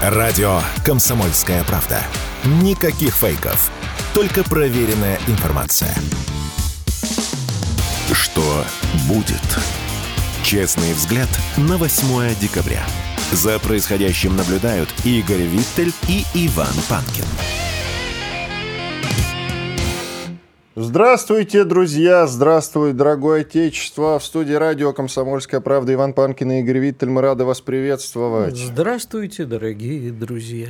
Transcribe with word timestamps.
Радио 0.00 0.62
«Комсомольская 0.82 1.62
правда». 1.64 2.02
Никаких 2.62 3.14
фейков. 3.14 3.70
Только 4.14 4.42
проверенная 4.42 5.20
информация. 5.26 5.94
Что 8.10 8.64
будет? 9.06 9.36
Честный 10.42 10.94
взгляд 10.94 11.28
на 11.58 11.76
8 11.76 12.34
декабря. 12.40 12.82
За 13.30 13.58
происходящим 13.58 14.36
наблюдают 14.36 14.88
Игорь 15.04 15.42
Виттель 15.42 15.92
и 16.08 16.24
Иван 16.32 16.72
Панкин. 16.88 17.26
Здравствуйте, 20.82 21.64
друзья! 21.64 22.26
Здравствуй, 22.26 22.94
дорогое 22.94 23.42
отечество! 23.42 24.18
В 24.18 24.24
студии 24.24 24.54
радио 24.54 24.94
«Комсомольская 24.94 25.60
правда» 25.60 25.92
Иван 25.92 26.14
Панкин 26.14 26.52
и 26.52 26.60
Игорь 26.60 26.78
Виттель. 26.78 27.10
Мы 27.10 27.20
рады 27.20 27.44
вас 27.44 27.60
приветствовать. 27.60 28.56
Здравствуйте, 28.56 29.44
дорогие 29.44 30.10
друзья. 30.10 30.68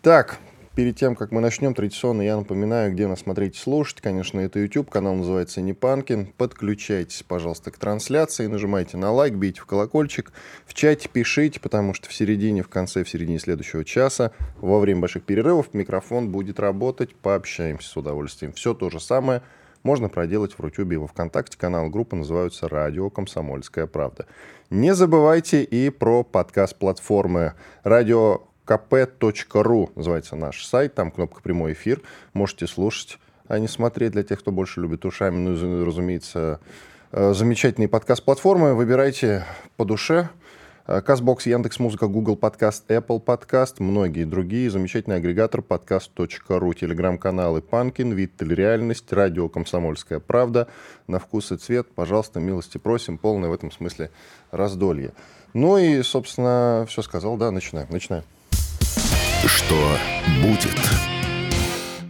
Так, 0.00 0.38
перед 0.78 0.94
тем, 0.94 1.16
как 1.16 1.32
мы 1.32 1.40
начнем, 1.40 1.74
традиционно 1.74 2.22
я 2.22 2.36
напоминаю, 2.36 2.92
где 2.92 3.08
нас 3.08 3.18
смотреть 3.18 3.56
и 3.56 3.58
слушать. 3.58 4.00
Конечно, 4.00 4.38
это 4.38 4.60
YouTube, 4.60 4.88
канал 4.88 5.16
называется 5.16 5.60
«Не 5.60 5.72
Панкин». 5.72 6.26
Подключайтесь, 6.36 7.24
пожалуйста, 7.24 7.72
к 7.72 7.78
трансляции, 7.78 8.46
нажимайте 8.46 8.96
на 8.96 9.10
лайк, 9.10 9.34
бейте 9.34 9.60
в 9.60 9.66
колокольчик, 9.66 10.30
в 10.66 10.74
чате 10.74 11.08
пишите, 11.12 11.58
потому 11.58 11.94
что 11.94 12.08
в 12.08 12.14
середине, 12.14 12.62
в 12.62 12.68
конце, 12.68 13.02
в 13.02 13.10
середине 13.10 13.40
следующего 13.40 13.84
часа, 13.84 14.30
во 14.60 14.78
время 14.78 15.00
больших 15.00 15.24
перерывов, 15.24 15.74
микрофон 15.74 16.30
будет 16.30 16.60
работать, 16.60 17.12
пообщаемся 17.12 17.88
с 17.88 17.96
удовольствием. 17.96 18.52
Все 18.52 18.72
то 18.72 18.88
же 18.88 19.00
самое 19.00 19.42
можно 19.82 20.08
проделать 20.08 20.52
в 20.52 20.60
Рутюбе 20.60 20.94
и 20.94 20.98
во 20.98 21.08
Вконтакте. 21.08 21.58
Канал 21.58 21.88
группы 21.88 22.14
называются 22.14 22.68
«Радио 22.68 23.10
Комсомольская 23.10 23.88
правда». 23.88 24.26
Не 24.70 24.94
забывайте 24.94 25.64
и 25.64 25.90
про 25.90 26.22
подкаст 26.22 26.76
платформы 26.76 27.54
«Радио 27.82 28.47
kp.ru 28.68 29.90
называется 29.94 30.36
наш 30.36 30.64
сайт, 30.64 30.94
там 30.94 31.10
кнопка 31.10 31.40
«Прямой 31.40 31.72
эфир», 31.72 32.02
можете 32.34 32.66
слушать, 32.66 33.18
а 33.46 33.58
не 33.58 33.66
смотреть 33.66 34.12
для 34.12 34.22
тех, 34.22 34.40
кто 34.40 34.52
больше 34.52 34.80
любит 34.80 35.06
ушами. 35.06 35.36
Ну 35.36 35.54
и, 35.54 35.84
разумеется, 35.84 36.60
э, 37.12 37.32
замечательные 37.32 37.88
подкаст-платформы, 37.88 38.74
выбирайте 38.74 39.44
по 39.76 39.84
душе. 39.84 40.28
Казбокс, 40.88 41.44
Яндекс 41.44 41.80
Музыка, 41.80 42.06
Google 42.06 42.34
Подкаст, 42.34 42.90
Apple 42.90 43.20
Подкаст, 43.20 43.78
многие 43.78 44.24
другие. 44.24 44.70
Замечательный 44.70 45.16
агрегатор 45.16 45.60
подкаст.ру, 45.60 46.72
телеграм-каналы 46.72 47.60
Панкин, 47.60 48.12
Виттель 48.12 48.54
Реальность, 48.54 49.12
радио 49.12 49.50
Комсомольская 49.50 50.18
Правда. 50.18 50.66
На 51.06 51.18
вкус 51.18 51.52
и 51.52 51.58
цвет, 51.58 51.88
пожалуйста, 51.94 52.40
милости 52.40 52.78
просим. 52.78 53.18
Полное 53.18 53.50
в 53.50 53.52
этом 53.52 53.70
смысле 53.70 54.10
раздолье. 54.50 55.12
Ну 55.52 55.76
и, 55.76 56.00
собственно, 56.02 56.86
все 56.88 57.02
сказал, 57.02 57.36
да, 57.36 57.50
начинаем, 57.50 57.88
начинаем. 57.90 58.24
Что 59.46 59.96
будет? 60.42 60.74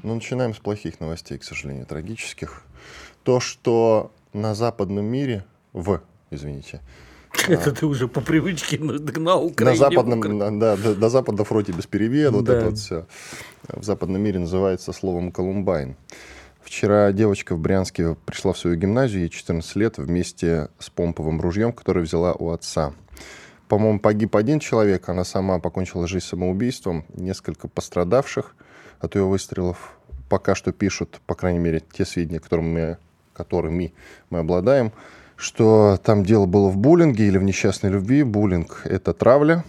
Ну, 0.03 0.15
начинаем 0.15 0.55
с 0.55 0.59
плохих 0.59 0.98
новостей, 0.98 1.37
к 1.37 1.45
сожалению, 1.45 1.85
трагических. 1.85 2.62
То, 3.23 3.39
что 3.39 4.12
на 4.33 4.55
западном 4.55 5.05
мире, 5.05 5.45
в, 5.75 6.01
извините, 6.31 6.81
это 7.48 7.73
ты 7.73 7.85
уже 7.85 8.09
по 8.09 8.23
привычке 8.23 8.79
на 8.79 9.37
Украине. 9.37 9.73
На 9.73 9.77
западном, 9.77 10.59
да, 10.59 10.77
до, 10.77 10.95
до 10.95 11.09
запада 11.11 11.45
фронте 11.45 11.73
без 11.73 11.87
переведа, 11.87 12.31
вот 12.39 12.45
да. 12.47 12.57
это 12.57 12.65
вот 12.70 12.79
все. 12.79 13.07
В 13.69 13.85
западном 13.85 14.23
мире 14.23 14.39
называется 14.39 14.92
словом 14.92 15.31
«колумбайн». 15.31 15.97
Вчера 16.63 17.13
девочка 17.13 17.55
в 17.55 17.61
Брянске 17.61 18.17
пришла 18.27 18.53
в 18.53 18.59
свою 18.59 18.77
гимназию, 18.77 19.23
ей 19.23 19.29
14 19.29 19.77
лет, 19.77 19.98
вместе 19.98 20.69
с 20.79 20.91
помповым 20.91 21.41
ружьем, 21.41 21.73
которое 21.73 22.01
взяла 22.01 22.33
у 22.33 22.51
отца. 22.51 22.92
По-моему, 23.69 24.00
погиб 24.00 24.34
один 24.36 24.61
человек, 24.61 25.08
она 25.08 25.24
сама 25.24 25.58
покончила 25.58 26.06
жизнь 26.06 26.24
самоубийством, 26.24 27.05
несколько 27.14 27.69
пострадавших 27.69 28.56
от 29.00 29.14
ее 29.14 29.24
выстрелов. 29.24 29.98
Пока 30.28 30.55
что 30.55 30.72
пишут, 30.72 31.20
по 31.27 31.34
крайней 31.34 31.58
мере, 31.58 31.83
те 31.92 32.05
сведения, 32.05 32.41
которыми 32.41 32.98
которыми 33.39 33.95
мы 34.30 34.40
обладаем, 34.40 34.92
что 35.36 35.98
там 36.02 36.24
дело 36.24 36.46
было 36.46 36.68
в 36.68 36.77
буллинге 36.77 37.28
или 37.28 37.39
в 37.39 37.45
несчастной 37.45 37.90
любви. 37.90 38.24
Буллинг– 38.24 38.83
это 38.84 39.14
травля. 39.14 39.64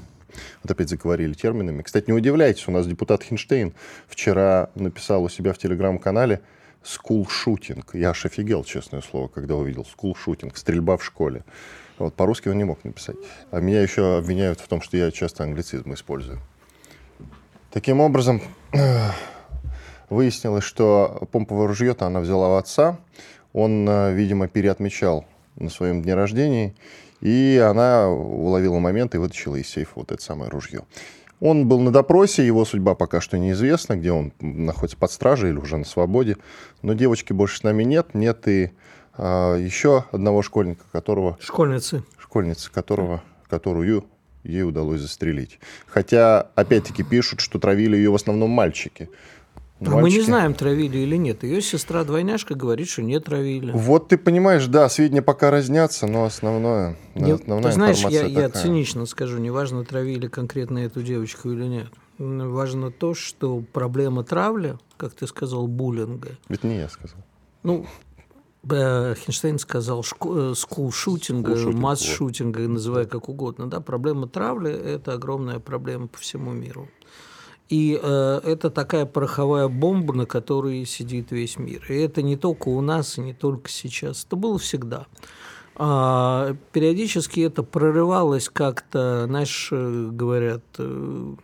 Вот 0.64 0.72
опять 0.72 0.90
заговорили 0.90 1.34
терминами. 1.34 1.84
Кстати, 1.84 2.06
не 2.08 2.14
удивляйтесь, 2.14 2.68
у 2.68 2.72
нас 2.72 2.88
депутат 2.88 3.24
Хинштейн 3.24 3.74
вчера 4.08 4.70
написал 4.76 5.24
у 5.24 5.30
себя 5.30 5.54
в 5.54 5.58
телеграм-канале 5.58 6.42
«скул-шутинг». 6.84 7.92
Я 7.94 8.12
аж 8.12 8.26
офигел, 8.26 8.64
честное 8.64 9.02
слово, 9.02 9.28
когда 9.28 9.56
увидел 9.56 9.86
«скул-шутинг», 9.86 10.58
стрельба 10.58 10.98
в 10.98 11.04
школе. 11.04 11.44
Вот, 12.00 12.16
по-русски 12.16 12.50
он 12.50 12.58
не 12.58 12.64
мог 12.64 12.84
написать. 12.84 13.18
А 13.52 13.60
меня 13.60 13.82
еще 13.82 14.18
обвиняют 14.18 14.60
в 14.60 14.68
том, 14.68 14.82
что 14.82 14.98
я 14.98 15.12
часто 15.12 15.44
англицизм 15.44 15.94
использую. 15.94 16.40
Таким 17.72 18.00
образом, 18.00 18.42
выяснилось, 20.10 20.64
что 20.64 21.28
помповое 21.32 21.68
ружье-то 21.68 22.08
она 22.08 22.20
взяла 22.20 22.56
у 22.56 22.56
отца. 22.56 22.98
Он, 23.54 23.88
э, 23.88 24.14
видимо, 24.14 24.48
переотмечал 24.48 25.26
на 25.56 25.70
своем 25.70 26.02
дне 26.02 26.16
рождения, 26.16 26.74
и 27.22 27.62
она 27.64 28.10
уловила 28.10 28.80
момент 28.80 29.14
и 29.14 29.18
вытащила 29.18 29.58
из 29.58 29.68
сейфа 29.68 29.92
вот 29.96 30.12
это 30.12 30.22
самое 30.22 30.50
ружье. 30.50 30.82
Он 31.42 31.68
был 31.68 31.80
на 31.80 31.92
допросе, 31.92 32.46
его 32.46 32.66
судьба 32.66 32.96
пока 32.96 33.22
что 33.22 33.38
неизвестна, 33.38 33.96
где 33.96 34.12
он 34.12 34.34
находится 34.40 34.98
под 34.98 35.12
стражей 35.12 35.52
или 35.52 35.58
уже 35.58 35.78
на 35.78 35.86
свободе. 35.86 36.38
Но 36.82 36.94
девочки 36.94 37.32
больше 37.32 37.60
с 37.60 37.64
нами 37.64 37.84
нет, 37.84 38.14
нет 38.14 38.48
и 38.48 38.72
еще 39.18 40.06
одного 40.12 40.42
школьника, 40.42 40.86
которого... 40.92 41.38
Школьницы. 41.42 42.04
Школьницы, 42.18 42.72
которого, 42.72 43.24
которую 43.50 44.06
ей 44.44 44.64
удалось 44.64 45.02
застрелить. 45.02 45.60
Хотя, 45.88 46.42
опять-таки, 46.56 47.04
пишут, 47.04 47.42
что 47.42 47.60
травили 47.60 47.98
ее 47.98 48.12
в 48.12 48.16
основном 48.16 48.50
мальчики. 48.50 49.10
А 49.82 49.92
мы 49.92 50.10
не 50.10 50.20
знаем, 50.22 50.54
травили 50.54 50.98
или 50.98 51.16
нет. 51.16 51.44
Ее 51.44 51.62
сестра-двойняшка 51.62 52.54
говорит, 52.54 52.90
что 52.90 53.02
не 53.02 53.18
травили. 53.20 53.72
Вот 53.74 54.10
ты 54.10 54.18
понимаешь, 54.18 54.66
да, 54.68 54.90
сведения 54.90 55.22
пока 55.22 55.52
разнятся, 55.52 56.06
но 56.06 56.26
основное, 56.26 56.98
не, 57.16 57.32
основная 57.32 57.72
ты 57.72 57.76
знаешь, 57.76 58.00
я, 58.00 58.24
такая. 58.28 58.30
я 58.30 58.50
цинично 58.50 59.06
скажу, 59.06 59.38
неважно, 59.38 59.86
травили 59.86 60.28
конкретно 60.28 60.80
эту 60.80 61.02
девочку 61.02 61.52
или 61.52 61.64
нет. 61.64 61.88
Важно 62.18 62.92
то, 62.92 63.14
что 63.14 63.64
проблема 63.72 64.26
травли, 64.26 64.78
как 64.98 65.14
ты 65.14 65.28
сказал, 65.28 65.68
буллинга. 65.68 66.32
Ведь 66.50 66.66
не 66.66 66.76
я 66.76 66.90
сказал. 66.90 67.20
Ну, 67.64 67.86
Хинштейн 68.68 69.58
сказал 69.58 70.04
скул-шутинга, 70.04 71.56
масс-шутинга, 71.72 72.68
называя 72.68 73.06
как 73.06 73.30
угодно. 73.30 73.70
Да? 73.70 73.80
Проблема 73.80 74.28
травли– 74.28 74.72
это 74.72 75.14
огромная 75.14 75.60
проблема 75.60 76.08
по 76.08 76.18
всему 76.18 76.52
миру. 76.52 76.90
И 77.70 78.00
э, 78.02 78.42
это 78.44 78.72
такая 78.72 79.06
пороховая 79.06 79.68
бомба, 79.68 80.14
на 80.14 80.26
которой 80.26 80.86
сидит 80.86 81.32
весь 81.32 81.58
мир. 81.60 81.86
И 81.88 81.96
это 81.96 82.24
не 82.24 82.36
только 82.36 82.70
у 82.70 82.82
нас, 82.82 83.18
и 83.18 83.22
не 83.22 83.34
только 83.34 83.70
сейчас. 83.70 84.26
Это 84.26 84.36
было 84.36 84.58
всегда. 84.58 85.06
А, 85.76 86.56
периодически 86.74 87.42
это 87.42 87.62
прорывалось 87.62 88.50
как-то, 88.50 89.26
знаешь, 89.28 89.70
э, 89.72 90.10
говорят, 90.12 90.64
э, 90.80 91.36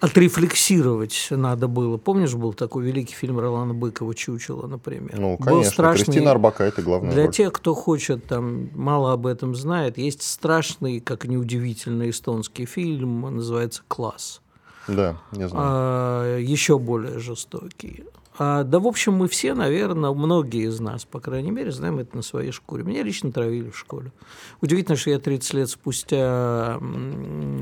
отрефлексировать 0.00 1.28
надо 1.30 1.68
было. 1.68 1.96
Помнишь, 1.96 2.34
был 2.34 2.52
такой 2.52 2.84
великий 2.84 3.14
фильм 3.14 3.38
Ролана 3.38 3.74
Быкова 3.74 4.14
«Чучело», 4.14 4.66
например? 4.66 5.18
Ну, 5.18 5.36
конечно. 5.36 5.52
Был 5.52 5.64
страшный... 5.64 6.04
Кристина 6.06 6.30
Арбака– 6.32 6.64
это 6.64 6.82
главное. 6.82 7.12
Для 7.12 7.24
роль. 7.24 7.32
тех, 7.32 7.52
кто 7.52 7.74
хочет, 7.74 8.26
там, 8.26 8.70
мало 8.74 9.12
об 9.12 9.26
этом 9.26 9.54
знает, 9.54 9.98
есть 9.98 10.22
страшный, 10.22 11.00
как 11.00 11.26
неудивительно, 11.26 12.08
эстонский 12.08 12.66
фильм, 12.66 13.20
называется 13.20 13.82
«Класс». 13.88 14.40
Да, 14.88 15.18
я 15.32 15.48
знаю. 15.48 15.52
А, 15.54 16.38
еще 16.38 16.78
более 16.78 17.18
жестокий. 17.18 18.04
А, 18.42 18.64
да, 18.64 18.78
в 18.78 18.86
общем, 18.86 19.12
мы 19.12 19.28
все, 19.28 19.52
наверное, 19.52 20.12
многие 20.12 20.66
из 20.66 20.80
нас, 20.80 21.04
по 21.04 21.20
крайней 21.20 21.50
мере, 21.50 21.70
знаем 21.72 21.98
это 21.98 22.16
на 22.16 22.22
своей 22.22 22.52
шкуре. 22.52 22.82
Меня 22.82 23.02
лично 23.02 23.30
травили 23.30 23.68
в 23.68 23.76
школе. 23.76 24.12
Удивительно, 24.62 24.96
что 24.96 25.10
я 25.10 25.18
30 25.18 25.52
лет 25.52 25.68
спустя 25.68 26.80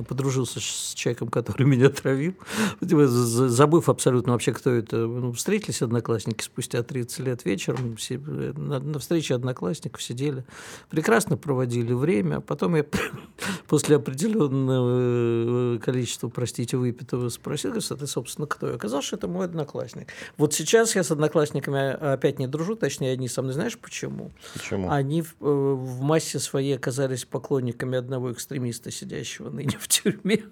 подружился 0.08 0.60
с 0.60 0.94
человеком, 0.94 1.30
который 1.30 1.64
меня 1.66 1.88
травил, 1.88 2.34
забыв 2.80 3.88
абсолютно 3.88 4.34
вообще, 4.34 4.52
кто 4.52 4.70
это. 4.70 4.98
Ну, 4.98 5.32
встретились 5.32 5.82
одноклассники 5.82 6.44
спустя 6.44 6.84
30 6.84 7.18
лет 7.26 7.44
вечером, 7.44 7.96
все, 7.96 8.18
на, 8.18 8.78
на 8.78 9.00
встрече 9.00 9.34
одноклассников 9.34 10.00
сидели, 10.00 10.44
прекрасно 10.90 11.36
проводили 11.36 11.92
время. 11.92 12.38
Потом 12.40 12.76
я 12.76 12.86
после 13.66 13.96
определенного 13.96 15.74
э, 15.74 15.78
количества, 15.80 16.28
простите, 16.28 16.76
выпитого 16.76 17.30
спросил, 17.30 17.72
а 17.72 17.96
ты, 17.96 18.06
собственно, 18.06 18.46
кто? 18.46 18.70
И 18.70 18.74
оказалось, 18.76 19.06
что 19.06 19.16
это 19.16 19.26
мой 19.26 19.46
одноклассник. 19.46 20.06
Вот 20.36 20.54
сейчас 20.54 20.67
Сейчас 20.68 20.94
я 20.94 21.02
с 21.02 21.10
одноклассниками 21.10 22.12
опять 22.12 22.38
не 22.38 22.46
дружу, 22.46 22.76
точнее, 22.76 23.12
они 23.12 23.26
со 23.26 23.40
мной, 23.40 23.54
знаешь 23.54 23.78
почему? 23.78 24.32
Почему? 24.52 24.90
Они 24.90 25.22
в, 25.22 25.34
э, 25.40 25.46
в 25.46 26.02
массе 26.02 26.38
своей 26.38 26.76
оказались 26.76 27.24
поклонниками 27.24 27.96
одного 27.96 28.32
экстремиста, 28.34 28.90
сидящего 28.90 29.48
ныне 29.48 29.78
в 29.80 29.88
тюрьме. 29.88 30.42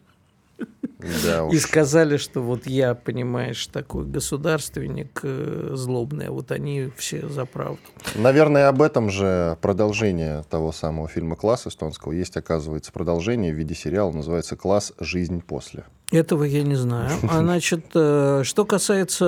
Да 0.99 1.49
и 1.51 1.59
сказали, 1.59 2.17
что 2.17 2.41
вот 2.41 2.67
я, 2.67 2.95
понимаешь, 2.95 3.67
такой 3.67 4.07
государственник 4.07 5.21
э, 5.23 5.73
злобный, 5.75 6.29
а 6.29 6.33
вот 6.33 6.51
они 6.51 6.91
все 6.97 7.29
за 7.29 7.45
правду. 7.45 7.81
Наверное, 8.15 8.69
об 8.69 8.83
этом 8.83 9.11
же 9.11 9.59
продолжение 9.61 10.43
того 10.49 10.73
самого 10.73 11.09
фильма 11.09 11.37
«Класс» 11.37 11.67
эстонского. 11.67 12.13
Есть, 12.13 12.37
оказывается, 12.37 12.93
продолжение 12.93 13.53
в 13.53 13.57
виде 13.57 13.75
сериала, 13.75 14.11
называется 14.11 14.57
«Класс. 14.57 14.93
Жизнь 14.99 15.43
после». 15.43 15.85
Этого 16.13 16.45
я 16.45 16.63
не 16.63 16.77
знаю. 16.77 17.11
А 17.31 17.41
значит, 17.41 17.87
э, 17.95 18.43
что 18.45 18.65
касается 18.65 19.25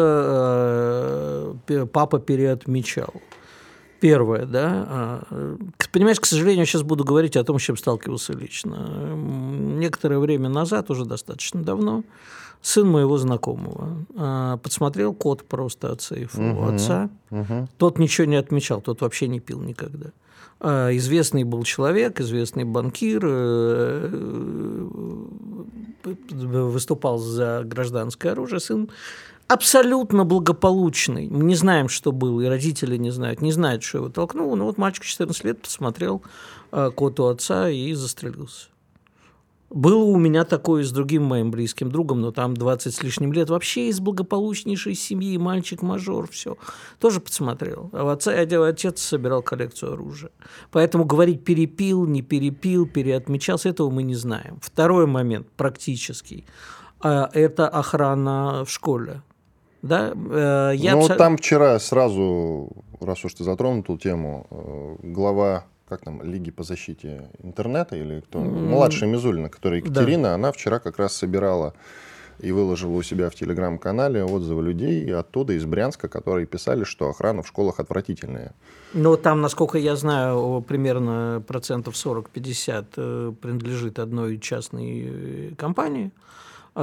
э, 1.68 1.86
папа 1.92 2.18
переотмечал. 2.18 3.12
Первое, 4.00 4.46
да. 4.46 4.86
А, 4.88 5.56
понимаешь, 5.92 6.20
к 6.20 6.26
сожалению, 6.26 6.66
сейчас 6.66 6.82
буду 6.82 7.04
говорить 7.04 7.36
о 7.36 7.44
том, 7.44 7.58
с 7.58 7.62
чем 7.62 7.76
сталкивался 7.76 8.32
лично. 8.32 9.14
Некоторое 9.16 10.18
время 10.18 10.48
назад, 10.48 10.90
уже 10.90 11.04
достаточно 11.04 11.62
давно, 11.62 12.04
сын 12.62 12.88
моего 12.88 13.18
знакомого 13.18 14.04
а, 14.16 14.56
подсмотрел 14.58 15.14
код 15.14 15.44
просто 15.44 15.92
от 15.92 16.02
сейфа 16.02 16.40
угу, 16.40 16.74
отца. 16.74 17.10
Угу. 17.30 17.68
Тот 17.76 17.98
ничего 17.98 18.26
не 18.26 18.36
отмечал, 18.36 18.80
тот 18.80 19.00
вообще 19.00 19.28
не 19.28 19.40
пил 19.40 19.60
никогда. 19.60 20.10
А, 20.60 20.90
известный 20.96 21.44
был 21.44 21.62
человек, 21.62 22.20
известный 22.20 22.64
банкир, 22.64 23.20
э, 23.24 24.08
выступал 26.04 27.18
за 27.18 27.62
гражданское 27.64 28.30
оружие. 28.30 28.60
Сын 28.60 28.88
абсолютно 29.48 30.24
благополучный. 30.24 31.28
Мы 31.28 31.44
не 31.44 31.54
знаем, 31.54 31.88
что 31.88 32.12
было, 32.12 32.42
и 32.42 32.46
родители 32.46 32.96
не 32.96 33.10
знают, 33.10 33.40
не 33.42 33.52
знают, 33.52 33.82
что 33.82 33.98
его 33.98 34.08
толкнуло. 34.10 34.54
Но 34.54 34.66
вот 34.66 34.78
мальчик 34.78 35.04
14 35.04 35.44
лет 35.44 35.62
посмотрел 35.62 36.22
э, 36.70 36.90
кот 36.94 37.18
у 37.18 37.26
отца 37.26 37.68
и 37.68 37.92
застрелился. 37.94 38.68
Было 39.70 40.02
у 40.02 40.16
меня 40.16 40.44
такое 40.44 40.82
с 40.82 40.90
другим 40.90 41.24
моим 41.24 41.50
близким 41.50 41.90
другом, 41.90 42.22
но 42.22 42.32
там 42.32 42.54
20 42.54 42.94
с 42.94 43.02
лишним 43.02 43.34
лет, 43.34 43.50
вообще 43.50 43.88
из 43.88 44.00
благополучнейшей 44.00 44.94
семьи, 44.94 45.36
мальчик-мажор, 45.36 46.30
все. 46.30 46.56
Тоже 46.98 47.20
подсмотрел. 47.20 47.90
А 47.92 48.10
отца, 48.10 48.32
отец 48.32 49.02
собирал 49.02 49.42
коллекцию 49.42 49.92
оружия. 49.92 50.30
Поэтому 50.70 51.04
говорить 51.04 51.44
перепил, 51.44 52.06
не 52.06 52.22
перепил, 52.22 52.86
переотмечался, 52.86 53.68
этого 53.68 53.90
мы 53.90 54.04
не 54.04 54.14
знаем. 54.14 54.58
Второй 54.62 55.06
момент, 55.06 55.46
практический, 55.54 56.46
а, 57.00 57.28
это 57.34 57.68
охрана 57.68 58.64
в 58.64 58.70
школе. 58.70 59.22
Да? 59.82 60.12
Э, 60.14 60.72
я 60.74 60.92
ну, 60.92 61.02
абсол... 61.02 61.16
там 61.16 61.36
вчера 61.36 61.78
сразу, 61.78 62.70
раз 63.00 63.24
уж 63.24 63.34
ты 63.34 63.44
затронул 63.44 63.82
эту 63.82 63.96
тему, 63.98 64.46
э, 64.50 64.96
глава 65.02 65.64
как 65.88 66.02
там, 66.02 66.22
Лиги 66.22 66.50
по 66.50 66.62
защите 66.62 67.30
интернета 67.42 67.96
или 67.96 68.20
кто? 68.20 68.40
Mm. 68.40 68.68
Младшая 68.68 69.08
Мизулина, 69.08 69.48
которая 69.48 69.80
Екатерина, 69.80 70.28
да. 70.28 70.34
она 70.34 70.52
вчера 70.52 70.80
как 70.80 70.98
раз 70.98 71.14
собирала 71.14 71.74
и 72.40 72.52
выложила 72.52 72.92
у 72.92 73.02
себя 73.02 73.30
в 73.30 73.34
телеграм-канале 73.34 74.24
отзывы 74.24 74.62
людей 74.62 75.12
оттуда, 75.12 75.54
из 75.54 75.64
Брянска, 75.64 76.08
которые 76.08 76.46
писали, 76.46 76.84
что 76.84 77.08
охрана 77.08 77.42
в 77.42 77.48
школах 77.48 77.80
отвратительная. 77.80 78.54
Ну, 78.94 79.16
там, 79.16 79.40
насколько 79.40 79.78
я 79.78 79.96
знаю, 79.96 80.64
примерно 80.66 81.42
процентов 81.46 81.94
40-50 81.94 82.86
э, 82.96 83.32
принадлежит 83.40 83.98
одной 83.98 84.38
частной 84.38 85.54
компании. 85.58 86.12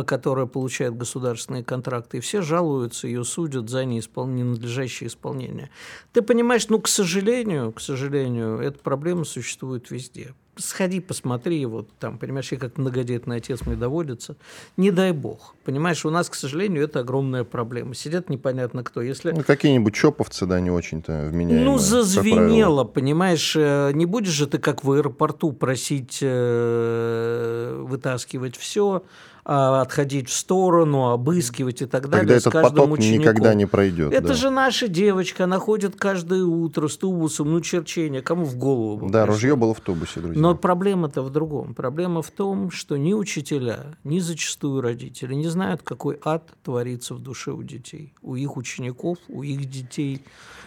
Которая 0.03 0.45
получает 0.45 0.97
государственные 0.97 1.63
контракты, 1.63 2.17
и 2.17 2.19
все 2.19 2.41
жалуются, 2.41 3.07
ее 3.07 3.23
судят 3.23 3.69
за 3.69 3.85
неиспол... 3.85 4.27
ненадлежащее 4.27 5.07
исполнение. 5.07 5.69
Ты 6.13 6.21
понимаешь, 6.21 6.67
ну, 6.69 6.79
к 6.79 6.87
сожалению, 6.87 7.71
к 7.71 7.79
сожалению, 7.79 8.59
эта 8.59 8.79
проблема 8.79 9.25
существует 9.25 9.91
везде. 9.91 10.33
Сходи, 10.57 11.01
посмотри, 11.01 11.65
вот 11.65 11.89
там, 11.99 12.17
понимаешь, 12.17 12.49
я 12.51 12.57
как 12.57 12.77
многодетный 12.77 13.37
отец 13.37 13.65
мне 13.65 13.75
доводится. 13.75 14.37
Не 14.77 14.89
дай 14.91 15.11
бог. 15.11 15.53
Понимаешь, 15.65 16.05
у 16.05 16.09
нас, 16.09 16.29
к 16.29 16.35
сожалению, 16.35 16.83
это 16.83 17.01
огромная 17.01 17.43
проблема. 17.43 17.93
Сидят 17.93 18.29
непонятно 18.29 18.81
кто. 18.83 19.01
Если... 19.01 19.31
Ну, 19.31 19.43
какие-нибудь 19.43 19.93
чоповцы, 19.93 20.45
да, 20.45 20.61
не 20.61 20.71
очень-то 20.71 21.27
вменяемые. 21.29 21.65
Ну, 21.65 21.77
зазвенело, 21.77 22.85
понимаешь. 22.85 23.53
Э, 23.57 23.91
не 23.93 24.05
будешь 24.05 24.31
же 24.31 24.47
ты, 24.47 24.57
как 24.57 24.85
в 24.85 24.91
аэропорту, 24.93 25.51
просить 25.51 26.19
э, 26.21 27.83
вытаскивать 27.85 28.55
все, 28.55 29.03
отходить 29.45 30.29
в 30.29 30.33
сторону, 30.33 31.11
обыскивать 31.11 31.83
и 31.83 31.85
так 31.85 32.09
далее. 32.09 32.27
Тогда 32.27 32.35
этот 32.35 32.53
поток 32.53 32.91
ученику. 32.93 33.21
никогда 33.21 33.53
не 33.53 33.67
пройдет. 33.67 34.11
Это 34.11 34.29
да. 34.29 34.33
же 34.33 34.49
наша 34.49 34.87
девочка, 34.87 35.43
она 35.43 35.59
ходит 35.59 35.95
каждое 35.95 36.43
утро 36.43 36.87
с 36.87 36.97
тубусом, 36.97 37.51
ну 37.51 37.61
черчение, 37.61 38.23
кому 38.23 38.45
в 38.45 38.57
голову? 38.57 39.07
Да, 39.07 39.27
ружье 39.27 39.55
было 39.55 39.75
в 39.75 39.81
тубусе, 39.81 40.19
друзья. 40.19 40.41
Но 40.41 40.55
проблема-то 40.55 41.21
в 41.21 41.29
другом. 41.29 41.75
Проблема 41.75 42.23
в 42.23 42.31
том, 42.31 42.71
что 42.71 42.97
ни 42.97 43.13
учителя, 43.13 43.97
ни 44.03 44.17
зачастую 44.17 44.81
родители 44.81 45.35
не 45.35 45.47
знают, 45.47 45.83
какой 45.83 46.19
ад 46.23 46.51
творится 46.63 47.13
в 47.13 47.19
душе 47.19 47.51
у 47.51 47.61
детей, 47.61 48.13
у 48.23 48.35
их 48.35 48.57
учеников, 48.57 49.19
у 49.29 49.43
их 49.43 49.69
детей 49.69 50.23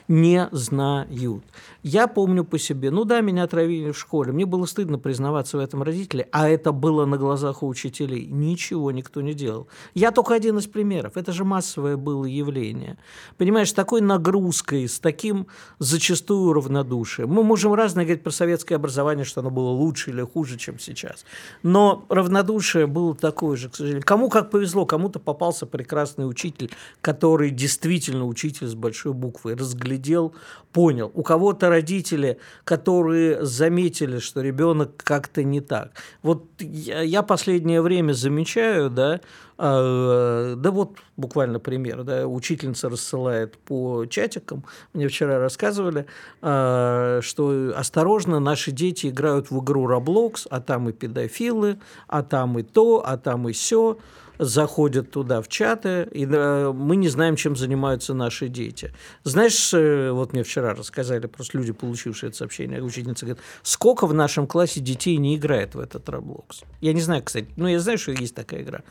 не 0.07 0.49
знают. 0.53 1.45
Я 1.83 2.07
помню 2.07 2.45
по 2.45 2.59
себе, 2.59 2.91
ну 2.91 3.05
да, 3.05 3.21
меня 3.21 3.43
отравили 3.43 3.91
в 3.91 3.99
школе, 3.99 4.33
мне 4.33 4.47
было 4.47 4.67
стыдно 4.67 4.99
признаваться 4.99 5.59
в 5.59 5.61
этом 5.61 5.83
родителе, 5.83 6.29
а 6.33 6.49
это 6.49 6.73
было 6.73 7.05
на 7.05 7.19
глазах 7.19 7.63
у 7.63 7.69
учителей. 7.69 8.27
Ничего 8.27 8.68
никто 8.91 9.21
не 9.21 9.35
делал. 9.35 9.69
Я 9.95 10.11
только 10.11 10.35
один 10.35 10.59
из 10.59 10.67
примеров. 10.67 11.17
Это 11.17 11.33
же 11.33 11.45
массовое 11.45 11.97
было 11.97 12.25
явление. 12.25 12.99
Понимаешь, 13.37 13.73
такой 13.73 14.01
нагрузкой, 14.01 14.89
с 14.89 14.99
таким 14.99 15.47
зачастую 15.79 16.53
равнодушием. 16.53 17.29
Мы 17.29 17.43
можем 17.43 17.75
разное 17.75 18.05
говорить 18.05 18.23
про 18.23 18.31
советское 18.31 18.77
образование, 18.77 19.25
что 19.25 19.41
оно 19.41 19.51
было 19.51 19.71
лучше 19.71 20.11
или 20.11 20.23
хуже, 20.23 20.59
чем 20.59 20.79
сейчас. 20.79 21.25
Но 21.63 22.05
равнодушие 22.09 22.87
было 22.87 23.15
такое 23.15 23.57
же, 23.57 23.69
к 23.69 23.77
сожалению. 23.77 24.05
Кому 24.05 24.29
как 24.29 24.51
повезло, 24.51 24.87
кому-то 24.87 25.19
попался 25.19 25.67
прекрасный 25.67 26.29
учитель, 26.29 26.71
который 27.01 27.51
действительно 27.51 28.27
учитель 28.27 28.67
с 28.67 28.75
большой 28.75 29.13
буквы, 29.13 29.55
разглядел 29.55 30.35
понял. 30.73 31.11
У 31.15 31.23
кого-то 31.23 31.69
родители, 31.69 32.39
которые 32.65 33.45
заметили, 33.45 34.19
что 34.19 34.43
ребенок 34.43 34.97
как-то 34.97 35.43
не 35.43 35.61
так. 35.61 35.93
Вот 36.23 36.45
я, 36.59 37.03
я 37.03 37.23
последнее 37.23 37.83
время 37.83 38.13
замечаю, 38.13 38.58
да, 38.91 39.21
э, 39.59 40.55
да 40.57 40.71
вот 40.71 40.99
буквально 41.17 41.59
пример, 41.61 42.05
да, 42.05 42.27
учительница 42.27 42.89
рассылает 42.89 43.57
по 43.59 44.07
чатикам, 44.07 44.65
мне 44.93 45.09
вчера 45.09 45.39
рассказывали, 45.39 46.07
э, 46.43 47.21
что 47.23 47.73
осторожно, 47.77 48.41
наши 48.41 48.71
дети 48.71 49.09
играют 49.09 49.51
в 49.51 49.63
игру 49.63 49.89
Roblox, 49.91 50.47
а 50.51 50.61
там 50.61 50.89
и 50.89 50.93
педофилы, 50.93 51.79
а 52.07 52.23
там 52.23 52.59
и 52.59 52.63
то, 52.63 53.03
а 53.05 53.17
там 53.17 53.49
и 53.49 53.53
все 53.53 53.99
заходят 54.39 55.11
туда 55.11 55.43
в 55.43 55.49
чаты, 55.49 56.09
и 56.13 56.27
мы 56.27 56.97
не 56.97 57.09
знаем, 57.09 57.37
чем 57.37 57.57
занимаются 57.57 58.15
наши 58.15 58.49
дети. 58.49 58.93
Знаешь, 59.25 59.73
э, 59.75 60.11
вот 60.13 60.33
мне 60.33 60.43
вчера 60.43 60.75
рассказали 60.75 61.27
просто 61.27 61.59
люди, 61.59 61.73
получившие 61.73 62.29
это 62.29 62.39
сообщение, 62.39 62.83
учительница 62.83 63.27
говорит, 63.27 63.43
сколько 63.63 64.07
в 64.07 64.15
нашем 64.15 64.47
классе 64.47 64.81
детей 64.81 65.17
не 65.17 65.37
играет 65.37 65.75
в 65.75 65.81
этот 65.81 66.09
Roblox? 66.09 66.65
Я 66.81 66.93
не 66.93 67.01
знаю, 67.01 67.23
кстати, 67.23 67.49
но 67.57 67.69
я 67.69 67.81
знаю, 67.81 67.99
что 67.99 68.13
есть 68.13 68.35
такая 68.35 68.63
игра. 68.63 68.83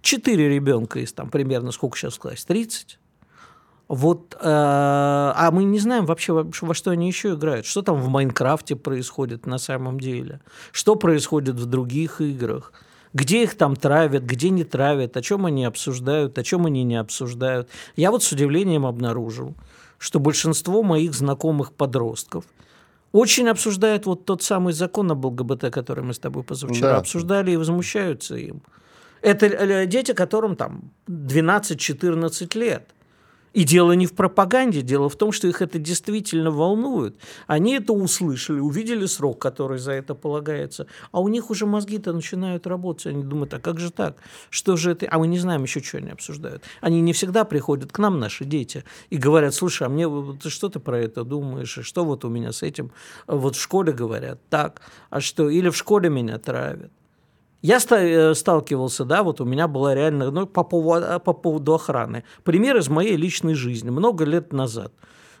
Четыре 0.00 0.48
ребенка 0.48 1.00
из 1.00 1.12
там 1.12 1.30
примерно, 1.30 1.72
сколько 1.72 1.96
сейчас 1.96 2.14
в 2.14 2.18
классе? 2.18 2.44
30? 2.46 2.98
Вот, 3.88 4.34
э, 4.34 4.38
а 4.40 5.50
мы 5.52 5.64
не 5.64 5.78
знаем 5.78 6.06
вообще, 6.06 6.32
во, 6.32 6.48
во 6.62 6.74
что 6.74 6.92
они 6.92 7.08
еще 7.08 7.34
играют. 7.34 7.66
Что 7.66 7.82
там 7.82 8.00
в 8.00 8.08
Майнкрафте 8.08 8.74
происходит 8.74 9.44
на 9.46 9.58
самом 9.58 10.00
деле? 10.00 10.40
Что 10.70 10.96
происходит 10.96 11.56
в 11.56 11.66
других 11.66 12.20
играх? 12.20 12.72
Где 13.14 13.42
их 13.42 13.56
там 13.56 13.76
травят, 13.76 14.24
где 14.24 14.50
не 14.50 14.64
травят, 14.64 15.16
о 15.16 15.22
чем 15.22 15.46
они 15.46 15.64
обсуждают, 15.64 16.38
о 16.38 16.42
чем 16.42 16.66
они 16.66 16.84
не 16.84 16.96
обсуждают. 16.96 17.68
Я 17.96 18.10
вот 18.10 18.22
с 18.22 18.32
удивлением 18.32 18.86
обнаружил, 18.86 19.54
что 19.98 20.18
большинство 20.18 20.82
моих 20.82 21.14
знакомых 21.14 21.72
подростков 21.72 22.44
очень 23.12 23.48
обсуждают 23.48 24.06
вот 24.06 24.24
тот 24.24 24.42
самый 24.42 24.72
закон 24.72 25.10
об 25.12 25.24
ЛГБТ, 25.24 25.70
который 25.70 26.02
мы 26.02 26.14
с 26.14 26.18
тобой 26.18 26.42
позавчера 26.42 26.92
да. 26.92 26.96
обсуждали, 26.98 27.52
и 27.52 27.56
возмущаются 27.56 28.36
им. 28.36 28.62
Это 29.20 29.46
э, 29.46 29.86
дети, 29.86 30.12
которым 30.12 30.56
там 30.56 30.90
12-14 31.06 32.58
лет– 32.58 32.88
и 33.52 33.64
дело 33.64 33.92
не 33.92 34.06
в 34.06 34.14
пропаганде, 34.14 34.82
дело 34.82 35.08
в 35.08 35.16
том, 35.16 35.32
что 35.32 35.48
их 35.48 35.62
это 35.62 35.78
действительно 35.78 36.50
волнует. 36.50 37.16
Они 37.46 37.74
это 37.74 37.92
услышали, 37.92 38.60
увидели 38.60 39.06
срок, 39.06 39.38
который 39.38 39.78
за 39.78 39.92
это 39.92 40.14
полагается, 40.14 40.86
а 41.10 41.20
у 41.20 41.28
них 41.28 41.50
уже 41.50 41.66
мозги-то 41.66 42.12
начинают 42.12 42.66
работать. 42.66 43.06
Они 43.06 43.22
думают, 43.22 43.54
а 43.54 43.60
как 43.60 43.78
же 43.78 43.90
так? 43.90 44.16
Что 44.50 44.76
же 44.76 44.92
это? 44.92 45.06
А 45.10 45.18
мы 45.18 45.26
не 45.26 45.38
знаем 45.38 45.62
еще, 45.62 45.82
что 45.82 45.98
они 45.98 46.10
обсуждают. 46.10 46.62
Они 46.80 47.00
не 47.00 47.12
всегда 47.12 47.44
приходят 47.44 47.92
к 47.92 47.98
нам, 47.98 48.18
наши 48.18 48.44
дети, 48.44 48.84
и 49.10 49.16
говорят, 49.16 49.54
слушай, 49.54 49.86
а 49.86 49.90
мне 49.90 50.06
ты 50.40 50.50
что 50.50 50.68
ты 50.68 50.80
про 50.80 50.98
это 50.98 51.24
думаешь? 51.24 51.78
И 51.78 51.82
что 51.82 52.04
вот 52.04 52.24
у 52.24 52.28
меня 52.28 52.52
с 52.52 52.62
этим? 52.62 52.92
Вот 53.26 53.56
в 53.56 53.60
школе 53.60 53.92
говорят 53.92 54.40
так, 54.48 54.82
а 55.10 55.20
что? 55.20 55.48
Или 55.48 55.68
в 55.68 55.76
школе 55.76 56.08
меня 56.08 56.38
травят. 56.38 56.90
Я 57.62 57.78
э, 57.78 58.34
сталкивался, 58.34 59.04
да, 59.04 59.22
вот 59.22 59.40
у 59.40 59.44
меня 59.44 59.68
была 59.68 59.94
реально, 59.94 60.32
ну, 60.32 60.46
по 60.46 60.64
поводу, 60.64 61.06
а, 61.08 61.18
по 61.20 61.32
поводу 61.32 61.74
охраны. 61.74 62.24
Пример 62.42 62.76
из 62.76 62.88
моей 62.88 63.16
личной 63.16 63.54
жизни, 63.54 63.90
много 63.90 64.24
лет 64.24 64.52
назад. 64.52 64.92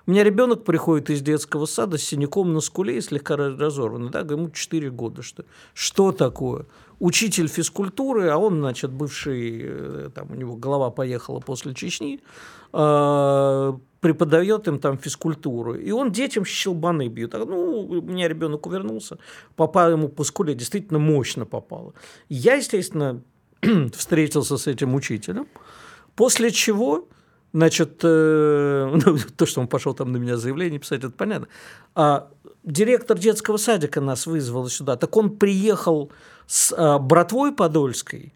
У 0.06 0.10
меня 0.12 0.22
ребенок 0.24 0.64
приходит 0.64 1.10
из 1.10 1.20
детского 1.20 1.66
сада 1.66 1.98
с 1.98 2.02
синяком 2.02 2.52
на 2.52 2.60
скуле 2.60 2.96
и 2.98 3.00
слегка 3.00 3.36
разорванный, 3.36 4.10
да, 4.10 4.20
ему 4.20 4.50
4 4.50 4.90
года. 4.90 5.22
Что, 5.22 5.44
что 5.74 6.12
такое? 6.12 6.66
Учитель 7.00 7.48
физкультуры, 7.48 8.28
а 8.28 8.36
он, 8.36 8.60
значит, 8.60 8.92
бывший, 8.92 9.60
э, 9.64 10.10
там 10.14 10.30
у 10.30 10.34
него 10.34 10.54
голова 10.54 10.90
поехала 10.90 11.40
после 11.40 11.74
Чечни, 11.74 12.20
э, 12.72 13.72
преподает 14.02 14.68
им 14.68 14.78
там 14.78 14.98
физкультуру. 14.98 15.74
И 15.76 15.92
он 15.92 16.10
детям 16.10 16.44
щелбаны 16.44 17.08
бьет. 17.08 17.34
Ну, 17.34 17.86
у 17.88 18.02
меня 18.02 18.28
ребенок 18.28 18.66
увернулся, 18.66 19.18
попал 19.54 19.92
ему 19.92 20.08
по 20.08 20.24
скуле, 20.24 20.54
действительно 20.54 20.98
мощно 20.98 21.46
попало. 21.46 21.94
Я, 22.28 22.54
естественно, 22.54 23.22
встретился 23.96 24.56
с 24.56 24.66
этим 24.66 24.94
учителем, 24.94 25.46
после 26.14 26.50
чего 26.50 27.08
Значит, 27.54 28.00
э, 28.02 29.00
ну, 29.06 29.18
то, 29.36 29.46
что 29.46 29.60
он 29.60 29.68
пошел 29.68 29.94
там 29.94 30.10
на 30.10 30.16
меня 30.16 30.36
заявление 30.38 30.80
писать, 30.80 31.04
это 31.04 31.10
понятно. 31.10 31.48
А 31.94 32.30
директор 32.64 33.18
детского 33.18 33.58
садика 33.58 34.00
нас 34.00 34.26
вызвал 34.26 34.68
сюда. 34.68 34.96
Так 34.96 35.16
он 35.16 35.36
приехал 35.36 36.10
с 36.46 36.74
а, 36.74 36.98
братвой 36.98 37.52
Подольской, 37.52 38.32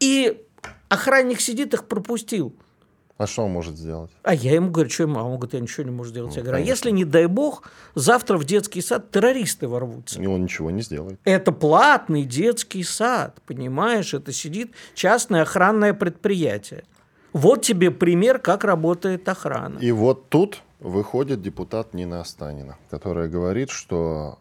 и 0.00 0.44
охранник 0.90 1.40
сидит, 1.40 1.72
их 1.72 1.84
пропустил. 1.88 2.54
А 3.22 3.26
что 3.28 3.44
он 3.44 3.52
может 3.52 3.76
сделать? 3.76 4.10
А 4.24 4.34
я 4.34 4.54
ему 4.54 4.72
говорю, 4.72 4.90
что 4.90 5.04
ему? 5.04 5.20
А 5.20 5.22
он 5.22 5.36
говорит, 5.36 5.54
я 5.54 5.60
ничего 5.60 5.84
не 5.84 5.92
могу 5.92 6.06
сделать. 6.06 6.32
Ну, 6.32 6.36
я 6.38 6.42
говорю, 6.42 6.60
а 6.60 6.66
если, 6.66 6.90
не 6.90 7.04
дай 7.04 7.26
бог, 7.26 7.62
завтра 7.94 8.36
в 8.36 8.44
детский 8.44 8.80
сад 8.80 9.12
террористы 9.12 9.68
ворвутся? 9.68 10.20
И 10.20 10.26
он 10.26 10.42
ничего 10.42 10.72
не 10.72 10.82
сделает. 10.82 11.20
Это 11.22 11.52
платный 11.52 12.24
детский 12.24 12.82
сад, 12.82 13.40
понимаешь? 13.46 14.12
Это 14.12 14.32
сидит 14.32 14.72
частное 14.94 15.42
охранное 15.42 15.94
предприятие. 15.94 16.82
Вот 17.32 17.62
тебе 17.62 17.92
пример, 17.92 18.40
как 18.40 18.64
работает 18.64 19.28
охрана. 19.28 19.78
И 19.78 19.92
вот 19.92 20.28
тут 20.28 20.60
выходит 20.80 21.42
депутат 21.42 21.94
Нина 21.94 22.22
Останина, 22.22 22.76
которая 22.90 23.28
говорит, 23.28 23.70
что 23.70 24.40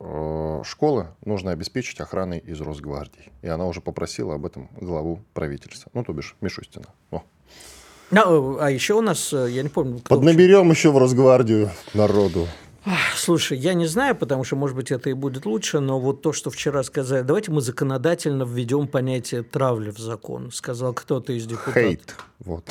э, 0.00 0.62
школы 0.64 1.08
нужно 1.22 1.50
обеспечить 1.50 2.00
охраной 2.00 2.38
из 2.38 2.62
Росгвардии. 2.62 3.30
И 3.42 3.48
она 3.48 3.66
уже 3.66 3.82
попросила 3.82 4.36
об 4.36 4.46
этом 4.46 4.70
главу 4.80 5.20
правительства. 5.34 5.90
Ну, 5.92 6.02
то 6.02 6.14
бишь, 6.14 6.34
Мишустина. 6.40 6.86
О. 7.10 7.22
А, 8.14 8.56
а 8.60 8.70
еще 8.70 8.94
у 8.94 9.00
нас, 9.00 9.32
э, 9.32 9.48
я 9.50 9.62
не 9.62 9.68
помню... 9.68 9.98
Кто 9.98 10.14
Поднаберем 10.14 10.70
еще 10.70 10.90
в 10.90 10.98
Росгвардию 10.98 11.70
народу. 11.94 12.46
Слушай, 13.16 13.58
я 13.58 13.74
не 13.74 13.86
знаю, 13.86 14.16
потому 14.16 14.42
что, 14.44 14.56
может 14.56 14.74
быть, 14.76 14.90
это 14.90 15.08
и 15.08 15.12
будет 15.12 15.46
лучше, 15.46 15.78
но 15.78 16.00
вот 16.00 16.20
то, 16.20 16.32
что 16.32 16.50
вчера 16.50 16.82
сказали, 16.82 17.22
давайте 17.22 17.52
мы 17.52 17.60
законодательно 17.60 18.42
введем 18.42 18.88
понятие 18.88 19.42
травли 19.42 19.90
в 19.90 19.98
закон, 19.98 20.50
сказал 20.50 20.92
кто-то 20.92 21.32
из 21.32 21.46
депутатов. 21.46 21.74
Хейт, 21.74 22.16
вот. 22.40 22.64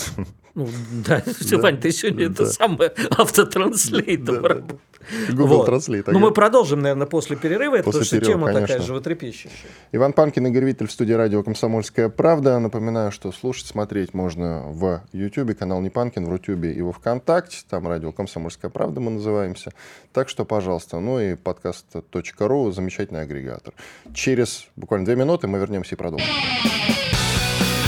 Ну, 0.53 0.67
да, 1.07 1.23
да. 1.49 1.57
Вань, 1.57 1.79
ты 1.79 1.91
сегодня 1.91 2.27
да. 2.27 2.43
это 2.43 2.45
самое 2.47 2.93
автотранслейтом 3.11 4.41
да. 4.41 4.63
Google 5.29 5.57
вот. 5.57 5.69
Translate. 5.69 6.03
Ну, 6.07 6.19
мы 6.19 6.31
продолжим, 6.31 6.81
наверное, 6.81 7.07
после 7.07 7.35
перерыва, 7.35 7.77
после 7.77 7.85
потому 7.85 8.03
что 8.03 8.15
перерыва, 8.17 8.33
тема 8.33 8.47
конечно. 8.47 8.67
такая 8.67 8.81
животрепещущая. 8.85 9.71
Иван 9.91 10.13
Панкин, 10.13 10.47
Игорь 10.47 10.65
Виттель 10.65 10.87
в 10.87 10.91
студии 10.91 11.13
радио 11.13 11.43
«Комсомольская 11.43 12.09
правда». 12.09 12.59
Напоминаю, 12.59 13.11
что 13.11 13.31
слушать, 13.31 13.67
смотреть 13.67 14.13
можно 14.13 14.63
в 14.67 15.01
YouTube, 15.13 15.57
канал 15.57 15.81
Непанкин, 15.81 16.25
в 16.25 16.29
Рутюбе 16.29 16.73
и 16.73 16.81
во 16.81 16.91
Вконтакте. 16.91 17.59
Там 17.69 17.87
радио 17.87 18.11
«Комсомольская 18.11 18.71
правда» 18.71 18.99
мы 19.01 19.11
называемся. 19.11 19.71
Так 20.13 20.29
что, 20.29 20.45
пожалуйста, 20.45 20.99
ну 20.99 21.19
и 21.19 21.35
подкаст.ру, 21.35 22.71
замечательный 22.71 23.21
агрегатор. 23.21 23.73
Через 24.13 24.67
буквально 24.75 25.05
две 25.05 25.15
минуты 25.15 25.47
мы 25.47 25.59
вернемся 25.59 25.95
и 25.95 25.97
продолжим. 25.97 26.27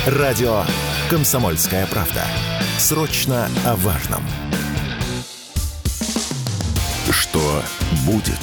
Радио 0.05 0.63
«Комсомольская 1.09 1.87
правда». 1.87 2.23
Срочно 2.77 3.47
о 3.65 3.75
важном. 3.77 4.21
Что 7.11 7.61
будет? 8.05 8.39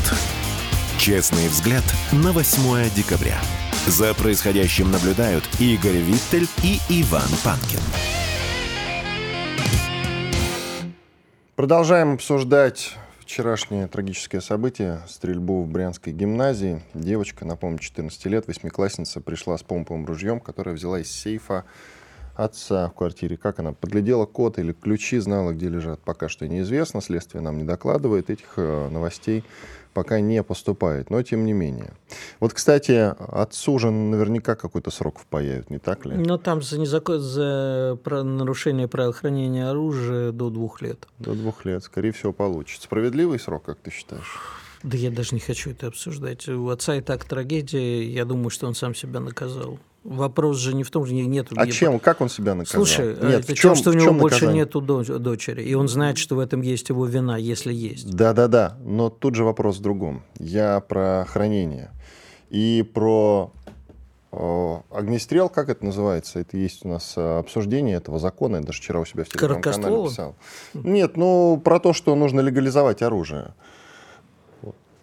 Честный 0.98 1.48
взгляд 1.48 1.82
на 2.12 2.32
8 2.32 2.94
декабря. 2.94 3.40
За 3.86 4.12
происходящим 4.12 4.90
наблюдают 4.90 5.44
Игорь 5.58 5.96
Виттель 5.96 6.46
и 6.62 6.78
Иван 6.90 7.28
Панкин. 7.42 7.80
Продолжаем 11.56 12.14
обсуждать 12.14 12.96
вчерашнее 13.20 13.86
трагическое 13.86 14.42
событие, 14.42 15.00
стрельбу 15.08 15.62
в 15.62 15.68
Брянской 15.68 16.12
гимназии. 16.12 16.82
Девочка, 16.92 17.46
напомню, 17.46 17.78
14 17.78 18.26
лет, 18.26 18.46
восьмиклассница, 18.46 19.22
пришла 19.22 19.56
с 19.56 19.62
помповым 19.62 20.04
ружьем, 20.04 20.38
которое 20.38 20.72
взяла 20.72 21.00
из 21.00 21.10
сейфа 21.10 21.64
отца 22.44 22.88
в 22.88 22.94
квартире. 22.94 23.36
Как 23.36 23.58
она 23.58 23.72
подглядела 23.72 24.26
код 24.26 24.58
или 24.58 24.72
ключи, 24.72 25.18
знала, 25.18 25.52
где 25.52 25.68
лежат, 25.68 26.00
пока 26.00 26.28
что 26.28 26.48
неизвестно. 26.48 27.00
Следствие 27.00 27.42
нам 27.42 27.58
не 27.58 27.64
докладывает. 27.64 28.30
Этих 28.30 28.54
э, 28.56 28.88
новостей 28.88 29.44
пока 29.92 30.20
не 30.20 30.42
поступает, 30.42 31.10
но 31.10 31.22
тем 31.22 31.44
не 31.44 31.52
менее. 31.52 31.92
Вот, 32.38 32.52
кстати, 32.52 33.14
отцу 33.18 33.78
же 33.78 33.90
наверняка 33.90 34.54
какой-то 34.54 34.90
срок 34.90 35.18
впаяют, 35.18 35.70
не 35.70 35.78
так 35.78 36.06
ли? 36.06 36.16
Ну, 36.16 36.38
там 36.38 36.62
за, 36.62 36.78
незакон... 36.78 37.20
за 37.20 37.98
нарушение 38.04 38.88
правил 38.88 39.12
хранения 39.12 39.68
оружия 39.68 40.32
до 40.32 40.50
двух 40.50 40.80
лет. 40.82 41.08
До 41.18 41.34
двух 41.34 41.64
лет, 41.64 41.82
скорее 41.82 42.12
всего, 42.12 42.32
получится. 42.32 42.84
Справедливый 42.84 43.38
срок, 43.38 43.64
как 43.64 43.78
ты 43.78 43.90
считаешь? 43.90 44.38
Да 44.82 44.96
я 44.96 45.10
даже 45.10 45.34
не 45.34 45.40
хочу 45.40 45.70
это 45.70 45.88
обсуждать. 45.88 46.48
У 46.48 46.68
отца 46.68 46.96
и 46.96 47.02
так 47.02 47.24
трагедия. 47.24 48.02
Я 48.02 48.24
думаю, 48.24 48.48
что 48.50 48.66
он 48.66 48.74
сам 48.74 48.94
себя 48.94 49.20
наказал. 49.20 49.78
Вопрос 50.02 50.56
же 50.56 50.74
не 50.74 50.82
в 50.82 50.90
том, 50.90 51.04
что 51.04 51.14
нет. 51.14 51.48
А 51.54 51.66
чем? 51.66 51.98
Как 51.98 52.22
он 52.22 52.30
себя 52.30 52.54
наказал? 52.54 52.86
Слушай, 52.86 53.08
нет, 53.08 53.44
это 53.44 53.54
в 53.54 53.58
чем, 53.58 53.74
что 53.74 53.90
у 53.90 53.92
него 53.92 54.14
больше 54.14 54.46
наказание? 54.46 54.64
нету 54.64 54.80
дочери, 54.80 55.62
и 55.62 55.74
он 55.74 55.88
знает, 55.88 56.16
что 56.16 56.36
в 56.36 56.38
этом 56.38 56.62
есть 56.62 56.88
его 56.88 57.04
вина, 57.04 57.36
если 57.36 57.72
есть. 57.72 58.10
Да, 58.10 58.32
да, 58.32 58.48
да. 58.48 58.78
Но 58.82 59.10
тут 59.10 59.34
же 59.34 59.44
вопрос 59.44 59.76
в 59.76 59.82
другом. 59.82 60.22
Я 60.38 60.80
про 60.80 61.26
хранение 61.28 61.90
и 62.48 62.82
про 62.94 63.52
о, 64.32 64.84
огнестрел, 64.90 65.48
как 65.48 65.68
это 65.68 65.84
называется? 65.84 66.38
Это 66.38 66.56
есть 66.56 66.84
у 66.84 66.88
нас 66.88 67.14
э, 67.16 67.38
обсуждение 67.38 67.96
этого 67.96 68.18
закона. 68.18 68.56
Я 68.56 68.62
даже 68.62 68.78
вчера 68.78 69.00
у 69.00 69.04
себя 69.04 69.24
в 69.24 69.28
телеграм-канале 69.28 70.08
писал. 70.08 70.36
Нет, 70.72 71.16
ну 71.16 71.60
про 71.62 71.80
то, 71.80 71.92
что 71.92 72.14
нужно 72.14 72.40
легализовать 72.40 73.02
оружие 73.02 73.54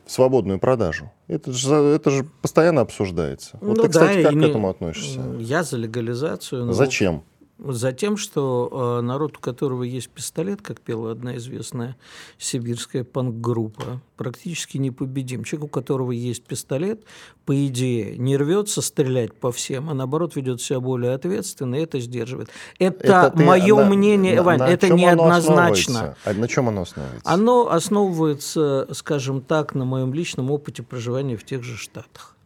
свободную 0.08 0.60
продажу. 0.60 1.12
Это 1.28 1.52
же, 1.52 1.74
это 1.74 2.10
же 2.10 2.26
постоянно 2.42 2.82
обсуждается. 2.82 3.58
Вот 3.62 3.78
ну, 3.78 3.84
ты, 3.84 3.90
кстати, 3.90 4.24
да, 4.24 4.30
как 4.30 4.40
к 4.40 4.44
этому 4.44 4.70
относишься? 4.70 5.22
Я 5.40 5.64
за 5.64 5.78
легализацию. 5.78 6.66
Но... 6.66 6.74
Зачем? 6.74 7.24
Затем, 7.60 8.18
что 8.18 9.00
э, 9.00 9.02
народ, 9.02 9.38
у 9.38 9.40
которого 9.40 9.82
есть 9.82 10.10
пистолет, 10.10 10.62
как 10.62 10.80
пела 10.80 11.12
одна 11.12 11.38
известная 11.38 11.98
сибирская 12.38 13.04
панк-группа, 13.04 14.00
практически 14.16 14.78
непобедим. 14.78 15.44
Человек, 15.44 15.66
у 15.66 15.68
которого 15.70 16.12
есть 16.12 16.44
пистолет, 16.44 17.04
по 17.46 17.66
идее, 17.66 18.16
не 18.18 18.38
рвется 18.38 18.84
стрелять 18.84 19.34
по 19.34 19.52
всем, 19.52 19.90
а 19.90 19.96
наоборот 19.96 20.36
ведет 20.36 20.62
себя 20.62 20.80
более 20.80 21.14
ответственно, 21.14 21.76
и 21.76 21.82
это 21.82 22.00
сдерживает. 22.00 22.50
Это, 22.78 23.32
это 23.34 23.42
мое 23.42 23.76
на, 23.76 23.90
мнение, 23.90 24.36
на, 24.36 24.44
Вань, 24.44 24.60
на 24.60 24.70
это 24.70 24.90
неоднозначно. 24.90 26.16
А 26.26 26.34
на 26.34 26.48
чем 26.48 26.70
оно 26.70 26.84
основывается? 26.84 27.30
Оно 27.30 27.72
основывается, 27.72 28.88
скажем 28.94 29.42
так, 29.42 29.74
на 29.74 29.84
моем 29.84 30.14
личном 30.14 30.52
опыте 30.52 30.84
проживания 30.84 31.36
в 31.38 31.44
тех 31.44 31.64
же 31.64 31.76
Штатах. 31.76 32.37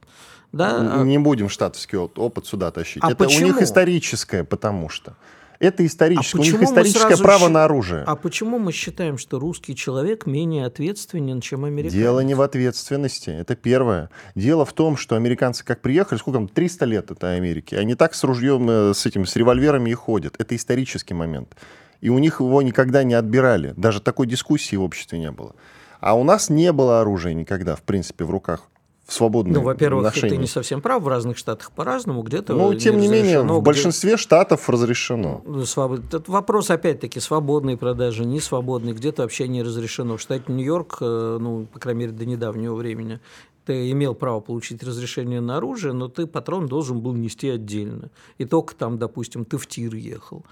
Да? 0.51 1.03
Не 1.03 1.17
будем 1.17 1.49
штатовский 1.49 1.97
опыт 1.97 2.45
сюда 2.45 2.71
тащить. 2.71 3.03
А 3.03 3.07
это 3.07 3.15
почему? 3.15 3.45
у 3.45 3.47
них 3.47 3.61
историческое, 3.61 4.43
потому 4.43 4.89
что. 4.89 5.15
Это 5.59 5.85
историческое. 5.85 6.39
А 6.39 6.41
у 6.41 6.43
них 6.43 6.61
историческое 6.63 7.17
право 7.17 7.47
на 7.47 7.65
оружие. 7.65 8.03
А 8.07 8.15
почему 8.15 8.57
мы 8.57 8.71
считаем, 8.71 9.19
что 9.19 9.37
русский 9.37 9.75
человек 9.75 10.25
менее 10.25 10.65
ответственен, 10.65 11.39
чем 11.39 11.65
американец? 11.65 11.93
Дело 11.93 12.21
не 12.21 12.33
в 12.33 12.41
ответственности. 12.41 13.29
Это 13.29 13.55
первое. 13.55 14.09
Дело 14.33 14.65
в 14.65 14.73
том, 14.73 14.97
что 14.97 15.15
американцы 15.15 15.63
как 15.63 15.81
приехали, 15.81 16.17
сколько 16.17 16.39
там, 16.39 16.47
300 16.47 16.85
лет 16.85 17.11
это 17.11 17.29
Америки, 17.29 17.75
они 17.75 17.93
так 17.93 18.15
с 18.15 18.23
ружьем, 18.23 18.67
э, 18.71 18.93
с 18.95 19.05
этим, 19.05 19.27
с 19.27 19.35
револьверами 19.35 19.91
и 19.91 19.93
ходят. 19.93 20.33
Это 20.39 20.55
исторический 20.55 21.13
момент. 21.13 21.55
И 22.01 22.09
у 22.09 22.17
них 22.17 22.39
его 22.39 22.63
никогда 22.63 23.03
не 23.03 23.13
отбирали. 23.13 23.75
Даже 23.77 24.01
такой 24.01 24.25
дискуссии 24.25 24.75
в 24.75 24.81
обществе 24.81 25.19
не 25.19 25.29
было. 25.29 25.53
А 25.99 26.17
у 26.17 26.23
нас 26.23 26.49
не 26.49 26.71
было 26.71 27.01
оружия 27.01 27.35
никогда, 27.35 27.75
в 27.75 27.83
принципе, 27.83 28.25
в 28.25 28.31
руках 28.31 28.70
свободное 29.11 29.55
Ну, 29.55 29.61
во-первых, 29.61 30.13
ты 30.13 30.37
не 30.37 30.47
совсем 30.47 30.81
прав, 30.81 31.03
в 31.03 31.07
разных 31.07 31.37
штатах 31.37 31.71
по-разному, 31.71 32.21
где-то 32.21 32.53
Ну, 32.53 32.73
тем 32.73 32.97
не, 32.97 33.07
менее, 33.07 33.41
в 33.41 33.61
большинстве 33.61 34.17
штатов 34.17 34.69
разрешено. 34.69 35.41
Ну, 35.45 35.65
свобод... 35.65 36.01
Этот 36.05 36.27
вопрос, 36.27 36.69
опять-таки, 36.69 37.19
свободной 37.19 37.77
продажи, 37.77 38.25
не 38.25 38.39
свободной, 38.39 38.93
где-то 38.93 39.23
вообще 39.23 39.47
не 39.47 39.63
разрешено. 39.63 40.17
В 40.17 40.21
штате 40.21 40.45
Нью-Йорк, 40.47 40.97
э, 41.01 41.37
ну, 41.39 41.67
по 41.71 41.79
крайней 41.79 42.01
мере, 42.01 42.11
до 42.11 42.25
недавнего 42.25 42.75
времени, 42.75 43.19
ты 43.65 43.91
имел 43.91 44.15
право 44.15 44.39
получить 44.39 44.83
разрешение 44.83 45.39
на 45.39 45.57
оружие, 45.57 45.93
но 45.93 46.07
ты 46.07 46.25
патрон 46.25 46.67
должен 46.67 46.99
был 46.99 47.13
нести 47.13 47.49
отдельно. 47.49 48.09
И 48.37 48.45
только 48.45 48.75
там, 48.75 48.97
допустим, 48.97 49.45
ты 49.45 49.57
в 49.57 49.67
тир 49.67 49.93
ехал. 49.93 50.45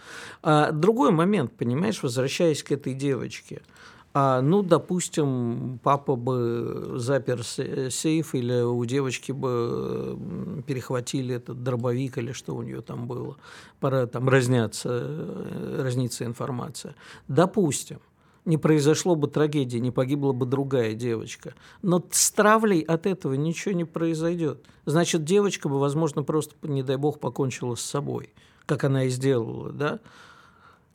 А 0.44 0.72
другой 0.72 1.12
момент, 1.12 1.51
понимаешь, 1.58 2.04
возвращаясь 2.04 2.63
к 2.63 2.72
этой 2.72 2.94
девочке– 2.94 3.62
а, 4.13 4.42
ну, 4.42 4.63
допустим, 4.63 5.80
папа 5.84 6.16
бы 6.16 6.94
запер 6.96 7.44
сейф, 7.44 8.34
или 8.34 8.62
у 8.62 8.84
девочки 8.86 9.32
бы 9.32 10.18
перехватили 10.66 11.36
этот 11.36 11.63
дробовик, 11.63 12.18
или 12.18 12.32
что 12.32 12.56
у 12.56 12.63
нее 12.63 12.82
там 12.82 13.08
было. 13.08 13.38
Пора 13.80 14.08
там 14.08 14.28
разнятся, 14.28 14.89
э, 14.92 15.82
разнится 15.84 16.25
информация. 16.25 16.96
Допустим, 17.28 18.00
не 18.46 18.58
произошло 18.58 19.16
бы 19.16 19.28
трагедии, 19.28 19.78
не 19.78 19.92
погибла 19.92 20.32
бы 20.32 20.48
другая 20.48 20.96
девочка. 20.96 21.54
Но 21.84 22.04
с 22.10 22.32
травлей 22.32 22.82
от 22.82 23.06
этого 23.06 23.36
ничего 23.36 23.75
не 23.75 23.86
произойдет. 23.86 24.66
Значит, 24.86 25.24
девочка 25.24 25.70
бы, 25.70 25.80
возможно, 25.80 26.24
просто, 26.24 26.56
не 26.63 26.82
дай 26.82 26.98
бог, 26.98 27.20
покончила 27.20 27.75
с 27.75 27.82
собой, 27.82 28.34
как 28.66 28.84
она 28.84 29.04
и 29.04 29.10
сделала, 29.10 29.72
да? 29.72 30.00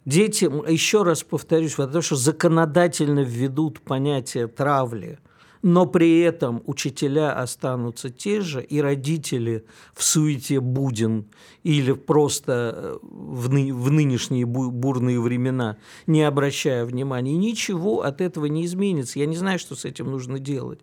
Дети, 0.05 0.45
еще 0.71 1.03
раз 1.03 1.23
повторюсь, 1.23 1.75
потому 1.75 2.03
что 2.03 2.17
законодательно 2.17 3.21
введут 3.21 3.81
понятие 3.81 4.49
травли, 4.49 5.19
но 5.63 5.87
при 5.87 6.21
этом 6.21 6.63
учителя 6.67 7.33
останутся 7.33 8.11
те 8.11 8.43
же, 8.43 8.63
и 8.63 8.83
родители 8.83 9.65
в 9.95 10.05
суете 10.05 10.61
буден 10.61 11.25
или 11.63 11.93
просто 11.93 12.53
э, 12.77 12.99
в, 13.03 13.49
ны, 13.49 13.73
в 13.73 13.91
нынешние 13.91 14.45
бурные 14.45 15.19
времена, 15.19 15.79
не 16.07 16.23
обращая 16.23 16.85
внимания, 16.85 17.35
ничего 17.39 18.03
от 18.03 18.21
этого 18.21 18.45
не 18.45 18.67
изменится. 18.67 19.19
Я 19.19 19.25
не 19.25 19.37
знаю, 19.37 19.59
что 19.59 19.75
с 19.75 19.87
этим 19.87 20.11
нужно 20.11 20.39
делать. 20.39 20.81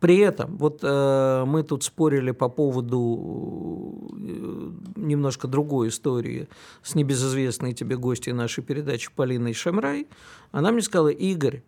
При 0.00 0.18
этом, 0.18 0.56
вот 0.58 0.80
э, 0.82 1.44
мы 1.44 1.64
тут 1.64 1.82
спорили 1.82 2.30
по 2.30 2.48
поводу 2.48 4.08
э, 4.12 4.70
немножко 4.96 5.48
другой 5.48 5.88
истории 5.88 6.48
с 6.82 6.94
небезызвестной 6.94 7.72
тебе 7.72 7.96
гостьей 7.96 8.32
нашей 8.32 8.62
передачи 8.62 9.10
Полиной 9.14 9.54
Шамрай. 9.54 10.06
Она 10.52 10.70
мне 10.70 10.82
сказала, 10.82 11.08
Игорь, 11.08 11.62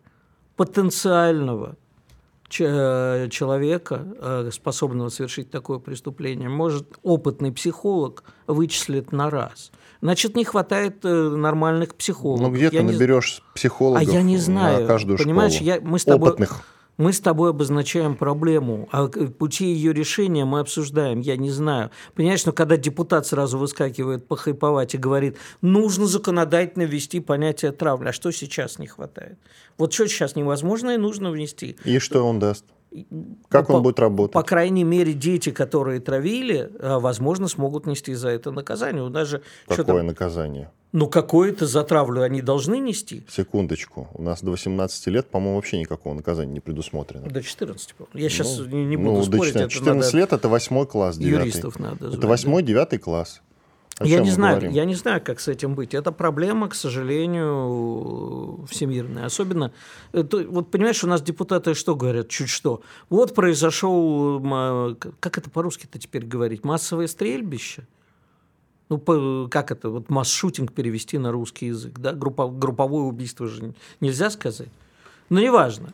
потенциального 0.55 1.75
человека, 2.51 4.05
э, 4.19 4.49
способного 4.51 5.09
совершить 5.09 5.49
такое 5.49 5.79
преступление, 5.79 6.49
может 6.49 6.99
опытный 7.01 7.51
психолог 7.51 8.23
вычислить 8.47 9.11
на 9.11 9.29
раз. 9.29 9.71
Значит, 10.01 10.35
не 10.35 10.43
хватает 10.43 11.05
э, 11.05 11.29
нормальных 11.29 11.95
психологов. 11.95 12.47
Ну, 12.47 12.53
где 12.53 12.65
я 12.65 12.69
ты 12.71 12.83
не... 12.83 12.91
наберешь 12.91 13.41
психологов 13.55 14.07
а 14.07 14.11
я 14.11 14.21
не 14.21 14.37
знаю. 14.37 14.81
на 14.81 14.87
каждую 14.87 15.17
Понимаешь, 15.17 15.53
школу? 15.53 15.67
Я, 15.69 15.79
мы 15.81 15.99
с 15.99 16.03
тобой... 16.03 16.29
Опытных. 16.29 16.63
Мы 17.01 17.13
с 17.13 17.19
тобой 17.19 17.49
обозначаем 17.49 18.15
проблему, 18.15 18.87
а 18.91 19.07
пути 19.07 19.65
ее 19.65 19.91
решения 19.91 20.45
мы 20.45 20.59
обсуждаем, 20.59 21.19
я 21.19 21.35
не 21.35 21.49
знаю. 21.49 21.89
Понимаешь, 22.13 22.45
но 22.45 22.51
когда 22.51 22.77
депутат 22.77 23.25
сразу 23.25 23.57
выскакивает 23.57 24.27
похайповать 24.27 24.93
и 24.93 24.99
говорит, 24.99 25.35
нужно 25.63 26.05
законодательно 26.05 26.83
ввести 26.83 27.19
понятие 27.19 27.71
травли, 27.71 28.09
а 28.09 28.13
что 28.13 28.29
сейчас 28.29 28.77
не 28.77 28.85
хватает? 28.85 29.39
Вот 29.79 29.93
что 29.93 30.07
сейчас 30.07 30.35
невозможно 30.35 30.91
и 30.91 30.97
нужно 30.97 31.31
внести. 31.31 31.75
И 31.85 31.97
что 31.97 32.21
он 32.21 32.37
даст? 32.37 32.65
Как 33.49 33.69
ну, 33.69 33.75
он 33.75 33.81
по, 33.81 33.83
будет 33.85 33.99
работать? 33.99 34.33
По 34.33 34.43
крайней 34.43 34.83
мере, 34.83 35.13
дети, 35.13 35.49
которые 35.49 36.01
травили, 36.01 36.69
а, 36.79 36.99
возможно, 36.99 37.47
смогут 37.47 37.87
нести 37.87 38.13
за 38.13 38.29
это 38.29 38.51
наказание. 38.51 39.09
Даже 39.09 39.41
Какое 39.67 40.03
наказание? 40.03 40.69
Ну, 40.93 41.07
какое-то 41.07 41.67
за 41.67 41.83
травлю 41.83 42.21
они 42.21 42.41
должны 42.41 42.77
нести. 42.77 43.23
Секундочку. 43.29 44.09
У 44.13 44.21
нас 44.21 44.41
до 44.41 44.51
18 44.51 45.07
лет, 45.07 45.27
по-моему, 45.29 45.55
вообще 45.55 45.79
никакого 45.79 46.13
наказания 46.13 46.51
не 46.51 46.59
предусмотрено. 46.59 47.29
До 47.29 47.41
14, 47.41 47.93
по 47.95 48.07
Я 48.13 48.29
сейчас 48.29 48.57
ну, 48.57 48.65
не 48.65 48.97
буду 48.97 49.19
ну, 49.19 49.23
спорить. 49.23 49.53
До 49.53 49.69
14, 49.69 49.73
14 49.73 50.13
лет– 50.13 50.33
это 50.33 50.49
8 50.49 50.85
класс, 50.85 51.17
9. 51.17 51.39
Юристов 51.39 51.79
надо 51.79 52.07
звать, 52.07 52.17
Это 52.17 52.27
8 52.27 52.65
9 52.65 53.01
класс. 53.01 53.41
О 53.99 54.05
я 54.05 54.19
не 54.19 54.31
знаю, 54.31 54.55
говорим? 54.55 54.71
я 54.73 54.85
не 54.85 54.95
знаю, 54.95 55.21
как 55.23 55.39
с 55.39 55.47
этим 55.47 55.75
быть. 55.75 55.93
Это 55.93 56.11
проблема, 56.11 56.67
к 56.67 56.75
сожалению, 56.75 58.65
всемирная. 58.69 59.25
Особенно, 59.25 59.71
это, 60.11 60.45
вот 60.47 60.71
понимаешь, 60.71 61.03
у 61.03 61.07
нас 61.07 61.21
депутаты 61.21 61.73
что 61.73 61.95
говорят, 61.95 62.27
чуть 62.29 62.49
что. 62.49 62.81
Вот 63.09 63.35
произошел, 63.35 64.41
как 65.19 65.37
это 65.37 65.49
по-русски-то 65.49 65.99
теперь 65.99 66.25
говорить, 66.25 66.63
массовое 66.63 67.07
стрельбище. 67.07 67.87
Ну, 68.91 68.97
по, 68.97 69.47
как 69.49 69.71
это, 69.71 69.89
вот 69.89 70.09
масс-шутинг 70.09 70.73
перевести 70.73 71.17
на 71.17 71.31
русский 71.31 71.67
язык, 71.67 71.97
да? 71.97 72.11
Группо, 72.11 72.49
групповое 72.49 73.05
убийство 73.05 73.47
же 73.47 73.73
нельзя 74.01 74.29
сказать. 74.29 74.67
Но 75.29 75.39
неважно. 75.39 75.93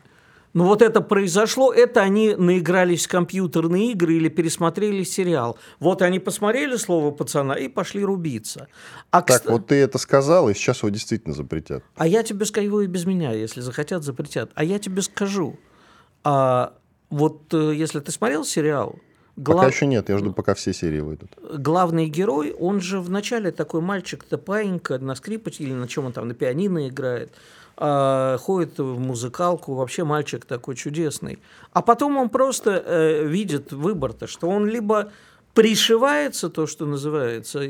Но 0.52 0.64
вот 0.64 0.82
это 0.82 1.00
произошло, 1.00 1.72
это 1.72 2.00
они 2.00 2.34
наигрались 2.34 3.06
в 3.06 3.08
компьютерные 3.08 3.92
игры 3.92 4.14
или 4.14 4.28
пересмотрели 4.28 5.04
сериал. 5.04 5.56
Вот 5.78 6.02
они 6.02 6.18
посмотрели 6.18 6.74
слово 6.74 7.12
пацана 7.12 7.52
и 7.52 7.68
пошли 7.68 8.02
рубиться. 8.02 8.66
А 9.12 9.22
так, 9.22 9.42
кст... 9.42 9.48
вот 9.48 9.68
ты 9.68 9.76
это 9.76 9.98
сказал, 9.98 10.48
и 10.48 10.54
сейчас 10.54 10.78
его 10.78 10.88
действительно 10.88 11.36
запретят. 11.36 11.84
А 11.94 12.04
я 12.04 12.24
тебе 12.24 12.46
скажу, 12.46 12.66
его 12.66 12.80
и 12.82 12.88
без 12.88 13.04
меня, 13.04 13.30
если 13.30 13.60
захотят, 13.60 14.02
запретят. 14.02 14.50
А 14.56 14.64
я 14.64 14.80
тебе 14.80 15.02
скажу, 15.02 15.56
а, 16.24 16.74
вот 17.10 17.54
э, 17.54 17.74
если 17.76 18.00
ты 18.00 18.10
смотрел 18.10 18.44
сериал, 18.44 18.98
Глав... 19.38 19.58
Пока 19.58 19.68
еще 19.68 19.86
нет, 19.86 20.08
я 20.08 20.18
жду, 20.18 20.32
пока 20.32 20.54
все 20.54 20.72
серии 20.72 20.98
выйдут. 20.98 21.30
Главный 21.58 22.08
герой, 22.08 22.52
он 22.58 22.80
же 22.80 23.00
вначале 23.00 23.52
такой 23.52 23.80
мальчик-то 23.80 24.36
паинька 24.36 24.98
на 24.98 25.14
скрипочке 25.14 25.62
или 25.62 25.74
на 25.74 25.86
чем 25.86 26.06
он 26.06 26.12
там, 26.12 26.26
на 26.26 26.34
пианино 26.34 26.88
играет, 26.88 27.32
а, 27.76 28.36
ходит 28.38 28.78
в 28.78 28.98
музыкалку, 28.98 29.74
вообще 29.74 30.02
мальчик 30.02 30.44
такой 30.44 30.74
чудесный. 30.74 31.38
А 31.72 31.82
потом 31.82 32.16
он 32.16 32.30
просто 32.30 32.82
э, 32.84 33.28
видит 33.28 33.72
выбор-то, 33.72 34.26
что 34.26 34.48
он 34.48 34.66
либо 34.66 35.12
пришивается, 35.58 36.50
то, 36.50 36.68
что 36.68 36.86
называется, 36.86 37.60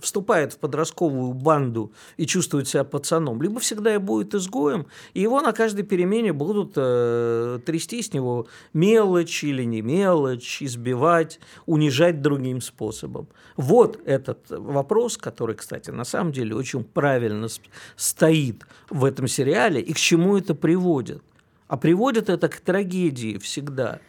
вступает 0.00 0.54
в 0.54 0.58
подростковую 0.58 1.34
банду 1.34 1.92
и 2.16 2.24
чувствует 2.24 2.68
себя 2.68 2.84
пацаном, 2.84 3.42
либо 3.42 3.60
всегда 3.60 3.94
и 3.94 3.98
будет 3.98 4.34
изгоем, 4.34 4.86
и 5.12 5.20
его 5.20 5.42
на 5.42 5.52
каждой 5.52 5.82
перемене 5.82 6.32
будут 6.32 6.72
э, 6.76 7.58
трясти 7.66 8.00
с 8.00 8.14
него 8.14 8.46
мелочь 8.72 9.44
или 9.44 9.62
не 9.62 9.82
мелочь, 9.82 10.62
избивать, 10.62 11.38
унижать 11.66 12.22
другим 12.22 12.62
способом. 12.62 13.28
Вот 13.58 14.00
этот 14.06 14.38
вопрос, 14.48 15.18
который, 15.18 15.54
кстати, 15.54 15.90
на 15.90 16.04
самом 16.04 16.32
деле 16.32 16.56
очень 16.56 16.82
правильно 16.82 17.48
стоит 17.94 18.64
в 18.88 19.04
этом 19.04 19.28
сериале, 19.28 19.82
и 19.82 19.92
к 19.92 19.98
чему 19.98 20.38
это 20.38 20.54
приводит. 20.54 21.22
А 21.68 21.76
приводит 21.76 22.30
это 22.30 22.48
к 22.48 22.60
трагедии 22.60 23.36
всегда– 23.36 24.00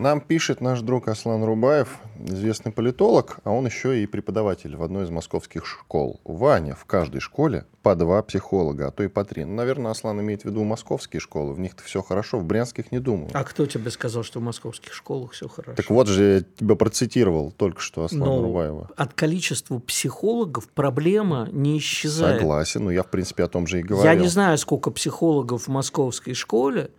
нам 0.00 0.20
пишет 0.20 0.60
наш 0.60 0.80
друг 0.80 1.08
Аслан 1.08 1.44
Рубаев, 1.44 1.98
известный 2.18 2.72
политолог, 2.72 3.38
а 3.44 3.50
он 3.50 3.66
еще 3.66 4.02
и 4.02 4.06
преподаватель 4.06 4.76
в 4.76 4.82
одной 4.82 5.04
из 5.04 5.10
московских 5.10 5.66
школ. 5.66 6.20
Ваня, 6.24 6.74
в 6.74 6.84
каждой 6.86 7.20
школе 7.20 7.66
по 7.82 7.94
два 7.94 8.22
психолога, 8.22 8.88
а 8.88 8.90
то 8.90 9.02
и 9.02 9.08
по 9.08 9.24
три. 9.24 9.44
Ну, 9.44 9.54
наверное, 9.54 9.90
Аслан 9.90 10.20
имеет 10.20 10.42
в 10.42 10.44
виду 10.46 10.64
московские 10.64 11.20
школы. 11.20 11.54
В 11.54 11.60
них-то 11.60 11.82
все 11.82 12.02
хорошо, 12.02 12.38
в 12.38 12.44
брянских 12.44 12.92
не 12.92 12.98
думаю. 12.98 13.30
А 13.32 13.44
кто 13.44 13.66
тебе 13.66 13.90
сказал, 13.90 14.22
что 14.22 14.40
в 14.40 14.42
московских 14.42 14.92
школах 14.94 15.32
все 15.32 15.48
хорошо? 15.48 15.76
Так 15.76 15.90
вот 15.90 16.08
же 16.08 16.22
я 16.22 16.40
тебя 16.40 16.74
процитировал 16.74 17.52
только 17.52 17.80
что 17.80 18.04
Аслана 18.04 18.24
но 18.24 18.42
Рубаева. 18.42 18.90
От 18.96 19.14
количества 19.14 19.78
психологов 19.78 20.68
проблема 20.68 21.48
не 21.52 21.78
исчезает. 21.78 22.40
Согласен, 22.40 22.84
но 22.84 22.90
я, 22.90 23.02
в 23.02 23.08
принципе, 23.08 23.44
о 23.44 23.48
том 23.48 23.66
же 23.66 23.80
и 23.80 23.82
говорил. 23.82 24.10
Я 24.10 24.18
не 24.18 24.28
знаю, 24.28 24.58
сколько 24.58 24.90
психологов 24.90 25.64
в 25.64 25.68
московской 25.68 26.34
школе, 26.34 26.90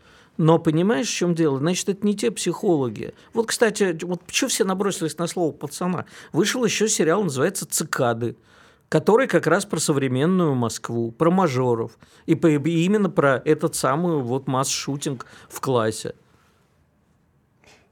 но 0.41 0.57
понимаешь, 0.57 1.07
в 1.07 1.13
чем 1.13 1.35
дело? 1.35 1.59
Значит, 1.59 1.89
это 1.89 2.03
не 2.03 2.15
те 2.15 2.31
психологи. 2.31 3.13
Вот, 3.31 3.45
кстати, 3.45 3.95
вот 4.01 4.23
почему 4.23 4.49
все 4.49 4.63
набросились 4.63 5.15
на 5.19 5.27
слово 5.27 5.51
пацана? 5.51 6.05
Вышел 6.33 6.65
еще 6.65 6.87
сериал, 6.89 7.23
называется 7.23 7.67
«Цикады», 7.67 8.35
который 8.89 9.27
как 9.27 9.45
раз 9.45 9.65
про 9.65 9.79
современную 9.79 10.55
Москву, 10.55 11.11
про 11.11 11.29
мажоров. 11.29 11.91
И, 12.25 12.33
именно 12.33 13.11
про 13.11 13.39
этот 13.45 13.75
самый 13.75 14.17
вот 14.17 14.47
масс-шутинг 14.47 15.27
в 15.47 15.61
классе. 15.61 16.15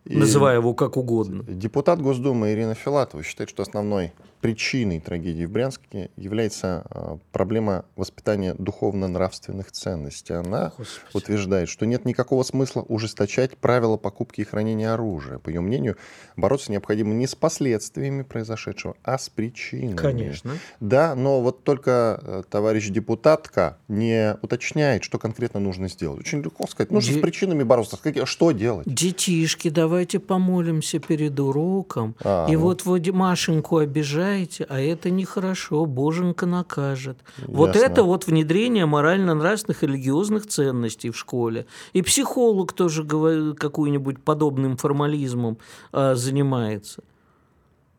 И 0.05 0.15
называя 0.15 0.55
его 0.55 0.73
как 0.73 0.97
угодно. 0.97 1.43
Депутат 1.43 2.01
Госдумы 2.01 2.51
Ирина 2.53 2.73
Филатова 2.73 3.23
считает, 3.23 3.49
что 3.49 3.63
основной 3.63 4.13
причиной 4.41 4.99
трагедии 4.99 5.45
в 5.45 5.51
Брянске 5.51 6.09
является 6.15 6.85
а, 6.89 7.17
проблема 7.31 7.85
воспитания 7.95 8.55
духовно-нравственных 8.57 9.71
ценностей. 9.71 10.33
Она 10.33 10.71
Господи. 10.77 11.17
утверждает, 11.17 11.69
что 11.69 11.85
нет 11.85 12.05
никакого 12.05 12.43
смысла 12.43 12.81
ужесточать 12.81 13.57
правила 13.57 13.97
покупки 13.97 14.41
и 14.41 14.43
хранения 14.45 14.93
оружия. 14.93 15.39
По 15.39 15.49
ее 15.49 15.61
мнению, 15.61 15.97
бороться 16.37 16.71
необходимо 16.71 17.13
не 17.13 17.27
с 17.27 17.35
последствиями 17.35 18.21
произошедшего, 18.21 18.95
а 19.03 19.17
с 19.17 19.29
причинами. 19.29 19.97
Конечно. 19.97 20.53
Да, 20.79 21.15
но 21.15 21.41
вот 21.41 21.63
только 21.63 22.19
э, 22.21 22.43
товарищ 22.49 22.89
депутатка 22.89 23.77
не 23.87 24.37
уточняет, 24.41 25.03
что 25.03 25.19
конкретно 25.19 25.59
нужно 25.59 25.89
сделать. 25.89 26.21
Очень 26.21 26.41
легко 26.41 26.65
сказать, 26.67 26.91
нужно 26.91 27.13
Де... 27.13 27.19
с 27.19 27.21
причинами 27.21 27.63
бороться. 27.63 27.97
Что 28.25 28.51
делать? 28.51 28.87
Детишки, 28.87 29.69
давайте 29.99 30.19
помолимся 30.19 30.99
перед 30.99 31.37
уроком. 31.39 32.15
А, 32.23 32.47
и 32.49 32.55
ну... 32.55 32.61
вот 32.61 32.85
вы 32.85 33.01
Машеньку 33.11 33.77
обижаете 33.77 34.65
а 34.69 34.79
это 34.79 35.09
нехорошо, 35.09 35.85
боженька 35.85 36.45
накажет. 36.45 37.17
Ясно. 37.37 37.53
Вот 37.53 37.75
это 37.75 38.03
вот 38.03 38.27
внедрение 38.27 38.85
морально-нравственных 38.85 39.83
и 39.83 39.87
религиозных 39.87 40.47
ценностей 40.47 41.09
в 41.09 41.17
школе. 41.17 41.65
И 41.93 42.01
психолог 42.01 42.71
тоже 42.73 43.03
какой-нибудь 43.03 44.23
подобным 44.23 44.77
формализмом 44.77 45.57
а, 45.91 46.15
занимается. 46.15 47.03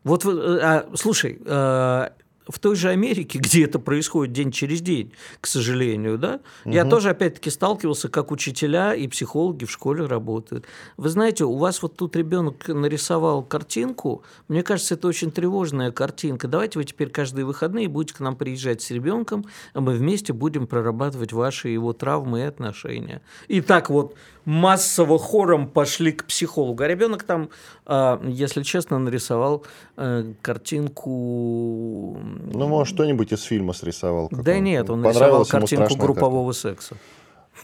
Вот, 0.03 0.25
а, 0.25 0.87
слушай, 0.95 1.39
а, 1.45 2.13
в 2.51 2.59
той 2.59 2.75
же 2.75 2.89
Америке, 2.89 3.39
где 3.39 3.65
это 3.65 3.79
происходит 3.79 4.33
день 4.33 4.51
через 4.51 4.81
день, 4.81 5.11
к 5.39 5.47
сожалению, 5.47 6.17
да, 6.17 6.41
угу. 6.65 6.73
я 6.73 6.85
тоже 6.85 7.09
опять-таки 7.09 7.49
сталкивался, 7.49 8.09
как 8.09 8.31
учителя 8.31 8.93
и 8.93 9.07
психологи 9.07 9.65
в 9.65 9.71
школе 9.71 10.05
работают. 10.05 10.65
Вы 10.97 11.09
знаете, 11.09 11.45
у 11.45 11.57
вас 11.57 11.81
вот 11.81 11.95
тут 11.95 12.15
ребенок 12.15 12.67
нарисовал 12.67 13.43
картинку, 13.43 14.23
мне 14.47 14.63
кажется, 14.63 14.95
это 14.95 15.07
очень 15.07 15.31
тревожная 15.31 15.91
картинка. 15.91 16.47
Давайте 16.47 16.79
вы 16.79 16.85
теперь 16.85 17.09
каждые 17.09 17.45
выходные 17.45 17.87
будете 17.87 18.15
к 18.15 18.19
нам 18.19 18.35
приезжать 18.35 18.81
с 18.81 18.91
ребенком, 18.91 19.45
а 19.73 19.81
мы 19.81 19.93
вместе 19.93 20.33
будем 20.33 20.67
прорабатывать 20.67 21.33
ваши 21.33 21.69
его 21.69 21.93
травмы 21.93 22.41
и 22.41 22.43
отношения. 22.43 23.21
И 23.47 23.61
так 23.61 23.89
вот 23.89 24.15
массово 24.45 25.19
хором 25.19 25.67
пошли 25.67 26.11
к 26.11 26.25
психологу. 26.25 26.83
А 26.83 26.87
ребенок 26.87 27.23
там, 27.23 27.49
а, 27.85 28.21
если 28.25 28.63
честно, 28.63 28.99
нарисовал 28.99 29.65
э, 29.97 30.33
картинку 30.41 32.17
ну, 32.53 32.67
может, 32.67 32.93
что-нибудь 32.93 33.31
из 33.31 33.41
фильма 33.43 33.73
срисовал. 33.73 34.29
Да 34.31 34.59
нет, 34.59 34.89
он 34.89 35.01
нарисовал 35.01 35.45
картинку 35.45 35.95
группового 35.95 36.51
секса. 36.51 36.95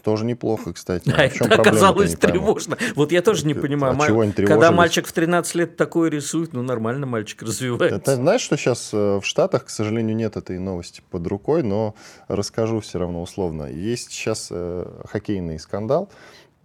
Тоже 0.04 0.24
неплохо, 0.24 0.72
кстати. 0.72 1.08
А, 1.18 1.24
это 1.24 1.44
оказалось 1.54 2.14
тревожно. 2.14 2.78
Вот 2.94 3.10
я 3.10 3.22
тоже 3.22 3.46
не 3.46 3.54
понимаю. 3.54 3.96
А 3.98 4.06
чего 4.06 4.20
они 4.20 4.32
Когда 4.32 4.70
мальчик 4.70 5.06
в 5.06 5.12
13 5.12 5.54
лет 5.56 5.76
такое 5.76 6.10
рисует, 6.10 6.52
ну 6.52 6.62
нормально 6.62 7.06
мальчик 7.06 7.42
развивается. 7.42 7.96
Это, 7.96 8.16
знаешь, 8.16 8.40
что 8.40 8.56
сейчас 8.56 8.90
э, 8.92 9.18
в 9.20 9.24
Штатах, 9.24 9.66
к 9.66 9.70
сожалению, 9.70 10.14
нет 10.14 10.36
этой 10.36 10.58
новости 10.58 11.02
под 11.10 11.26
рукой, 11.26 11.62
но 11.62 11.94
расскажу 12.28 12.80
все 12.80 12.98
равно 12.98 13.22
условно. 13.22 13.64
Есть 13.64 14.12
сейчас 14.12 14.48
э, 14.50 14.86
хоккейный 15.10 15.58
скандал. 15.58 16.10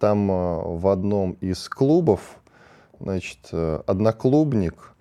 Там 0.04 0.30
э, 0.30 0.62
в 0.66 0.88
одном 0.88 1.32
из 1.40 1.66
клубов, 1.66 2.20
значит, 3.00 3.38
э, 3.52 3.80
одноклубник 3.86 4.92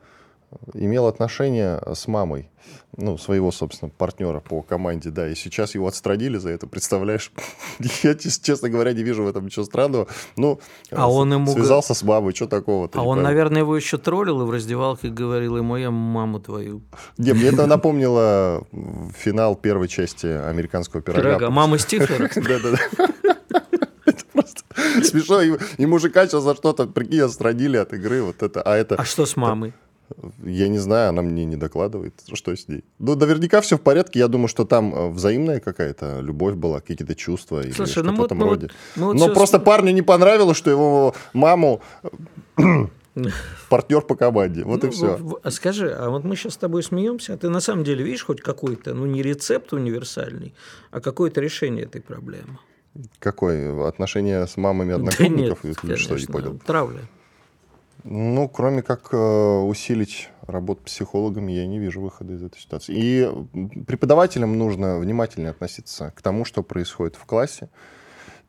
имел 0.73 1.07
отношение 1.07 1.81
с 1.93 2.07
мамой, 2.07 2.49
ну, 2.95 3.17
своего, 3.17 3.51
собственно, 3.51 3.91
партнера 3.97 4.39
по 4.39 4.61
команде, 4.61 5.09
да, 5.09 5.27
и 5.27 5.35
сейчас 5.35 5.75
его 5.75 5.87
отстранили 5.87 6.37
за 6.37 6.51
это, 6.51 6.67
представляешь? 6.67 7.33
Я, 8.03 8.15
честно 8.15 8.69
говоря, 8.69 8.93
не 8.93 9.03
вижу 9.03 9.25
в 9.25 9.27
этом 9.27 9.43
ничего 9.43 9.65
странного. 9.65 10.07
Ну, 10.37 10.61
а 10.89 11.11
он 11.11 11.33
ему... 11.33 11.51
связался 11.51 11.93
с 11.93 12.03
мамой, 12.03 12.33
что 12.33 12.47
такого 12.47 12.89
А 12.93 13.03
он, 13.03 13.21
наверное, 13.21 13.63
его 13.63 13.75
еще 13.75 13.97
троллил 13.97 14.41
и 14.43 14.45
в 14.45 14.51
раздевалке 14.51 15.09
говорил 15.09 15.57
ему, 15.57 15.75
я 15.75 15.91
маму 15.91 16.39
твою. 16.39 16.81
Не, 17.17 17.33
мне 17.33 17.47
это 17.47 17.65
напомнило 17.67 18.65
финал 19.17 19.57
первой 19.57 19.89
части 19.89 20.27
американского 20.27 21.01
пирога. 21.01 21.21
Пирога, 21.23 21.49
мама 21.49 21.77
Стифлера? 21.77 22.29
Да-да-да. 22.35 23.12
Смешно. 25.19 25.41
И 25.77 25.85
мужика 25.85 26.27
сейчас 26.27 26.43
за 26.43 26.55
что-то, 26.55 26.87
прикинь, 26.87 27.21
отстранили 27.21 27.77
от 27.77 27.93
игры. 27.93 28.21
Вот 28.23 28.41
это. 28.41 28.61
А, 28.61 28.75
это, 28.75 28.95
а 28.95 29.05
что 29.05 29.25
с 29.25 29.35
мамой? 29.35 29.73
Я 30.43 30.67
не 30.67 30.77
знаю, 30.77 31.09
она 31.09 31.21
мне 31.21 31.45
не 31.45 31.55
докладывает, 31.55 32.13
что 32.33 32.55
с 32.55 32.67
ней. 32.67 32.83
Ну, 32.99 33.15
наверняка 33.15 33.61
все 33.61 33.77
в 33.77 33.81
порядке. 33.81 34.19
Я 34.19 34.27
думаю, 34.27 34.47
что 34.47 34.65
там 34.65 34.93
э, 34.93 35.09
взаимная 35.09 35.59
какая-то 35.59 36.19
любовь 36.21 36.55
была, 36.55 36.81
какие-то 36.81 37.15
чувства 37.15 37.63
Слушай, 37.63 37.73
или 37.73 37.79
ну 37.79 37.85
что-то 37.87 38.11
ну, 38.11 38.21
в 38.21 38.25
этом 38.25 38.37
мы, 38.37 38.45
роде. 38.45 38.69
Мы, 38.95 39.07
мы 39.07 39.13
Но 39.15 39.25
вот 39.25 39.33
просто 39.33 39.59
с... 39.59 39.61
парню 39.61 39.91
не 39.91 40.01
понравилось, 40.01 40.57
что 40.57 40.69
его 40.69 41.15
маму 41.33 41.81
партнер 43.69 44.01
по 44.01 44.15
команде. 44.15 44.63
Вот 44.63 44.83
ну, 44.83 44.89
и 44.89 44.91
все. 44.91 45.39
А 45.41 45.51
скажи, 45.51 45.91
а 45.91 46.09
вот 46.09 46.23
мы 46.23 46.35
сейчас 46.35 46.53
с 46.53 46.57
тобой 46.57 46.83
смеемся, 46.83 47.33
а 47.33 47.37
ты 47.37 47.49
на 47.49 47.59
самом 47.59 47.83
деле 47.83 48.03
видишь 48.03 48.25
хоть 48.25 48.41
какой-то, 48.41 48.93
ну 48.93 49.05
не 49.05 49.21
рецепт 49.21 49.73
универсальный, 49.73 50.53
а 50.91 50.99
какое-то 50.99 51.41
решение 51.41 51.85
этой 51.85 52.01
проблемы? 52.01 52.59
Какое? 53.19 53.87
Отношения 53.87 54.45
с 54.45 54.57
мамами 54.57 54.93
одноклубников? 54.93 55.59
Да 55.63 55.69
нет, 55.69 55.77
конечно, 55.79 56.17
что, 56.17 56.17
не 56.17 56.25
понял? 56.25 56.59
Травля. 56.59 57.01
Ну, 58.03 58.49
кроме 58.49 58.81
как 58.81 59.13
э, 59.13 59.17
усилить 59.17 60.29
работу 60.45 60.83
психологами, 60.83 61.53
я 61.53 61.65
не 61.65 61.79
вижу 61.79 62.01
выхода 62.01 62.33
из 62.33 62.43
этой 62.43 62.59
ситуации. 62.59 62.93
И 62.95 63.83
преподавателям 63.85 64.57
нужно 64.57 64.99
внимательнее 64.99 65.51
относиться 65.51 66.11
к 66.15 66.21
тому, 66.21 66.43
что 66.43 66.63
происходит 66.63 67.15
в 67.15 67.25
классе. 67.25 67.69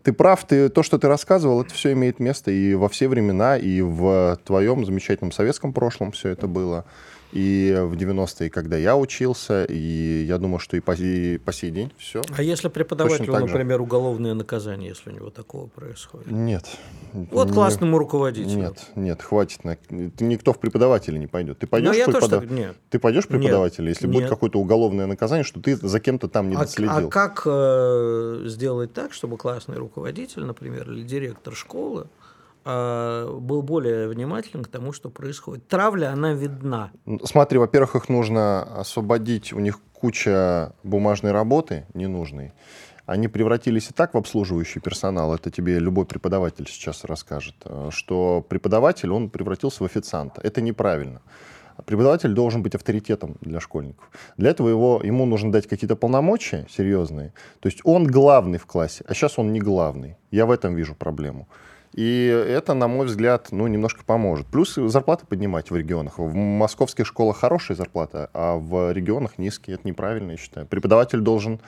Ты 0.03 0.13
прав, 0.13 0.45
ты, 0.45 0.69
то, 0.69 0.83
что 0.83 0.99
ты 0.99 1.09
рассказывал, 1.09 1.63
это 1.63 1.73
все 1.73 1.93
имеет 1.93 2.19
место 2.19 2.51
и 2.51 2.75
во 2.75 2.89
все 2.89 3.09
времена, 3.09 3.57
и 3.57 3.81
в 3.81 4.39
твоем 4.45 4.85
замечательном 4.85 5.33
советском 5.33 5.73
прошлом 5.73 6.13
все 6.13 6.31
это 6.31 6.47
было 6.47 6.85
и 7.35 7.77
в 7.77 7.95
90-е, 7.95 8.49
когда 8.49 8.77
я 8.77 8.97
учился, 8.97 9.65
и 9.65 10.25
я 10.25 10.39
думаю, 10.39 10.61
что 10.61 10.77
и 10.77 10.81
по, 10.81 10.93
и 10.93 11.39
по 11.39 11.53
сей 11.53 11.73
день 11.73 11.93
все. 11.99 12.23
А 12.37 12.43
если 12.43 12.69
преподавателю, 12.69 13.33
например, 13.33 13.81
уголовное 13.81 14.35
наказание, 14.35 14.91
если 14.91 15.11
у 15.11 15.13
него 15.13 15.31
такого 15.31 15.67
происходит? 15.67 16.31
Нет. 16.31 16.65
Вот 17.13 17.49
не, 17.49 17.53
классному 17.53 17.99
руководителю. 17.99 18.57
Нет, 18.57 18.87
нет, 18.95 19.21
хватит. 19.21 19.61
Никто 19.91 20.53
в 20.53 20.61
преподавателя 20.61 21.19
не 21.19 21.27
пойдет. 21.27 21.59
Ты 21.59 21.67
пойдешь, 21.67 21.97
ну, 22.07 22.13
преподав... 22.13 22.43
тоже, 22.43 22.53
нет. 22.55 22.77
Ты 22.91 23.01
пойдешь 23.01 23.27
преподавателя, 23.27 23.89
если 23.89 24.07
нет. 24.07 24.15
будет 24.15 24.29
какое-то 24.29 24.61
уголовное 24.61 25.07
наказание, 25.07 25.45
что 25.45 25.61
ты 25.61 25.75
за 25.77 25.99
кем-то 25.99 26.29
там 26.29 26.51
не 26.51 26.55
а, 26.55 26.61
доследил. 26.61 27.09
А 27.09 27.11
как 27.11 27.43
э, 27.47 28.45
сделать 28.47 28.93
так, 28.93 29.13
чтобы 29.13 29.39
классный 29.39 29.77
руководитель, 29.77 30.45
например, 30.45 30.89
или 30.89 31.03
директор 31.03 31.53
школы, 31.53 32.07
был 32.65 33.63
более 33.63 34.09
внимателен 34.09 34.65
к 34.65 34.69
тому, 34.69 34.93
что 34.93 35.11
происходит. 35.11 35.69
Травля, 35.69 36.13
она 36.13 36.33
видна. 36.33 36.91
Смотри, 37.25 37.59
во-первых, 37.59 37.95
их 37.97 38.09
нужно 38.09 38.63
освободить, 38.81 39.53
у 39.53 39.59
них 39.59 39.81
куча 39.93 40.73
бумажной 40.83 41.33
работы 41.33 41.87
ненужной. 41.95 42.53
Они 43.07 43.29
превратились 43.29 43.91
и 43.91 43.93
так 43.93 44.15
в 44.15 44.17
обслуживающий 44.17 44.81
персонал, 44.81 45.35
это 45.35 45.51
тебе 45.51 45.79
любой 45.79 46.07
преподаватель 46.07 46.67
сейчас 46.67 47.05
расскажет, 47.05 47.55
э, 47.65 47.91
что 47.91 48.45
преподаватель, 48.49 49.11
он 49.11 49.29
превратился 49.29 49.83
в 49.83 49.87
официанта. 49.87 50.41
Это 50.43 50.63
неправильно. 50.63 51.21
Преподаватель 51.85 52.33
должен 52.33 52.63
быть 52.63 52.75
авторитетом 52.75 53.37
для 53.41 53.61
школьников. 53.61 54.09
Для 54.37 54.51
этого 54.51 54.69
его, 54.69 55.01
ему 55.03 55.27
нужно 55.27 55.53
дать 55.53 55.67
какие-то 55.67 55.97
полномочия 55.97 56.67
серьезные. 56.71 57.35
То 57.61 57.69
есть 57.69 57.81
он 57.85 58.07
главный 58.07 58.59
в 58.59 58.67
классе, 58.67 59.05
а 59.09 59.13
сейчас 59.13 59.39
он 59.39 59.53
не 59.53 59.61
главный. 59.61 60.17
Я 60.31 60.47
в 60.47 60.51
этом 60.51 60.75
вижу 60.75 60.95
проблему. 60.95 61.49
И 61.95 62.27
это, 62.27 62.75
на 62.75 62.89
мой 62.89 63.07
взгляд, 63.07 63.49
ну, 63.53 63.69
немножко 63.69 64.03
поможет. 64.05 64.49
Плюс 64.49 64.75
зарплаты 64.75 65.27
поднимать 65.27 65.71
в 65.71 65.77
регионах. 65.77 66.19
В 66.19 66.35
московских 66.35 67.07
школах 67.07 67.37
хорошая 67.37 67.77
зарплата, 67.77 68.31
а 68.35 68.57
в 68.57 68.93
регионах 68.93 69.39
низкие. 69.39 69.75
Это 69.75 69.87
неправильно, 69.87 70.33
я 70.33 70.37
считаю. 70.37 70.67
Преподаватель 70.67 71.21
должен 71.21 71.61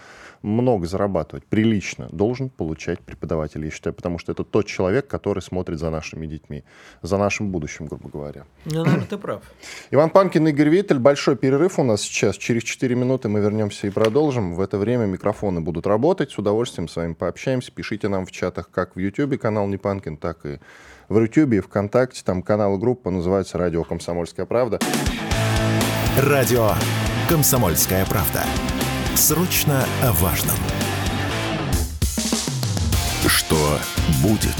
много 0.46 0.86
зарабатывать, 0.86 1.44
прилично 1.44 2.08
должен 2.12 2.48
получать 2.48 3.00
преподаватель, 3.00 3.64
я 3.64 3.70
считаю, 3.70 3.94
потому 3.94 4.18
что 4.18 4.32
это 4.32 4.44
тот 4.44 4.66
человек, 4.66 5.08
который 5.08 5.42
смотрит 5.42 5.78
за 5.78 5.90
нашими 5.90 6.26
детьми, 6.26 6.64
за 7.02 7.18
нашим 7.18 7.50
будущим, 7.50 7.86
грубо 7.86 8.08
говоря. 8.08 8.44
Ну, 8.64 8.84
наверное, 8.84 9.06
ты 9.06 9.18
прав. 9.18 9.42
Иван 9.90 10.10
Панкин, 10.10 10.48
Игорь 10.48 10.68
Виттель. 10.68 10.98
Большой 10.98 11.36
перерыв 11.36 11.78
у 11.78 11.82
нас 11.82 12.02
сейчас. 12.02 12.36
Через 12.36 12.62
4 12.62 12.94
минуты 12.94 13.28
мы 13.28 13.40
вернемся 13.40 13.86
и 13.86 13.90
продолжим. 13.90 14.54
В 14.54 14.60
это 14.60 14.78
время 14.78 15.06
микрофоны 15.06 15.60
будут 15.60 15.86
работать. 15.86 16.30
С 16.30 16.38
удовольствием 16.38 16.88
с 16.88 16.96
вами 16.96 17.14
пообщаемся. 17.14 17.72
Пишите 17.72 18.08
нам 18.08 18.24
в 18.24 18.30
чатах 18.30 18.70
как 18.70 18.94
в 18.96 18.98
YouTube 18.98 19.38
канал 19.38 19.66
Непанкин, 19.66 20.16
так 20.16 20.46
и 20.46 20.60
в 21.08 21.18
Рутюбе 21.18 21.58
и 21.58 21.60
ВКонтакте. 21.60 22.22
Там 22.24 22.42
канал 22.42 22.76
и 22.76 22.78
группа 22.78 23.10
называется 23.10 23.58
«Радио 23.58 23.82
Комсомольская 23.84 24.46
правда». 24.46 24.78
Радио 26.18 26.70
«Комсомольская 27.28 28.06
правда». 28.06 28.44
Срочно 29.16 29.82
о 30.02 30.12
важном. 30.12 30.56
Что 33.26 33.56
будет? 34.22 34.50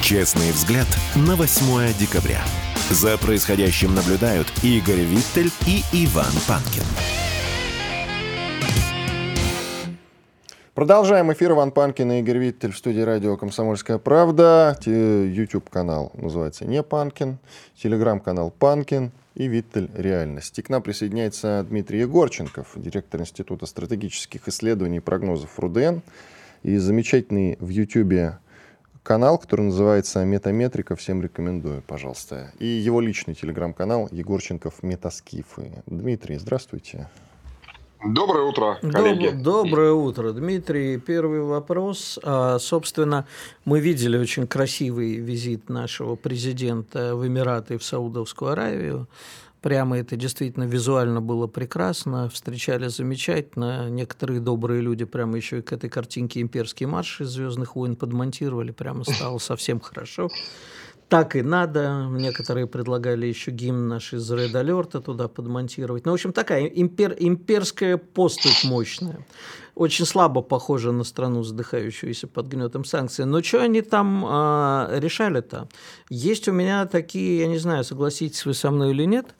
Честный 0.00 0.50
взгляд 0.50 0.86
на 1.14 1.36
8 1.36 1.92
декабря. 1.98 2.40
За 2.88 3.18
происходящим 3.18 3.94
наблюдают 3.94 4.46
Игорь 4.62 5.02
Виттель 5.02 5.50
и 5.66 5.82
Иван 5.92 6.32
Панкин. 6.48 6.82
Продолжаем 10.72 11.30
эфир. 11.30 11.50
Иван 11.50 11.70
Панкин 11.70 12.12
и 12.12 12.20
Игорь 12.20 12.38
Виттель 12.38 12.72
в 12.72 12.78
студии 12.78 13.02
радио 13.02 13.36
«Комсомольская 13.36 13.98
правда». 13.98 14.74
YouTube-канал 14.86 16.12
называется 16.14 16.64
«Не 16.64 16.82
Панкин». 16.82 17.36
Телеграм-канал 17.76 18.50
«Панкин» 18.58 19.12
и 19.40 19.48
Виттель 19.48 19.90
«Реальность». 19.94 20.58
И 20.58 20.62
к 20.62 20.68
нам 20.68 20.82
присоединяется 20.82 21.64
Дмитрий 21.66 22.00
Егорченков, 22.00 22.72
директор 22.76 23.22
Института 23.22 23.64
стратегических 23.64 24.46
исследований 24.46 24.98
и 24.98 25.00
прогнозов 25.00 25.58
РУДН. 25.58 26.00
И 26.62 26.76
замечательный 26.76 27.56
в 27.58 27.70
YouTube 27.70 28.34
канал, 29.02 29.38
который 29.38 29.62
называется 29.62 30.22
«Метаметрика». 30.26 30.94
Всем 30.94 31.22
рекомендую, 31.22 31.80
пожалуйста. 31.80 32.52
И 32.58 32.66
его 32.66 33.00
личный 33.00 33.34
телеграм-канал 33.34 34.10
«Егорченков 34.12 34.82
Метаскифы». 34.82 35.72
Дмитрий, 35.86 36.36
здравствуйте. 36.36 37.08
Доброе 38.04 38.44
утро, 38.44 38.78
коллеги. 38.80 39.26
Доб- 39.26 39.42
доброе 39.42 39.92
утро, 39.92 40.32
Дмитрий. 40.32 40.98
Первый 40.98 41.42
вопрос. 41.42 42.18
А, 42.22 42.58
собственно, 42.58 43.26
мы 43.66 43.80
видели 43.80 44.16
очень 44.16 44.46
красивый 44.46 45.16
визит 45.16 45.68
нашего 45.68 46.16
президента 46.16 47.14
в 47.14 47.26
Эмираты 47.26 47.74
и 47.74 47.76
в 47.78 47.84
Саудовскую 47.84 48.52
Аравию. 48.52 49.06
Прямо 49.60 49.98
это 49.98 50.16
действительно 50.16 50.64
визуально 50.64 51.20
было 51.20 51.46
прекрасно, 51.46 52.30
встречали 52.30 52.88
замечательно. 52.88 53.90
Некоторые 53.90 54.40
добрые 54.40 54.80
люди 54.80 55.04
прямо 55.04 55.36
еще 55.36 55.58
и 55.58 55.62
к 55.62 55.70
этой 55.74 55.90
картинке 55.90 56.40
«Имперский 56.40 56.86
марш» 56.86 57.20
из 57.20 57.28
«Звездных 57.28 57.76
войн» 57.76 57.96
подмонтировали, 57.96 58.70
прямо 58.70 59.04
стало 59.04 59.36
совсем 59.36 59.78
хорошо 59.78 60.30
так 61.10 61.34
и 61.34 61.42
надо. 61.42 62.06
Некоторые 62.08 62.66
предлагали 62.66 63.26
еще 63.26 63.50
гимн 63.50 63.88
наш 63.88 64.14
из 64.14 64.32
Red 64.32 64.52
Alert 64.52 65.02
туда 65.02 65.26
подмонтировать. 65.26 66.06
Ну, 66.06 66.12
в 66.12 66.14
общем, 66.14 66.32
такая 66.32 66.66
импер, 66.66 67.16
имперская 67.18 67.96
поступь 67.96 68.64
мощная. 68.64 69.26
Очень 69.80 70.04
слабо 70.04 70.42
похожа 70.42 70.92
на 70.92 71.04
страну, 71.04 71.42
задыхающуюся 71.42 72.26
под 72.26 72.48
гнетом 72.48 72.84
санкций. 72.84 73.24
Но 73.24 73.42
что 73.42 73.62
они 73.62 73.80
там 73.80 74.26
а, 74.28 74.90
решали-то? 74.92 75.70
Есть 76.10 76.48
у 76.48 76.52
меня 76.52 76.84
такие, 76.84 77.38
я 77.38 77.46
не 77.46 77.56
знаю, 77.56 77.82
согласитесь 77.82 78.44
вы 78.44 78.52
со 78.52 78.70
мной 78.70 78.90
или 78.90 79.06
нет, 79.06 79.34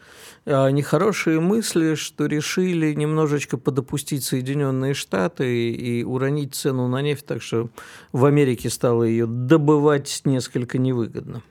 а, 0.47 0.71
нехорошие 0.71 1.41
мысли, 1.41 1.95
что 1.95 2.25
решили 2.25 2.95
немножечко 2.95 3.59
подопустить 3.59 4.25
Соединенные 4.25 4.95
Штаты 4.95 5.73
и 5.73 6.05
уронить 6.05 6.55
цену 6.55 6.89
на 6.89 7.03
нефть, 7.03 7.27
так 7.27 7.43
что 7.43 7.69
в 8.13 8.25
Америке 8.25 8.71
стало 8.71 9.03
ее 9.03 9.27
добывать 9.27 10.23
несколько 10.25 10.79
невыгодно. 10.79 11.43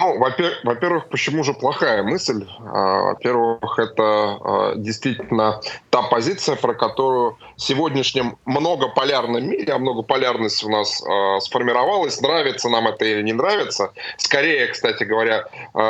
Ну, 0.00 0.18
во-первых, 0.18 1.08
почему 1.08 1.44
же 1.44 1.52
плохая 1.52 2.02
мысль? 2.02 2.46
А, 2.60 3.12
во-первых, 3.12 3.78
это 3.78 4.00
это 4.00 4.74
действительно 4.76 5.60
та 5.90 6.02
позиция, 6.02 6.56
про 6.56 6.74
которую 6.74 7.38
в 7.56 7.62
сегодняшнем 7.62 8.38
многополярном 8.44 9.48
мире, 9.48 9.72
а 9.72 9.78
многополярность 9.78 10.64
у 10.64 10.70
нас 10.70 11.02
э, 11.02 11.40
сформировалась, 11.40 12.20
нравится 12.20 12.68
нам 12.68 12.88
это 12.88 13.04
или 13.04 13.22
не 13.22 13.32
нравится. 13.32 13.92
Скорее, 14.16 14.68
кстати 14.68 15.04
говоря, 15.04 15.44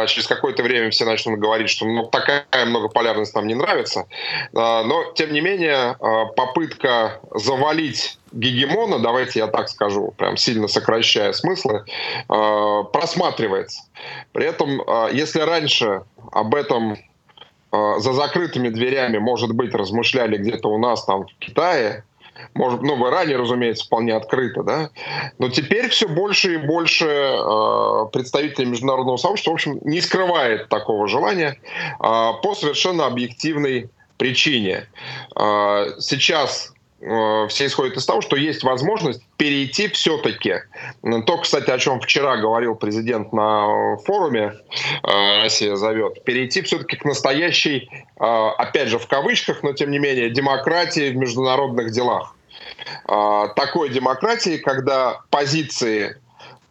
через 0.07 0.27
какое-то 0.27 0.63
время 0.63 0.91
все 0.91 1.05
начнут 1.05 1.39
говорить, 1.39 1.71
что 1.71 1.87
ну, 1.87 2.07
такая 2.07 2.45
многополярность 2.67 3.35
нам 3.35 3.47
не 3.47 3.55
нравится. 3.55 4.07
Но, 4.53 5.13
тем 5.15 5.33
не 5.33 5.41
менее, 5.41 5.97
попытка 6.37 7.21
завалить 7.35 8.19
гегемона, 8.33 8.99
давайте 8.99 9.41
я 9.41 9.47
так 9.47 9.69
скажу, 9.69 10.15
прям 10.17 10.37
сильно 10.37 10.69
сокращая 10.69 11.33
смыслы, 11.33 11.85
э, 11.85 12.85
просматривается. 12.93 13.83
При 14.33 14.47
этом, 14.47 14.81
э, 14.81 15.09
если 15.13 15.41
раньше 15.41 16.03
об 16.33 16.55
этом 16.55 16.97
э, 17.73 17.95
за 17.99 18.13
закрытыми 18.13 18.69
дверями, 18.69 19.19
может 19.19 19.53
быть, 19.55 19.75
размышляли 19.75 20.37
где-то 20.37 20.69
у 20.69 20.79
нас 20.79 21.05
там 21.05 21.27
в 21.27 21.39
Китае, 21.39 22.05
может, 22.55 22.83
ну, 22.83 22.97
в 22.97 23.09
Иране, 23.09 23.37
разумеется, 23.37 23.85
вполне 23.85 24.15
открыто, 24.15 24.63
да, 24.63 24.91
но 25.39 25.49
теперь 25.49 25.89
все 25.89 26.09
больше 26.09 26.55
и 26.55 26.57
больше 26.57 27.07
э, 27.07 28.07
представителей 28.13 28.67
международного 28.67 29.17
сообщества, 29.17 29.51
в 29.51 29.55
общем, 29.55 29.79
не 29.83 30.01
скрывает 30.01 30.69
такого 30.69 31.07
желания 31.07 31.59
э, 31.59 31.97
по 31.99 32.55
совершенно 32.55 33.07
объективной 33.07 33.91
причине. 34.17 34.87
Э, 35.37 35.87
сейчас 35.99 36.73
все 37.01 37.67
исходят 37.67 37.97
из 37.97 38.05
того, 38.05 38.21
что 38.21 38.37
есть 38.37 38.63
возможность 38.63 39.23
перейти 39.39 39.89
все-таки. 39.89 40.57
То, 41.03 41.39
кстати, 41.39 41.71
о 41.71 41.79
чем 41.79 42.01
вчера 42.01 42.37
говорил 42.37 42.75
президент 42.75 43.33
на 43.33 43.97
форуме 44.05 44.53
э, 45.03 45.43
«Россия 45.43 45.77
зовет», 45.77 46.23
перейти 46.25 46.61
все-таки 46.61 46.97
к 46.97 47.05
настоящей, 47.05 47.89
э, 47.91 48.25
опять 48.59 48.89
же 48.89 48.99
в 48.99 49.07
кавычках, 49.07 49.63
но 49.63 49.73
тем 49.73 49.91
не 49.91 49.99
менее, 49.99 50.29
демократии 50.31 51.11
в 51.11 51.17
международных 51.17 51.91
делах. 51.91 52.35
Такой 53.07 53.91
демократии, 53.91 54.57
когда 54.57 55.21
позиции 55.31 56.17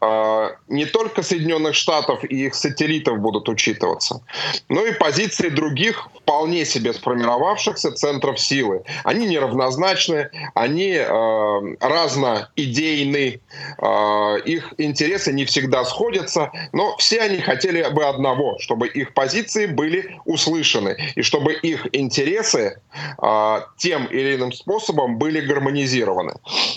не 0.01 0.85
только 0.85 1.23
Соединенных 1.23 1.75
Штатов 1.75 2.23
и 2.23 2.45
их 2.45 2.55
сателлитов 2.55 3.19
будут 3.19 3.49
учитываться, 3.49 4.21
но 4.69 4.85
и 4.85 4.93
позиции 4.93 5.49
других 5.49 6.07
вполне 6.15 6.65
себе 6.65 6.93
сформировавшихся 6.93 7.91
центров 7.91 8.39
силы. 8.39 8.83
Они 9.03 9.25
неравнозначны, 9.25 10.29
они 10.53 10.93
э, 10.93 11.75
разноидейны, 11.79 13.41
э, 13.77 14.39
их 14.45 14.73
интересы 14.77 15.33
не 15.33 15.45
всегда 15.45 15.83
сходятся, 15.85 16.51
но 16.71 16.95
все 16.97 17.21
они 17.21 17.39
хотели 17.39 17.83
бы 17.89 18.05
одного, 18.05 18.57
чтобы 18.59 18.87
их 18.87 19.13
позиции 19.13 19.65
были 19.65 20.19
услышаны 20.25 20.97
и 21.15 21.21
чтобы 21.21 21.53
их 21.53 21.87
интересы 21.93 22.79
э, 23.21 23.61
тем 23.77 24.05
или 24.05 24.35
иным 24.35 24.51
способом 24.53 25.17
были 25.17 25.41
гармонизированы. 25.41 26.33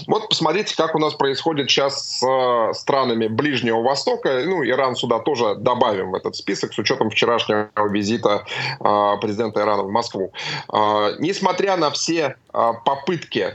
Вот 0.07 0.29
посмотрите, 0.29 0.75
как 0.77 0.95
у 0.95 0.99
нас 0.99 1.15
происходит 1.15 1.71
сейчас 1.71 2.19
с 2.19 2.27
э, 2.27 2.75
странами 2.75 3.12
странами 3.13 3.29
Ближнего 3.29 3.83
Востока. 3.83 4.43
Ну, 4.45 4.65
Иран 4.65 4.97
сюда 4.97 5.19
тоже 5.19 5.55
добавим 5.57 6.11
в 6.11 6.15
этот 6.15 6.37
список 6.37 6.73
с 6.73 6.79
учетом 6.79 7.11
вчерашнего 7.11 7.69
визита 7.91 8.45
э, 8.81 9.21
президента 9.21 9.61
Ирана 9.61 9.83
в 9.83 9.91
Москву. 9.91 10.33
Э, 10.73 11.17
несмотря 11.19 11.77
на 11.77 11.91
все 11.91 12.37
э, 12.53 12.73
попытки 12.85 13.55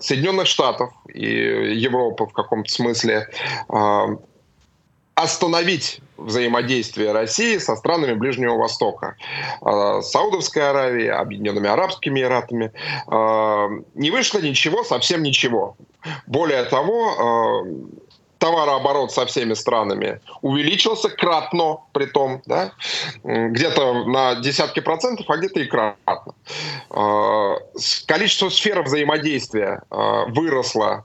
Соединенных 0.00 0.46
Штатов 0.46 0.90
и 1.12 1.24
Европы 1.80 2.24
в 2.26 2.32
каком-то 2.32 2.70
смысле 2.70 3.28
остановить 5.14 6.00
взаимодействие 6.16 7.12
России 7.12 7.58
со 7.58 7.76
странами 7.76 8.14
Ближнего 8.14 8.56
Востока. 8.56 9.16
Саудовской 9.60 10.70
Аравией, 10.70 11.10
Объединенными 11.10 11.68
Арабскими 11.68 12.20
Эмиратами. 12.20 12.72
Не 13.94 14.10
вышло 14.10 14.40
ничего, 14.40 14.82
совсем 14.84 15.22
ничего. 15.22 15.76
Более 16.26 16.64
того, 16.64 17.64
товарооборот 18.40 19.12
со 19.12 19.26
всеми 19.26 19.54
странами 19.54 20.20
увеличился 20.40 21.10
кратно, 21.10 21.78
при 21.92 22.06
том, 22.06 22.42
да, 22.46 22.72
где-то 23.22 24.04
на 24.04 24.34
десятки 24.36 24.80
процентов, 24.80 25.26
а 25.28 25.36
где-то 25.36 25.60
и 25.60 25.66
кратно. 25.66 26.34
А, 26.90 27.56
количество 28.06 28.48
сфер 28.48 28.82
взаимодействия 28.82 29.82
а, 29.90 30.24
выросло 30.26 31.04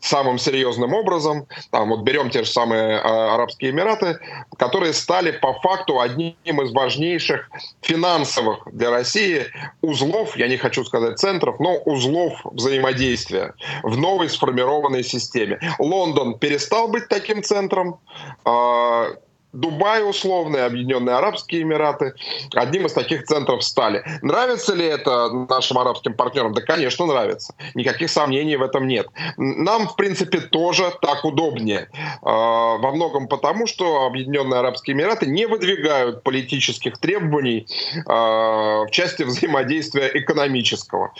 самым 0.00 0.38
серьезным 0.38 0.94
образом. 0.94 1.46
Там 1.70 1.90
вот 1.90 2.02
берем 2.02 2.30
те 2.30 2.44
же 2.44 2.50
самые 2.50 2.98
а, 2.98 3.34
Арабские 3.34 3.70
Эмираты, 3.70 4.18
которые 4.58 4.92
стали 4.92 5.30
по 5.32 5.54
факту 5.54 6.00
одним 6.00 6.34
из 6.44 6.72
важнейших 6.72 7.50
финансовых 7.82 8.60
для 8.72 8.90
России 8.90 9.46
узлов, 9.80 10.36
я 10.36 10.48
не 10.48 10.56
хочу 10.56 10.84
сказать 10.84 11.18
центров, 11.18 11.58
но 11.60 11.76
узлов 11.78 12.40
взаимодействия 12.44 13.54
в 13.82 13.96
новой 13.96 14.28
сформированной 14.28 15.02
системе. 15.02 15.58
Лондон 15.78 16.38
перестал 16.38 16.88
быть 16.88 17.08
таким 17.08 17.42
центром, 17.42 17.98
а, 18.44 19.08
Дубай 19.56 20.08
условный, 20.08 20.64
Объединенные 20.64 21.16
Арабские 21.16 21.62
Эмираты 21.62 22.14
одним 22.54 22.86
из 22.86 22.92
таких 22.92 23.24
центров 23.24 23.64
стали. 23.64 24.04
Нравится 24.22 24.74
ли 24.74 24.84
это 24.84 25.30
нашим 25.48 25.78
арабским 25.78 26.14
партнерам? 26.14 26.52
Да, 26.52 26.60
конечно, 26.60 27.06
нравится. 27.06 27.54
Никаких 27.74 28.10
сомнений 28.10 28.56
в 28.56 28.62
этом 28.62 28.86
нет. 28.86 29.08
Нам, 29.36 29.88
в 29.88 29.96
принципе, 29.96 30.40
тоже 30.40 30.92
так 31.00 31.24
удобнее. 31.24 31.88
А, 32.22 32.76
во 32.76 32.92
многом 32.92 33.28
потому, 33.28 33.66
что 33.66 34.04
Объединенные 34.04 34.60
Арабские 34.60 34.94
Эмираты 34.94 35.26
не 35.26 35.46
выдвигают 35.46 36.22
политических 36.22 36.98
требований 36.98 37.66
а, 38.06 38.84
в 38.84 38.90
части 38.90 39.22
взаимодействия 39.22 40.10
экономического. 40.12 41.12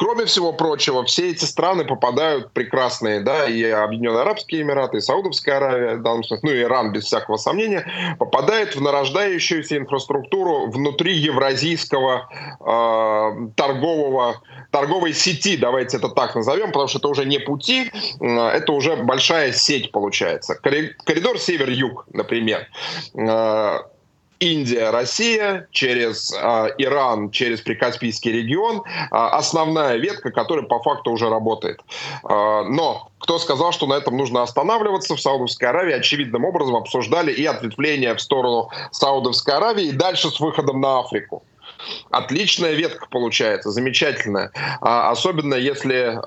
Кроме 0.00 0.24
всего 0.24 0.54
прочего, 0.54 1.04
все 1.04 1.30
эти 1.30 1.44
страны 1.44 1.84
попадают 1.84 2.54
прекрасные, 2.54 3.20
да, 3.20 3.44
и 3.44 3.62
Объединенные 3.64 4.22
Арабские 4.22 4.62
Эмираты, 4.62 4.96
и 4.96 5.00
Саудовская 5.02 5.58
Аравия, 5.58 5.96
в 5.96 6.02
данном 6.02 6.24
смысле, 6.24 6.50
ну, 6.50 6.58
Иран, 6.58 6.92
без 6.92 7.04
всякого 7.04 7.36
сомнения, 7.36 7.86
попадает 8.18 8.74
в 8.74 8.80
нарождающуюся 8.80 9.76
инфраструктуру 9.76 10.70
внутри 10.70 11.12
евразийского 11.12 12.30
э, 12.32 13.48
торгового, 13.56 14.40
торговой 14.70 15.12
сети, 15.12 15.58
давайте 15.58 15.98
это 15.98 16.08
так 16.08 16.34
назовем, 16.34 16.68
потому 16.68 16.88
что 16.88 16.98
это 16.98 17.08
уже 17.08 17.26
не 17.26 17.38
пути, 17.38 17.90
э, 18.20 18.24
это 18.26 18.72
уже 18.72 18.96
большая 18.96 19.52
сеть 19.52 19.92
получается. 19.92 20.54
Коридор 20.54 21.38
север-юг, 21.38 22.06
например. 22.10 22.66
Э, 23.14 23.80
Индия, 24.40 24.90
Россия, 24.90 25.68
через 25.70 26.32
э, 26.32 26.74
Иран, 26.78 27.30
через 27.30 27.60
Прикаспийский 27.60 28.32
регион, 28.32 28.78
э, 28.78 29.06
основная 29.10 29.96
ветка, 29.96 30.30
которая 30.30 30.64
по 30.64 30.80
факту 30.82 31.10
уже 31.10 31.28
работает. 31.28 31.80
Э, 32.24 32.62
но 32.64 33.10
кто 33.18 33.38
сказал, 33.38 33.72
что 33.72 33.86
на 33.86 33.94
этом 33.94 34.16
нужно 34.16 34.42
останавливаться? 34.42 35.14
В 35.14 35.20
Саудовской 35.20 35.68
Аравии 35.68 35.92
очевидным 35.92 36.46
образом 36.46 36.76
обсуждали 36.76 37.32
и 37.32 37.44
ответвление 37.44 38.14
в 38.14 38.20
сторону 38.20 38.70
Саудовской 38.92 39.54
Аравии, 39.54 39.88
и 39.88 39.92
дальше 39.92 40.30
с 40.30 40.40
выходом 40.40 40.80
на 40.80 41.00
Африку. 41.00 41.42
Отличная 42.10 42.72
ветка 42.72 43.06
получается, 43.10 43.70
замечательная. 43.70 44.52
А, 44.80 45.10
особенно 45.10 45.54
если 45.54 46.18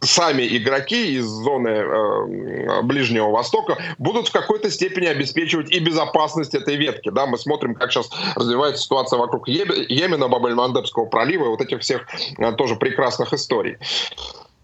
сами 0.00 0.46
игроки 0.56 1.16
из 1.16 1.26
зоны 1.26 1.68
э, 1.68 2.82
Ближнего 2.82 3.30
Востока 3.30 3.78
будут 3.98 4.28
в 4.28 4.32
какой-то 4.32 4.70
степени 4.70 5.06
обеспечивать 5.06 5.70
и 5.70 5.78
безопасность 5.78 6.54
этой 6.54 6.76
ветки. 6.76 7.10
Да, 7.10 7.26
мы 7.26 7.38
смотрим, 7.38 7.74
как 7.74 7.92
сейчас 7.92 8.10
развивается 8.34 8.82
ситуация 8.82 9.18
вокруг 9.18 9.48
Йемена, 9.48 10.28
Бабель-Мандебского 10.28 11.06
пролива 11.06 11.46
и 11.46 11.48
вот 11.48 11.60
этих 11.60 11.80
всех 11.80 12.06
э, 12.38 12.52
тоже 12.52 12.76
прекрасных 12.76 13.32
историй. 13.32 13.76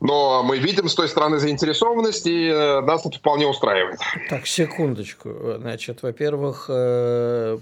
Но 0.01 0.43
мы 0.43 0.59
видим 0.59 0.89
с 0.89 0.95
той 0.95 1.09
стороны 1.09 1.39
заинтересованность, 1.39 2.27
и 2.27 2.49
э, 2.49 2.81
нас 2.83 3.07
это 3.07 3.19
вполне 3.19 3.47
устраивает. 3.47 3.99
Так, 4.29 4.47
секундочку. 4.47 5.31
Значит, 5.59 6.03
во-первых, 6.03 6.67
э, 6.69 7.59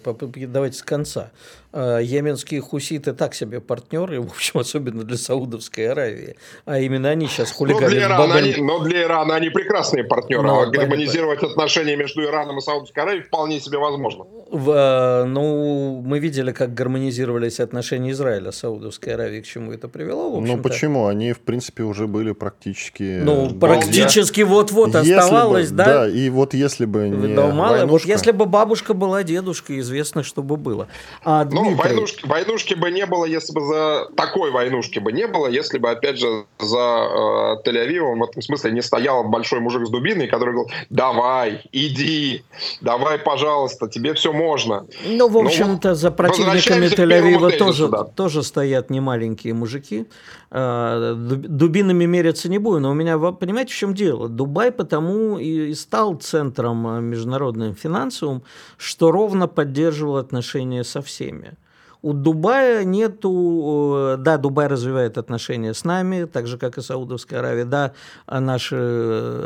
давайте 0.49 0.79
с 0.79 0.83
конца. 0.83 1.31
Э, 1.77 1.99
йеменские 2.01 2.61
хуситы 2.61 3.14
так 3.14 3.35
себе 3.35 3.61
партнеры, 3.61 4.20
в 4.20 4.31
общем, 4.31 4.61
особенно 4.61 5.03
для 5.03 5.16
Саудовской 5.16 5.88
Аравии. 5.88 6.37
А 6.66 6.79
именно 6.79 7.09
они 7.09 7.27
сейчас 7.27 7.51
хулиганят. 7.51 7.83
Но 7.83 7.88
для 7.90 8.03
Ирана, 8.03 8.27
Бабель... 8.29 8.55
они, 8.55 8.62
но 8.62 8.79
для 8.79 9.03
Ирана 9.03 9.35
они 9.35 9.51
прекрасные 9.51 10.05
партнеры. 10.05 10.42
Но, 10.42 10.61
а 10.61 10.66
гармонизировать 10.66 11.40
понятно. 11.40 11.62
отношения 11.64 11.97
между 11.97 12.23
Ираном 12.23 12.59
и 12.59 12.61
Саудовской 12.61 13.03
Аравией 13.03 13.25
вполне 13.25 13.59
себе 13.59 13.79
возможно. 13.79 14.25
В, 14.51 15.25
ну, 15.27 16.01
мы 16.05 16.20
видели, 16.20 16.53
как 16.53 16.75
гармонизировались 16.75 17.59
отношения 17.59 18.12
Израиля 18.12 18.53
с 18.53 18.59
Саудовской 18.59 19.14
Аравией, 19.14 19.42
к 19.42 19.47
чему 19.47 19.73
это 19.73 19.88
привело. 19.88 20.40
Ну 20.40 20.59
почему? 20.59 21.07
Они, 21.07 21.33
в 21.33 21.40
принципе, 21.40 21.83
уже 21.83 22.07
были 22.07 22.23
были 22.24 22.32
практически... 22.32 23.20
Ну, 23.22 23.50
практически 23.50 24.40
вот-вот 24.40 24.94
оставалось, 24.94 25.70
бы, 25.70 25.76
да? 25.76 25.84
Да, 25.84 26.08
и 26.08 26.30
вот 26.30 26.54
если 26.54 26.84
бы 26.87 27.08
не 27.08 27.34
да, 27.34 27.48
мало, 27.48 27.72
войнушка... 27.72 27.92
Вот 27.92 28.04
если 28.04 28.30
бы 28.32 28.46
бабушка 28.46 28.94
была 28.94 29.22
дедушкой, 29.22 29.80
известно, 29.80 30.22
что 30.22 30.42
бы 30.42 30.56
было. 30.56 30.88
А, 31.24 31.44
ну, 31.44 31.74
войнушки, 31.74 32.26
войнушки 32.26 32.74
бы 32.74 32.90
не 32.90 33.06
было, 33.06 33.24
если 33.24 33.52
бы 33.52 33.60
за... 33.66 34.08
Такой 34.16 34.50
войнушки 34.50 34.98
бы 34.98 35.12
не 35.12 35.26
было, 35.26 35.46
если 35.46 35.78
бы, 35.78 35.90
опять 35.90 36.18
же, 36.18 36.44
за 36.58 36.78
э, 36.78 37.68
Тель-Авивом 37.68 38.18
в 38.18 38.24
этом 38.24 38.42
смысле 38.42 38.72
не 38.72 38.82
стоял 38.82 39.24
большой 39.24 39.60
мужик 39.60 39.87
с 39.87 39.90
дубиной, 39.90 40.26
который 40.26 40.54
говорил, 40.54 40.72
давай, 40.90 41.62
иди, 41.72 42.44
давай, 42.80 43.18
пожалуйста, 43.18 43.88
тебе 43.88 44.14
все 44.14 44.32
можно. 44.32 44.87
Ну, 45.06 45.28
в 45.28 45.38
общем-то, 45.38 45.90
ну, 45.90 45.94
за 45.94 46.10
противниками 46.10 46.87
Тель-Авива 46.87 47.56
тоже, 47.56 47.90
тоже 48.16 48.42
стоят 48.42 48.90
немаленькие 48.90 49.54
мужики. 49.54 50.06
А, 50.50 51.14
дубинами 51.14 52.04
мериться 52.04 52.48
не 52.48 52.59
буду, 52.59 52.80
но 52.80 52.90
у 52.90 52.94
меня, 52.94 53.18
понимаете, 53.18 53.72
в 53.72 53.76
чем 53.76 53.94
дело? 53.94 54.28
Дубай 54.28 54.70
потому 54.70 55.38
и 55.38 55.74
стал 55.74 56.14
центром 56.14 56.87
а, 56.87 57.00
международным 57.00 57.74
финансовым, 57.74 58.42
что 58.76 59.11
ровно 59.11 59.48
поддерживал 59.48 60.16
отношения 60.16 60.85
со 60.85 61.02
всеми. 61.02 61.54
У 62.02 62.12
Дубая 62.12 62.85
нету... 62.85 64.16
Да, 64.18 64.37
Дубай 64.37 64.66
развивает 64.66 65.16
отношения 65.16 65.72
с 65.72 65.85
нами, 65.85 66.24
так 66.24 66.46
же, 66.46 66.59
как 66.59 66.76
и 66.76 66.83
Саудовская 66.83 67.38
Аравия. 67.38 67.64
Да, 67.64 67.92
наши 68.28 68.76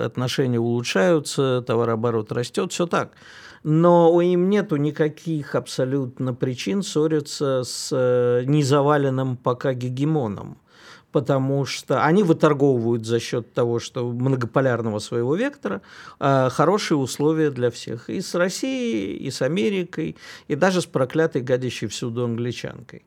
отношения 0.04 0.58
улучшаются, 0.58 1.62
товарооборот 1.64 2.32
растет, 2.32 2.72
все 2.72 2.86
так 2.86 3.12
но 3.64 4.20
им 4.20 4.48
нету 4.48 4.76
никаких 4.76 5.54
абсолютно 5.54 6.32
причин 6.32 6.82
ссориться 6.82 7.62
с 7.64 7.90
э, 7.92 8.44
незаваленным 8.46 9.36
пока 9.36 9.74
гегемоном 9.74 10.58
потому 11.12 11.64
что 11.64 12.04
они 12.04 12.22
выторговывают 12.22 13.06
за 13.06 13.20
счет 13.20 13.52
того, 13.54 13.78
что 13.78 14.10
многополярного 14.10 14.98
своего 14.98 15.34
вектора 15.34 15.80
э, 16.20 16.48
хорошие 16.50 16.98
условия 16.98 17.50
для 17.50 17.70
всех. 17.70 18.10
И 18.10 18.20
с 18.20 18.34
Россией, 18.34 19.16
и 19.16 19.30
с 19.30 19.42
Америкой, 19.42 20.16
и 20.48 20.54
даже 20.54 20.80
с 20.80 20.86
проклятой 20.86 21.42
гадящей 21.42 21.88
всюду 21.88 22.24
англичанкой. 22.24 23.04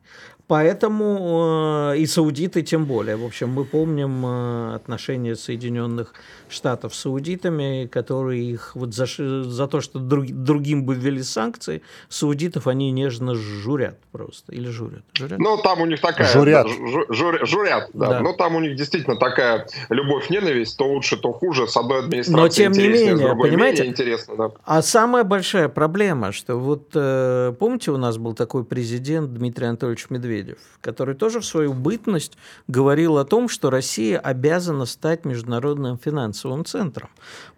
Поэтому 0.48 1.92
э, 1.94 1.98
и 1.98 2.06
саудиты 2.06 2.62
тем 2.62 2.84
более. 2.84 3.16
В 3.16 3.24
общем, 3.24 3.50
мы 3.50 3.64
помним 3.64 4.26
э, 4.26 4.74
отношения 4.74 5.34
Соединенных 5.34 6.14
Штатов 6.48 6.94
с 6.94 7.00
саудитами, 7.00 7.86
которые 7.86 8.44
их 8.44 8.72
вот 8.74 8.94
за, 8.94 9.06
за 9.06 9.66
то, 9.66 9.80
что 9.80 9.98
друг, 9.98 10.26
другим 10.26 10.84
бы 10.84 10.94
ввели 10.94 11.22
санкции, 11.22 11.82
саудитов 12.08 12.66
они 12.66 12.90
нежно 12.90 13.34
журят 13.34 13.98
просто. 14.10 14.52
Или 14.52 14.68
журят? 14.68 15.02
журят? 15.14 15.38
Ну, 15.38 15.56
там 15.56 15.80
у 15.80 15.86
них 15.86 16.00
такая... 16.00 16.30
Журят. 16.30 16.66
Да, 16.66 17.14
жур, 17.14 17.46
журят, 17.46 17.90
да. 17.94 18.08
да. 18.08 18.20
Но 18.20 18.34
там 18.34 18.56
у 18.56 18.60
них 18.60 18.76
действительно 18.76 19.16
такая 19.16 19.66
любовь-ненависть, 19.88 20.76
то 20.76 20.86
лучше, 20.86 21.16
то 21.16 21.32
хуже. 21.32 21.66
С 21.66 21.76
одной 21.76 22.00
администрацией 22.00 22.42
Но 22.42 22.48
тем 22.48 22.72
не 22.72 22.88
менее, 22.88 23.26
другой 23.26 23.50
понимаете? 23.50 23.86
интересно, 23.86 24.36
да. 24.36 24.50
А 24.64 24.82
самая 24.82 25.24
большая 25.24 25.68
проблема, 25.68 26.32
что 26.32 26.56
вот 26.56 26.90
э, 26.94 27.54
помните, 27.58 27.90
у 27.92 27.96
нас 27.96 28.18
был 28.18 28.34
такой 28.34 28.64
президент 28.64 29.32
Дмитрий 29.32 29.66
Анатольевич 29.66 30.06
Медведев, 30.10 30.31
который 30.80 31.14
тоже 31.14 31.40
в 31.40 31.44
свою 31.44 31.72
бытность 31.72 32.36
говорил 32.68 33.18
о 33.18 33.24
том, 33.24 33.48
что 33.48 33.70
Россия 33.70 34.18
обязана 34.18 34.86
стать 34.86 35.24
международным 35.24 35.98
финансовым 35.98 36.64
центром. 36.64 37.08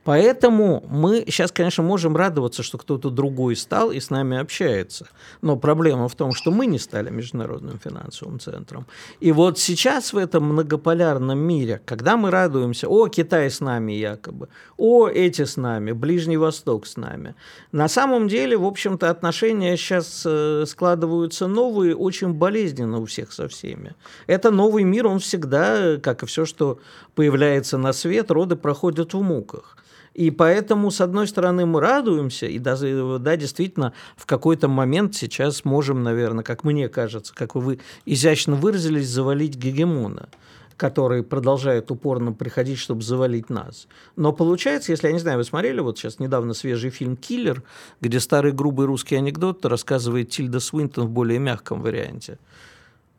Поэтому 0.05 0.85
мы 0.89 1.25
сейчас, 1.27 1.51
конечно, 1.51 1.83
можем 1.83 2.17
радоваться, 2.17 2.63
что 2.63 2.79
кто-то 2.79 3.11
другой 3.11 3.57
стал 3.57 3.91
и 3.91 4.01
с 4.01 4.11
нами 4.11 4.37
общается. 4.37 5.09
Но 5.41 5.57
проблема 5.57 6.09
в 6.09 6.15
том, 6.15 6.33
что 6.33 6.51
мы 6.51 6.67
не 6.67 6.79
стали 6.79 7.11
международным 7.11 7.79
финансовым 7.79 8.39
центром. 8.39 8.87
И 9.21 9.33
вот 9.33 9.59
сейчас 9.59 10.13
в 10.13 10.19
этом 10.19 10.45
многополярном 10.45 11.39
мире, 11.39 11.81
когда 11.87 12.17
мы 12.17 12.31
радуемся, 12.31 12.89
о, 12.89 13.09
Китай 13.09 13.51
с 13.51 13.61
нами 13.61 13.93
якобы, 13.93 14.49
о, 14.77 15.09
эти 15.09 15.45
с 15.45 15.57
нами, 15.57 15.93
Ближний 15.93 16.37
Восток 16.37 16.87
с 16.87 16.97
нами, 16.97 17.35
на 17.73 17.89
самом 17.89 18.29
деле, 18.29 18.57
в 18.59 18.65
общем-то, 18.65 19.09
отношения 19.09 19.77
сейчас 19.77 20.23
э, 20.27 20.65
складываются 20.67 21.47
новые, 21.47 21.97
очень 21.97 22.35
болезненно 22.35 22.99
у 22.99 23.07
всех 23.07 23.33
со 23.33 23.49
всеми. 23.49 23.95
Это 24.27 24.51
новый 24.51 24.85
мир, 24.85 25.07
он 25.07 25.19
всегда, 25.19 25.97
как 25.97 26.23
и 26.23 26.27
все, 26.27 26.45
что 26.45 26.79
появляется 27.15 27.79
на 27.79 27.93
свет, 27.93 28.31
роды 28.31 28.57
проходят 28.57 29.15
в 29.15 29.23
муках. 29.23 29.79
И 30.15 30.31
поэтому, 30.31 30.93
с 30.93 31.01
одной 31.01 31.27
стороны, 31.27 31.67
мы 31.67 31.81
радуемся, 31.81 32.47
и 32.47 32.59
даже, 32.59 33.19
да, 33.19 33.37
действительно, 33.37 33.93
в 34.17 34.27
какой-то 34.27 34.69
момент 34.69 35.17
сейчас 35.17 35.65
можем, 35.65 36.05
наверное, 36.05 36.45
как 36.45 36.63
мне 36.63 36.89
кажется, 36.89 37.35
как 37.35 37.57
вы 37.57 37.81
изящно 38.07 38.55
выразились, 38.55 39.09
завалить 39.09 39.57
гегемона 39.57 40.29
который 40.77 41.23
продолжает 41.23 41.91
упорно 41.93 42.33
приходить, 42.33 42.79
чтобы 42.79 43.03
завалить 43.03 43.49
нас. 43.49 43.87
Но 44.17 44.33
получается, 44.33 44.93
если, 44.93 45.07
я 45.07 45.13
не 45.13 45.21
знаю, 45.21 45.39
вы 45.39 45.45
смотрели 45.45 45.81
вот 45.81 45.99
сейчас 45.99 46.19
недавно 46.19 46.53
свежий 46.53 46.91
фильм 46.91 47.17
«Киллер», 47.17 47.63
где 48.01 48.19
старый 48.19 48.51
грубый 48.51 48.87
русский 48.87 49.15
анекдот 49.15 49.65
рассказывает 49.65 50.31
Тильда 50.31 50.61
Свинтон 50.61 51.07
в 51.07 51.11
более 51.11 51.39
мягком 51.39 51.81
варианте. 51.81 52.39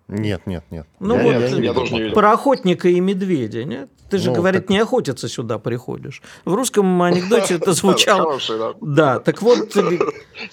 Нет, 0.08 0.46
нет, 0.46 0.64
нет. 0.70 0.86
Ну 1.00 1.16
я, 1.16 1.24
вот 1.24 1.32
я, 1.32 1.64
я, 1.64 1.74
тоже 1.74 1.94
не 1.94 2.02
видел. 2.02 2.14
про 2.14 2.34
охотника 2.34 2.88
и 2.88 3.00
медведя, 3.00 3.64
нет? 3.64 3.90
Ты 4.10 4.20
же, 4.20 4.30
ну, 4.30 4.36
говорит, 4.36 4.62
так... 4.62 4.70
не 4.70 4.78
охотиться 4.78 5.28
сюда 5.28 5.58
приходишь. 5.58 6.22
В 6.46 6.54
русском 6.54 7.02
анекдоте 7.02 7.56
это 7.56 7.74
звучало... 7.74 8.24
Хороший, 8.24 8.60
да. 8.60 8.74
Да, 8.82 9.20
так 9.20 9.42
вот... 9.42 9.76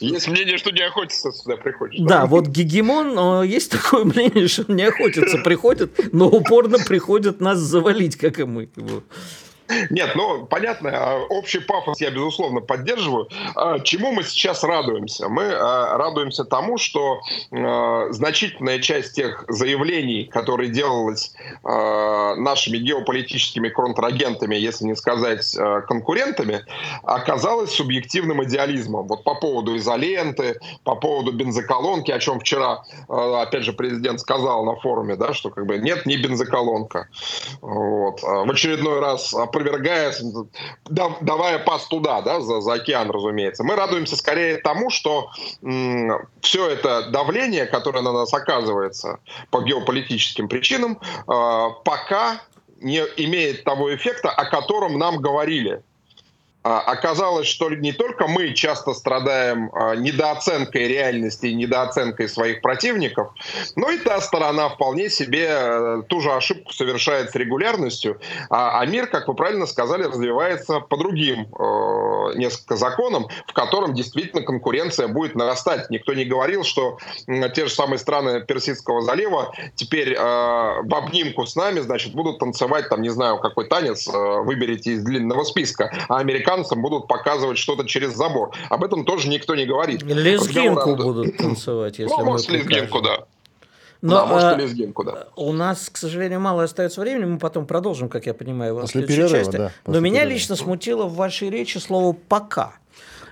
Есть 0.01 0.29
мнение, 0.29 0.57
что 0.57 0.71
не 0.71 0.81
охотиться 0.81 1.31
сюда 1.33 1.57
приходишь. 1.57 2.01
Да, 2.01 2.25
вот 2.25 2.47
Гегемон, 2.47 3.43
есть 3.45 3.73
такое 3.73 4.05
мнение, 4.07 4.49
что 4.49 4.73
не 4.73 4.85
охотиться 4.85 5.37
приходит, 5.39 6.13
но 6.13 6.29
упорно 6.29 6.79
приходит 6.79 7.41
нас 7.41 7.59
завалить, 7.59 8.17
как 8.17 8.41
и 8.41 8.45
мы. 8.45 8.71
Нет, 9.91 10.13
ну, 10.15 10.47
понятно, 10.47 10.91
а, 10.95 11.19
общий 11.29 11.61
пафос 11.61 12.01
я, 12.01 12.11
безусловно, 12.11 12.61
поддерживаю. 12.61 13.29
А, 13.55 13.79
чему 13.81 14.13
мы 14.13 14.23
сейчас 14.23 14.65
радуемся? 14.65 15.29
Мы 15.29 15.45
а, 15.45 15.97
радуемся 15.97 16.45
тому, 16.45 16.79
что 16.79 17.21
значительная 18.11 18.79
часть 18.81 19.15
тех 19.15 19.45
заявлений, 19.49 20.25
которые 20.25 20.71
делалось 20.71 21.35
нашими 21.63 22.79
геополитическими 22.79 23.69
контрагентами, 23.69 24.57
если 24.57 24.85
не 24.85 24.97
сказать 24.97 25.57
конкурентами, 25.87 26.65
оказалась 27.03 27.73
субъективным 27.73 28.43
идеализмом. 28.45 29.07
Вот 29.07 29.25
по 29.25 29.35
поводу 29.35 29.77
изоленты, 29.77 30.59
по 30.85 30.97
поводу 30.97 31.33
бензоколонки, 31.33 32.11
о 32.11 32.19
чем 32.19 32.41
вчера, 32.41 32.85
опять 33.09 33.65
же, 33.65 33.73
президент 33.73 34.21
сказал 34.21 34.65
на 34.65 34.77
форуме, 34.77 35.17
да, 35.17 35.33
что 35.33 35.51
как 35.51 35.67
бы 35.67 35.79
нет 35.79 36.07
ни 36.07 36.17
бензоколонка. 36.17 37.09
Вот. 37.61 38.23
В 38.23 38.51
очередной 38.51 39.01
раз 39.01 39.35
опровергая, 39.53 40.13
давая 40.89 41.59
пас 41.59 41.87
туда, 41.87 42.23
да, 42.23 42.41
за, 42.41 42.61
за 42.61 42.75
океан, 42.75 43.11
разумеется. 43.11 43.63
Мы 43.63 43.77
радуемся 43.77 44.17
скорее 44.17 44.57
тому, 44.59 44.91
что 44.91 45.31
м, 45.63 46.27
все 46.41 46.69
это 46.69 47.11
давление, 47.11 47.67
которое 47.67 48.01
на 48.01 48.13
нас 48.13 48.33
оказывается 48.33 49.19
по 49.51 49.63
геополитическим 49.63 50.49
причинам, 50.49 50.99
э, 51.03 51.69
пока 51.85 52.41
не 52.81 52.99
имеет 53.17 53.65
того 53.65 53.95
эффекта, 53.95 54.31
о 54.31 54.45
котором 54.47 54.99
нам 54.99 55.19
говорили. 55.19 55.83
А, 56.65 56.81
оказалось, 56.81 57.49
что 57.49 57.71
не 57.71 57.93
только 57.93 58.29
мы 58.29 58.55
часто 58.55 58.95
страдаем 58.95 59.71
а, 59.73 59.97
недооценкой 59.97 60.87
реальности 60.87 61.47
и 61.47 61.55
недооценкой 61.55 62.29
своих 62.29 62.61
противников, 62.61 63.33
но 63.75 63.91
и 63.91 63.99
та 63.99 64.21
сторона 64.21 64.69
вполне 64.69 65.11
себе 65.11 65.49
э, 65.51 66.03
ту 66.09 66.21
же 66.21 66.31
ошибку 66.31 66.73
совершает 66.73 67.31
с 67.31 67.35
регулярностью. 67.35 68.21
А, 68.49 68.81
а 68.81 68.87
мир, 68.87 69.09
как 69.09 69.27
вы 69.27 69.35
правильно 69.35 69.67
сказали, 69.67 70.05
развивается 70.05 70.81
по 70.81 70.97
другим 70.97 71.49
э, 71.53 72.39
несколько 72.39 72.77
законам, 72.77 73.27
в 73.47 73.53
котором 73.53 73.95
действительно 73.95 74.43
конкуренция 74.43 75.09
будет 75.09 75.35
нарастать. 75.35 75.91
Никто 75.91 76.15
не 76.15 76.25
говорил, 76.25 76.63
что 76.63 76.99
те 77.27 77.67
же 77.67 77.73
самые 77.73 77.99
страны 77.99 78.41
Персидского 78.41 79.03
залива 79.03 79.53
теперь 79.75 80.15
э, 80.15 80.17
в 80.17 80.95
обнимку 80.95 81.45
с 81.45 81.57
нами, 81.57 81.81
значит, 81.81 82.15
будут 82.15 82.39
танцевать, 82.39 82.89
там, 82.89 83.03
не 83.03 83.11
знаю, 83.11 83.39
какой 83.39 83.67
танец, 83.67 84.07
выберите 84.07 84.93
из 84.93 85.03
длинного 85.03 85.43
списка, 85.43 85.93
а 86.09 86.19
американцы 86.19 86.52
американцам 86.53 86.83
будут 86.83 87.07
показывать 87.07 87.59
что-то 87.59 87.85
через 87.87 88.15
забор. 88.15 88.53
Об 88.69 88.85
этом 88.85 89.05
тоже 89.05 89.29
никто 89.29 89.55
не 89.55 89.67
говорит. 89.67 90.03
Лезгинку 90.03 90.97
будут 90.97 91.37
танцевать, 91.37 91.99
если 91.99 92.15
ну, 92.15 92.25
может, 92.25 92.49
лезгинку, 92.51 93.01
да. 93.01 93.25
Но 94.01 94.17
да, 94.17 94.27
может, 94.27 94.49
а, 94.49 94.57
лезгинку, 94.57 95.05
да. 95.05 95.29
У 95.37 95.53
нас, 95.53 95.89
к 95.89 95.97
сожалению, 95.97 96.41
мало 96.41 96.65
остается 96.65 97.01
времени, 97.01 97.25
мы 97.25 97.39
потом 97.39 97.67
продолжим, 97.67 98.09
как 98.09 98.27
я 98.27 98.35
понимаю, 98.35 98.75
вас 98.75 98.83
после 98.91 99.07
перерыва, 99.07 99.29
части. 99.29 99.57
Да, 99.57 99.73
после 99.85 100.01
Но 100.01 100.05
меня 100.05 100.21
перерыва. 100.21 100.35
лично 100.35 100.57
смутило 100.57 101.05
в 101.05 101.15
вашей 101.15 101.51
речи 101.51 101.79
слово 101.79 102.13
«пока». 102.13 102.73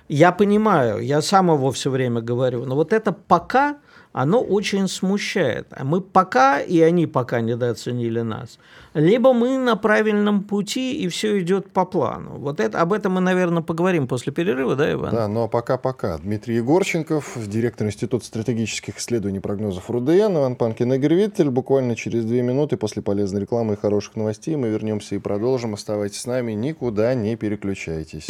Я 0.07 0.31
понимаю, 0.31 0.99
я 0.99 1.21
сам 1.21 1.51
его 1.51 1.71
все 1.71 1.89
время 1.89 2.21
говорю, 2.21 2.65
но 2.65 2.75
вот 2.75 2.93
это 2.93 3.11
пока 3.11 3.77
оно 4.13 4.41
очень 4.41 4.87
смущает. 4.87 5.67
А 5.71 5.83
мы 5.83 6.01
пока, 6.01 6.59
и 6.59 6.79
они 6.81 7.07
пока 7.07 7.41
недооценили 7.41 8.21
нас, 8.21 8.59
либо 8.93 9.33
мы 9.33 9.57
на 9.57 9.75
правильном 9.75 10.43
пути, 10.43 11.01
и 11.01 11.07
все 11.07 11.39
идет 11.39 11.71
по 11.71 11.85
плану. 11.85 12.37
Вот 12.37 12.59
это, 12.59 12.81
об 12.81 12.93
этом 12.93 13.13
мы, 13.13 13.21
наверное, 13.21 13.63
поговорим 13.63 14.07
после 14.07 14.33
перерыва, 14.33 14.75
да, 14.75 14.91
Иван? 14.91 15.11
Да, 15.11 15.27
но 15.27 15.47
пока-пока. 15.47 16.17
Дмитрий 16.17 16.55
Егорченков, 16.55 17.37
директор 17.47 17.87
Института 17.87 18.25
стратегических 18.25 18.97
исследований 18.97 19.37
и 19.37 19.41
прогнозов 19.41 19.89
РУДН, 19.89 20.37
Иван 20.37 20.55
Панкин, 20.55 20.93
Игорь 20.93 21.15
Виттель. 21.15 21.49
Буквально 21.49 21.95
через 21.95 22.25
две 22.25 22.41
минуты 22.41 22.77
после 22.77 23.01
полезной 23.01 23.41
рекламы 23.41 23.73
и 23.73 23.77
хороших 23.77 24.15
новостей 24.15 24.55
мы 24.55 24.69
вернемся 24.69 25.15
и 25.15 25.19
продолжим. 25.19 25.73
Оставайтесь 25.73 26.21
с 26.21 26.25
нами, 26.25 26.51
никуда 26.51 27.13
не 27.13 27.35
переключайтесь. 27.35 28.27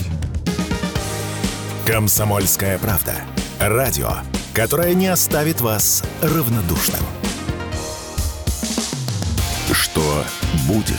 Комсомольская 1.88 2.78
правда. 2.78 3.14
Радио, 3.68 4.14
которое 4.56 4.96
не 4.96 5.06
оставит 5.06 5.62
вас 5.62 6.04
равнодушным. 6.24 7.04
Что 9.72 10.24
будет? 10.66 10.96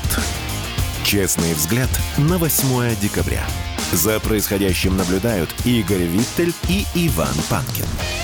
Честный 1.03 1.55
взгляд 1.55 1.91
на 2.17 2.39
8 2.39 2.95
декабря. 3.01 3.43
За 3.91 4.21
происходящим 4.21 4.97
наблюдают 4.97 5.53
Игорь 5.65 6.05
Виттель 6.05 6.55
и 6.69 6.87
Иван 6.95 7.35
Панкин. 7.51 8.22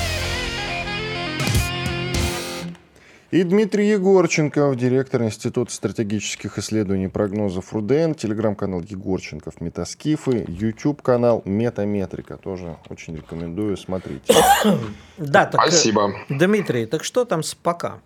И 3.30 3.42
Дмитрий 3.42 3.90
Егорченков, 3.90 4.76
директор 4.76 5.22
Института 5.22 5.70
стратегических 5.70 6.56
исследований 6.56 7.04
и 7.04 7.08
прогнозов 7.08 7.74
РУДН, 7.74 8.14
телеграм-канал 8.14 8.80
Егорченков 8.80 9.60
Метаскифы, 9.60 10.46
YouTube-канал 10.48 11.42
Метаметрика. 11.44 12.38
Тоже 12.38 12.78
очень 12.88 13.16
рекомендую, 13.16 13.76
смотрите. 13.76 14.34
Да, 15.18 15.44
так, 15.44 15.60
э, 15.66 15.70
Спасибо. 15.70 16.14
Дмитрий, 16.30 16.86
так 16.86 17.04
что 17.04 17.26
там 17.26 17.42
с 17.42 17.54
пока? 17.54 18.00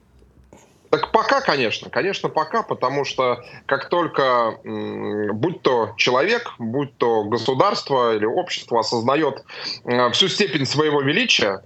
Так 0.91 1.13
пока, 1.13 1.41
конечно, 1.41 1.89
конечно, 1.89 2.29
пока, 2.29 2.65
потому 2.65 3.05
что 3.05 3.45
как 3.67 3.89
только, 3.91 4.59
будь 4.65 5.63
то 5.63 5.95
человек, 5.97 6.55
будь 6.59 6.97
то 6.97 7.25
государство 7.25 8.17
или 8.17 8.27
общество 8.27 8.81
осознает 8.81 9.45
э, 9.85 10.11
всю 10.11 10.27
степень 10.27 10.67
своего 10.67 11.01
величия, 11.01 11.63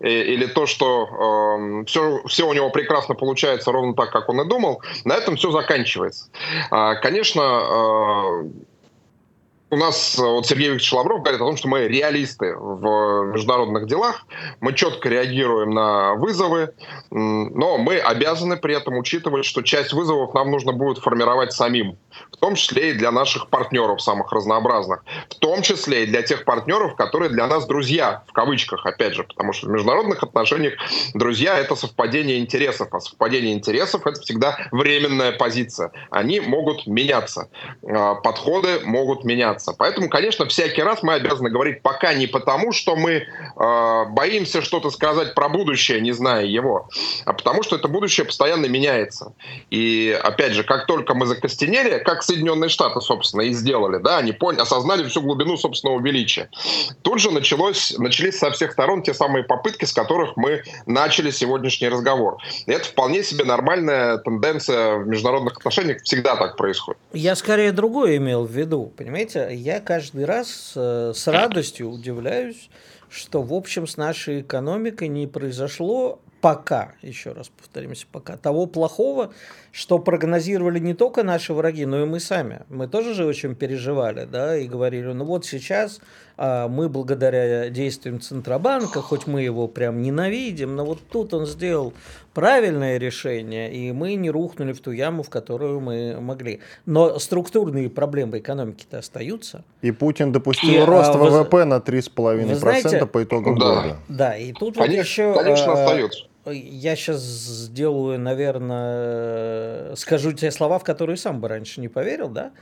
или 0.00 0.46
то, 0.46 0.66
что 0.66 1.84
все, 1.86 2.22
все 2.26 2.48
у 2.48 2.52
него 2.52 2.70
прекрасно 2.70 3.14
получается 3.14 3.72
ровно 3.72 3.94
так, 3.94 4.10
как 4.10 4.28
он 4.28 4.40
и 4.40 4.48
думал, 4.48 4.82
на 5.04 5.14
этом 5.14 5.36
все 5.36 5.50
заканчивается. 5.50 6.28
А, 6.70 6.94
Конечно, 6.96 7.40
э, 7.40 8.44
у 9.68 9.76
нас 9.76 10.18
э, 10.18 10.22
вот 10.22 10.46
Сергей 10.46 10.68
Викторович 10.68 10.92
Лавров 10.92 11.22
говорит 11.22 11.40
о 11.40 11.44
том, 11.44 11.56
что 11.56 11.68
мы 11.68 11.88
реалисты 11.88 12.54
в 12.56 13.32
международных 13.32 13.86
делах, 13.86 14.24
мы 14.60 14.72
четко 14.74 15.08
реагируем 15.08 15.70
на 15.70 16.14
вызовы, 16.14 16.72
но 17.10 17.78
мы 17.78 17.98
обязаны 17.98 18.56
при 18.56 18.76
этом 18.76 18.96
учитывать, 18.96 19.44
что 19.44 19.62
часть 19.62 19.92
вызовов 19.92 20.34
нам 20.34 20.50
нужно 20.50 20.72
будет 20.72 20.98
формировать 20.98 21.52
самим, 21.52 21.98
в 22.32 22.36
том 22.36 22.54
числе 22.54 22.90
и 22.90 22.92
для 22.92 23.10
наших 23.10 23.48
партнеров 23.48 24.00
самых 24.00 24.30
разнообразных, 24.32 25.04
в 25.30 25.34
том 25.36 25.62
числе 25.62 26.04
и 26.04 26.06
для 26.06 26.22
тех 26.22 26.44
партнеров, 26.44 26.94
которые 26.94 27.30
для 27.30 27.46
нас 27.46 27.66
друзья, 27.66 28.22
в 28.28 28.32
кавычках, 28.32 28.86
опять 28.86 29.14
же, 29.14 29.24
потому 29.24 29.52
что 29.52 29.66
в 29.66 29.70
международных 29.70 30.22
отношениях 30.22 30.74
друзья— 31.14 31.58
это 31.58 31.74
совпадение 31.74 32.38
интересов, 32.38 32.88
а 32.92 33.00
совпадение 33.00 33.52
интересов— 33.52 34.02
это 34.06 34.20
всегда 34.20 34.56
временная 34.70 35.32
позиция. 35.32 35.90
Они 36.10 36.38
могут 36.38 36.86
меняться, 36.86 37.48
э, 37.82 38.14
подходы 38.22 38.80
могут 38.84 39.24
меняться. 39.24 39.55
Поэтому, 39.78 40.08
конечно, 40.08 40.46
всякий 40.46 40.82
раз 40.82 41.02
мы 41.02 41.14
обязаны 41.14 41.50
говорить 41.50 41.82
пока 41.82 42.14
не 42.14 42.26
потому, 42.26 42.72
что 42.72 42.96
мы 42.96 43.12
э, 43.12 44.04
боимся 44.10 44.62
что-то 44.62 44.90
сказать 44.90 45.34
про 45.34 45.48
будущее, 45.48 46.00
не 46.00 46.12
зная 46.12 46.44
его, 46.44 46.88
а 47.24 47.32
потому 47.32 47.62
что 47.62 47.76
это 47.76 47.88
будущее 47.88 48.26
постоянно 48.26 48.66
меняется. 48.66 49.32
И, 49.70 50.18
опять 50.22 50.52
же, 50.52 50.64
как 50.64 50.86
только 50.86 51.14
мы 51.14 51.26
закостенели, 51.26 51.98
как 51.98 52.22
Соединенные 52.22 52.68
Штаты, 52.68 53.00
собственно, 53.00 53.42
и 53.42 53.52
сделали, 53.52 53.98
да, 54.02 54.18
они 54.18 54.32
поняли, 54.32 54.62
осознали 54.62 55.08
всю 55.08 55.22
глубину 55.22 55.56
собственного 55.56 56.00
величия. 56.00 56.50
Тут 57.02 57.20
же 57.20 57.30
началось, 57.30 57.94
начались 57.98 58.38
со 58.38 58.50
всех 58.50 58.72
сторон 58.72 59.02
те 59.02 59.14
самые 59.14 59.44
попытки, 59.44 59.84
с 59.84 59.92
которых 59.92 60.36
мы 60.36 60.62
начали 60.86 61.30
сегодняшний 61.30 61.88
разговор. 61.88 62.38
И 62.66 62.72
это 62.72 62.84
вполне 62.84 63.22
себе 63.22 63.44
нормальная 63.44 64.18
тенденция 64.18 64.96
в 64.96 65.06
международных 65.06 65.56
отношениях, 65.56 66.02
всегда 66.02 66.36
так 66.36 66.56
происходит. 66.56 66.98
Я 67.12 67.34
скорее 67.36 67.72
другое 67.72 68.16
имел 68.16 68.44
в 68.44 68.50
виду, 68.50 68.92
понимаете? 68.96 69.45
Я 69.50 69.80
каждый 69.80 70.24
раз 70.24 70.72
э, 70.76 71.12
с 71.14 71.26
радостью 71.26 71.90
удивляюсь, 71.90 72.70
что, 73.08 73.42
в 73.42 73.52
общем, 73.52 73.86
с 73.86 73.96
нашей 73.96 74.40
экономикой 74.40 75.08
не 75.08 75.26
произошло 75.26 76.20
пока, 76.40 76.92
еще 77.02 77.32
раз 77.32 77.48
повторимся, 77.48 78.06
пока 78.10 78.36
того 78.36 78.66
плохого, 78.66 79.32
что 79.76 79.98
прогнозировали 79.98 80.78
не 80.78 80.94
только 80.94 81.22
наши 81.22 81.52
враги, 81.52 81.84
но 81.84 82.00
и 82.00 82.06
мы 82.06 82.18
сами. 82.18 82.60
Мы 82.70 82.88
тоже 82.88 83.12
же 83.12 83.26
очень 83.26 83.54
переживали, 83.54 84.24
да, 84.24 84.56
и 84.56 84.66
говорили, 84.66 85.12
ну 85.12 85.26
вот 85.26 85.44
сейчас 85.44 86.00
а, 86.38 86.66
мы 86.66 86.88
благодаря 86.88 87.68
действиям 87.68 88.18
Центробанка, 88.18 89.02
хоть 89.02 89.26
мы 89.26 89.42
его 89.42 89.68
прям 89.68 90.00
ненавидим, 90.00 90.76
но 90.76 90.86
вот 90.86 91.00
тут 91.12 91.34
он 91.34 91.44
сделал 91.44 91.92
правильное 92.32 92.96
решение, 92.96 93.70
и 93.70 93.92
мы 93.92 94.14
не 94.14 94.30
рухнули 94.30 94.72
в 94.72 94.80
ту 94.80 94.92
яму, 94.92 95.22
в 95.22 95.28
которую 95.28 95.80
мы 95.80 96.18
могли. 96.22 96.60
Но 96.86 97.18
структурные 97.18 97.90
проблемы 97.90 98.38
экономики-то 98.38 98.96
остаются. 99.00 99.62
И 99.82 99.90
Путин 99.90 100.32
допустил 100.32 100.70
И, 100.72 100.78
рост 100.86 101.10
а, 101.10 101.18
вы- 101.18 101.28
ВВП 101.42 101.64
на 101.66 101.76
вы 101.76 101.82
3,5% 101.82 102.54
знаете- 102.54 103.04
по 103.04 103.22
итогам 103.22 103.58
Да. 103.58 103.74
года. 103.74 103.96
Да, 104.08 104.36
и 104.38 104.54
тут 104.54 104.76
Конечно, 104.78 104.94
вот 104.96 105.06
еще... 105.06 105.34
конечно, 105.44 105.72
а, 105.72 105.84
остается. 105.84 106.24
Я 106.52 106.96
сейчас 106.96 107.20
сделаю, 107.20 108.18
наверное, 108.18 109.94
скажу 109.96 110.32
те 110.32 110.50
слова, 110.50 110.78
в 110.78 110.84
которые 110.84 111.16
сам 111.16 111.40
бы 111.40 111.48
раньше 111.48 111.80
не 111.80 111.88
поверил, 111.88 112.28
да? 112.28 112.52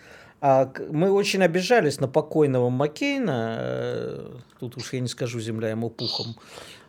А 0.41 0.73
мы 0.91 1.11
очень 1.11 1.43
обижались 1.43 2.01
на 2.01 2.09
покойного 2.09 2.69
Маккейна, 2.69 3.57
э, 3.59 4.37
тут 4.61 4.77
уж 4.77 4.93
я 4.93 5.01
не 5.01 5.09
скажу 5.09 5.41
земля 5.41 5.71
ему 5.71 5.89
пухом, 5.91 6.37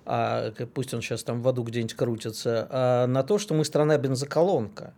а 0.06 0.52
пусть 0.74 0.94
он 0.94 1.02
сейчас 1.02 1.24
там 1.24 1.42
в 1.42 1.48
аду 1.48 1.64
где-нибудь 1.64 1.94
крутится, 1.94 2.68
а 2.70 3.08
на 3.08 3.24
то, 3.24 3.38
что 3.38 3.54
мы 3.54 3.64
страна 3.64 3.98
бензоколонка. 3.98 4.94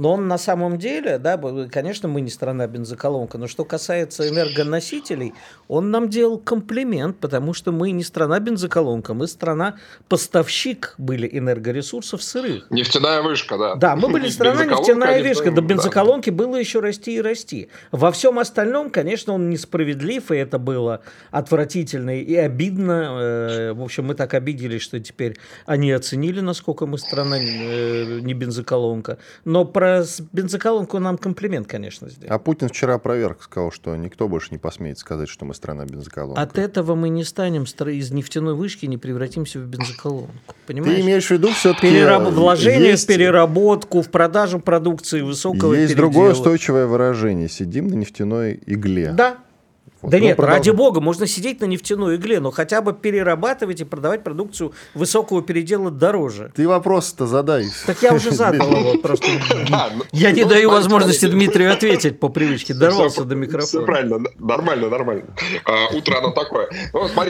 Но 0.00 0.14
он 0.14 0.28
на 0.28 0.38
самом 0.38 0.78
деле, 0.78 1.18
да, 1.18 1.38
конечно, 1.70 2.08
мы 2.08 2.22
не 2.22 2.30
страна 2.30 2.66
бензоколонка, 2.66 3.36
но 3.36 3.46
что 3.46 3.66
касается 3.66 4.26
энергоносителей, 4.26 5.34
он 5.68 5.90
нам 5.90 6.08
делал 6.08 6.38
комплимент, 6.38 7.18
потому 7.18 7.52
что 7.52 7.70
мы 7.70 7.90
не 7.90 8.02
страна 8.02 8.40
бензоколонка, 8.40 9.12
мы 9.12 9.26
страна 9.26 9.76
поставщик 10.08 10.94
были 10.96 11.28
энергоресурсов 11.30 12.22
сырых. 12.22 12.70
Нефтяная 12.70 13.20
вышка, 13.20 13.58
да. 13.58 13.74
Да, 13.74 13.94
мы 13.94 14.08
были 14.08 14.30
страна 14.30 14.64
нефтяная 14.64 15.34
там, 15.34 15.54
до 15.54 15.60
да. 15.60 15.66
бензоколонки 15.66 16.30
было 16.30 16.56
еще 16.56 16.80
расти 16.80 17.16
и 17.16 17.20
расти. 17.20 17.68
Во 17.92 18.10
всем 18.10 18.38
остальном, 18.38 18.88
конечно, 18.88 19.34
он 19.34 19.50
несправедлив, 19.50 20.30
и 20.30 20.36
это 20.36 20.58
было 20.58 21.02
отвратительно 21.30 22.18
и 22.18 22.34
обидно. 22.36 23.18
Э, 23.20 23.72
В 23.74 23.82
общем, 23.82 24.06
мы 24.06 24.14
так 24.14 24.32
обиделись, 24.32 24.80
что 24.80 24.98
теперь 24.98 25.36
они 25.66 25.92
оценили, 25.92 26.40
насколько 26.40 26.86
мы 26.86 26.96
страна 26.96 27.36
э, 27.38 28.20
не 28.20 28.32
бензоколонка. 28.32 29.18
Но 29.44 29.66
про 29.66 29.89
с- 30.04 30.20
бензоколонку 30.32 30.98
нам 30.98 31.18
комплимент, 31.18 31.66
конечно, 31.66 32.08
сделал. 32.08 32.34
А 32.34 32.38
Путин 32.38 32.68
вчера 32.68 32.94
опроверг, 32.94 33.42
сказал, 33.42 33.70
что 33.72 33.94
никто 33.96 34.28
больше 34.28 34.48
не 34.52 34.58
посмеет 34.58 34.98
сказать, 34.98 35.28
что 35.28 35.44
мы 35.44 35.54
страна 35.54 35.84
бензоколонка. 35.84 36.40
От 36.40 36.58
этого 36.58 36.94
мы 36.94 37.08
не 37.08 37.24
станем 37.24 37.64
из 37.64 38.10
нефтяной 38.10 38.54
вышки, 38.54 38.86
не 38.86 38.96
превратимся 38.98 39.58
в 39.58 39.66
бензоколонку. 39.66 40.30
Понимаешь? 40.66 40.94
Ты 40.96 41.00
имеешь 41.02 41.26
в 41.26 41.30
виду 41.30 41.48
все-таки... 41.52 41.88
Перераб- 41.88 42.30
Вложение 42.30 42.90
есть, 42.90 43.04
в 43.04 43.06
переработку, 43.06 44.02
в 44.02 44.10
продажу 44.10 44.60
продукции 44.60 45.20
высокого 45.20 45.74
есть 45.74 45.94
передела. 45.94 46.10
другое 46.10 46.32
устойчивое 46.32 46.86
выражение. 46.86 47.48
Сидим 47.48 47.88
на 47.88 47.94
нефтяной 47.94 48.60
игле. 48.66 49.12
Да. 49.12 49.38
Вот. 50.02 50.10
Да 50.10 50.18
Ну, 50.18 50.24
нет, 50.24 50.36
продолжай. 50.36 50.58
ради 50.58 50.70
бога, 50.70 51.00
можно 51.00 51.26
сидеть 51.26 51.60
на 51.60 51.66
нефтяной 51.66 52.16
игле, 52.16 52.40
но 52.40 52.50
хотя 52.50 52.80
бы 52.80 52.92
перерабатывать 52.92 53.80
и 53.80 53.84
продавать 53.84 54.24
продукцию 54.24 54.72
высокого 54.94 55.42
передела 55.42 55.90
дороже. 55.90 56.52
Ты 56.54 56.66
вопрос-то 56.66 57.26
задай. 57.26 57.66
Так 57.86 58.02
я 58.02 58.14
уже 58.14 58.30
задал 58.30 58.70
его, 58.70 58.98
просто 58.98 59.26
А, 59.72 59.90
ну, 59.94 60.04
я 60.12 60.32
не 60.32 60.42
ну, 60.42 60.48
даю 60.48 60.70
возможности. 60.70 61.26
Дмитрию 61.26 61.72
ответить 61.72 62.18
по 62.18 62.28
привычке, 62.28 62.74
дорвался 62.74 63.24
до 63.24 63.34
микрофона. 63.34 63.84
правильно, 63.84 64.18
нормально, 64.38 64.88
нормально. 64.88 65.24
А, 65.64 65.94
утро 65.94 66.18
оно 66.18 66.30
такое. 66.30 66.68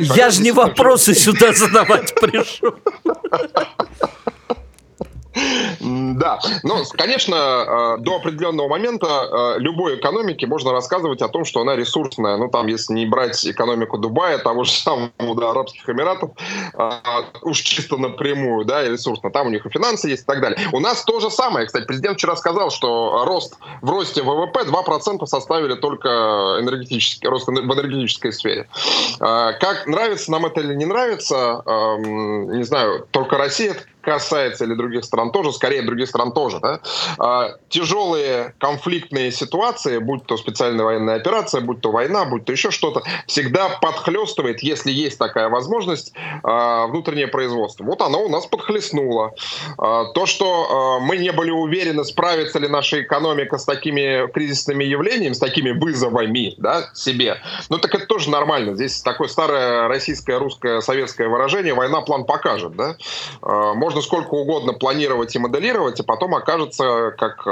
Я 0.00 0.30
же 0.30 0.42
не 0.42 0.52
вопросы 0.52 1.14
сюда 1.14 1.52
задавать 1.52 2.14
пришел. 2.14 2.74
Да, 5.80 6.38
но, 6.62 6.82
конечно, 6.92 7.34
э, 7.34 7.96
до 8.00 8.16
определенного 8.16 8.68
момента 8.68 9.06
э, 9.06 9.58
любой 9.58 9.96
экономике 9.96 10.46
можно 10.46 10.72
рассказывать 10.72 11.22
о 11.22 11.28
том, 11.28 11.44
что 11.44 11.60
она 11.60 11.76
ресурсная. 11.76 12.36
Ну, 12.36 12.48
там, 12.48 12.66
если 12.66 12.92
не 12.94 13.06
брать 13.06 13.46
экономику 13.46 13.98
Дубая, 13.98 14.38
того 14.38 14.64
же 14.64 14.72
самого 14.72 15.10
да, 15.36 15.50
Арабских 15.50 15.88
Эмиратов, 15.88 16.30
э, 16.74 16.90
уж 17.42 17.58
чисто 17.60 17.96
напрямую, 17.96 18.64
да, 18.64 18.84
и 18.84 18.90
ресурсно. 18.90 19.30
Там 19.30 19.46
у 19.46 19.50
них 19.50 19.64
и 19.64 19.70
финансы 19.70 20.08
есть 20.08 20.24
и 20.24 20.26
так 20.26 20.40
далее. 20.40 20.58
У 20.72 20.80
нас 20.80 21.04
то 21.04 21.20
же 21.20 21.30
самое. 21.30 21.66
Кстати, 21.66 21.86
президент 21.86 22.18
вчера 22.18 22.36
сказал, 22.36 22.70
что 22.70 23.24
рост 23.24 23.56
в 23.80 23.90
росте 23.90 24.22
ВВП 24.22 24.64
2% 24.64 25.26
составили 25.26 25.74
только 25.74 26.08
энергетический, 26.60 27.28
рост 27.28 27.48
в 27.48 27.50
энергетической 27.50 28.32
сфере. 28.32 28.68
Как 29.18 29.86
нравится 29.86 30.30
нам 30.30 30.46
это 30.46 30.60
или 30.60 30.74
не 30.74 30.84
нравится, 30.84 31.62
эм, 31.64 32.58
не 32.58 32.64
знаю, 32.64 33.06
только 33.10 33.38
Россия 33.38 33.76
касается 34.00 34.64
или 34.64 34.74
других 34.74 35.04
стран 35.04 35.30
тоже, 35.32 35.52
скорее 35.52 35.82
других 35.82 36.08
стран 36.08 36.32
тоже, 36.32 36.60
да, 36.60 36.80
а, 37.18 37.56
тяжелые 37.68 38.54
конфликтные 38.58 39.32
ситуации, 39.32 39.98
будь 39.98 40.26
то 40.26 40.36
специальная 40.36 40.84
военная 40.84 41.16
операция, 41.16 41.60
будь 41.60 41.80
то 41.80 41.90
война, 41.92 42.24
будь 42.24 42.44
то 42.44 42.52
еще 42.52 42.70
что-то, 42.70 43.02
всегда 43.26 43.68
подхлестывает, 43.80 44.62
если 44.62 44.90
есть 44.90 45.18
такая 45.18 45.48
возможность, 45.48 46.12
а, 46.42 46.86
внутреннее 46.86 47.28
производство. 47.28 47.84
Вот 47.84 48.02
оно 48.02 48.24
у 48.24 48.28
нас 48.28 48.46
подхлестнуло. 48.46 49.34
А, 49.78 50.06
то, 50.12 50.26
что 50.26 51.00
мы 51.00 51.16
не 51.16 51.32
были 51.32 51.50
уверены, 51.50 52.04
справится 52.04 52.58
ли 52.58 52.68
наша 52.68 53.02
экономика 53.02 53.58
с 53.58 53.64
такими 53.64 54.30
кризисными 54.32 54.84
явлениями, 54.84 55.34
с 55.34 55.38
такими 55.38 55.70
вызовами 55.70 56.54
да, 56.58 56.90
себе, 56.94 57.38
ну 57.68 57.78
так 57.78 57.94
это 57.94 58.06
тоже 58.06 58.30
нормально. 58.30 58.74
Здесь 58.74 59.02
такое 59.02 59.28
старое 59.28 59.88
российское, 59.88 60.38
русское, 60.38 60.80
советское 60.80 61.28
выражение 61.28 61.74
«война 61.74 62.00
план 62.00 62.24
покажет». 62.24 62.74
Да? 62.76 62.96
А, 63.42 63.74
можно 63.90 64.02
сколько 64.02 64.34
угодно 64.34 64.72
планировать 64.72 65.34
и 65.34 65.40
моделировать, 65.40 65.98
и 65.98 66.04
потом 66.04 66.36
окажется, 66.36 67.12
как 67.18 67.44
э, 67.44 67.50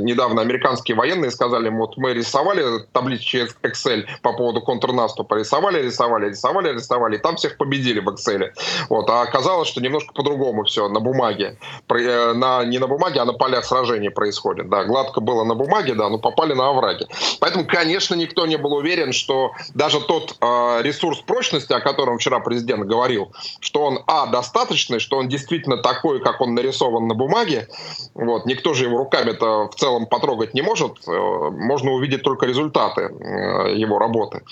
недавно 0.00 0.42
американские 0.42 0.98
военные 0.98 1.30
сказали, 1.30 1.70
вот 1.70 1.96
мы 1.96 2.12
рисовали 2.12 2.84
таблички 2.92 3.46
Excel 3.62 4.04
по 4.20 4.34
поводу 4.34 4.60
контрнаступа, 4.60 5.36
рисовали, 5.36 5.82
рисовали, 5.82 6.28
рисовали, 6.28 6.74
рисовали, 6.74 7.16
и 7.16 7.18
там 7.18 7.36
всех 7.36 7.56
победили 7.56 8.00
в 8.00 8.08
Excel. 8.10 8.50
Вот. 8.90 9.08
А 9.08 9.22
оказалось, 9.22 9.68
что 9.68 9.80
немножко 9.80 10.12
по-другому 10.12 10.64
все 10.64 10.88
на 10.90 11.00
бумаге. 11.00 11.56
Э, 11.88 12.34
на, 12.34 12.62
не 12.64 12.78
на 12.78 12.86
бумаге, 12.86 13.20
а 13.20 13.24
на 13.24 13.32
полях 13.32 13.64
сражений 13.64 14.10
происходит. 14.10 14.68
Да, 14.68 14.84
гладко 14.84 15.22
было 15.22 15.44
на 15.44 15.54
бумаге, 15.54 15.94
да, 15.94 16.10
но 16.10 16.18
попали 16.18 16.52
на 16.52 16.68
овраги. 16.68 17.06
Поэтому, 17.40 17.64
конечно, 17.64 18.14
никто 18.14 18.44
не 18.44 18.58
был 18.58 18.74
уверен, 18.74 19.14
что 19.14 19.52
даже 19.72 20.02
тот 20.02 20.36
э, 20.38 20.82
ресурс 20.82 21.20
прочности, 21.20 21.72
о 21.72 21.80
котором 21.80 22.18
вчера 22.18 22.40
президент 22.40 22.84
говорил, 22.84 23.32
что 23.60 23.84
он, 23.84 24.00
а, 24.06 24.26
достаточный, 24.26 24.98
что 24.98 25.13
что 25.14 25.18
он 25.20 25.28
действительно 25.28 25.76
такой, 25.76 26.20
как 26.20 26.40
он 26.40 26.54
нарисован 26.54 27.06
на 27.06 27.14
бумаге. 27.14 27.68
Вот. 28.14 28.46
Никто 28.46 28.74
же 28.74 28.84
его 28.84 28.98
руками-то 28.98 29.68
в 29.68 29.74
целом 29.76 30.06
потрогать 30.06 30.54
не 30.54 30.62
может. 30.62 31.06
Э, 31.06 31.50
можно 31.50 31.92
увидеть 31.92 32.22
только 32.22 32.46
результаты 32.46 33.02
э, 33.02 33.76
его 33.76 33.98
работы. 33.98 34.42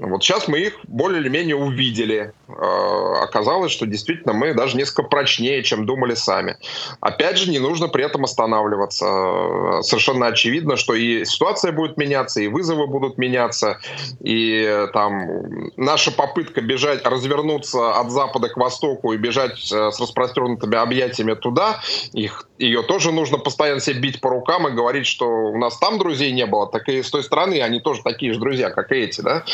Вот 0.00 0.22
сейчас 0.22 0.46
мы 0.46 0.60
их 0.60 0.78
более 0.84 1.20
или 1.20 1.28
менее 1.28 1.56
увидели. 1.56 2.32
Э, 2.48 3.22
оказалось, 3.22 3.72
что 3.72 3.84
действительно 3.84 4.32
мы 4.32 4.54
даже 4.54 4.76
несколько 4.76 5.02
прочнее, 5.02 5.62
чем 5.64 5.86
думали 5.86 6.14
сами. 6.14 6.56
Опять 7.00 7.38
же, 7.38 7.50
не 7.50 7.58
нужно 7.58 7.88
при 7.88 8.04
этом 8.04 8.24
останавливаться. 8.24 9.82
Совершенно 9.82 10.26
очевидно, 10.26 10.76
что 10.76 10.94
и 10.94 11.24
ситуация 11.24 11.72
будет 11.72 11.96
меняться, 11.96 12.40
и 12.40 12.46
вызовы 12.46 12.86
будут 12.86 13.18
меняться, 13.18 13.78
и 14.20 14.86
там 14.92 15.70
наша 15.76 16.12
попытка 16.12 16.60
бежать, 16.60 17.04
развернуться 17.04 17.98
от 17.98 18.10
запада 18.10 18.48
к 18.48 18.56
востоку 18.56 19.12
и 19.12 19.16
бежать 19.16 19.72
э, 19.72 19.90
с 19.90 20.00
распространутыми 20.00 20.76
объятиями 20.76 21.34
туда, 21.34 21.80
их, 22.12 22.48
ее 22.58 22.82
тоже 22.82 23.10
нужно 23.10 23.38
постоянно 23.38 23.80
себе 23.80 23.98
бить 23.98 24.20
по 24.20 24.30
рукам 24.30 24.68
и 24.68 24.70
говорить, 24.70 25.06
что 25.06 25.26
у 25.26 25.58
нас 25.58 25.76
там 25.78 25.98
друзей 25.98 26.30
не 26.32 26.46
было, 26.46 26.68
так 26.68 26.88
и 26.88 27.02
с 27.02 27.10
той 27.10 27.24
стороны 27.24 27.60
они 27.60 27.80
тоже 27.80 28.02
такие 28.04 28.32
же 28.32 28.38
друзья, 28.38 28.70
как 28.70 28.92
и 28.92 28.96
эти, 28.96 29.20
да? 29.20 29.44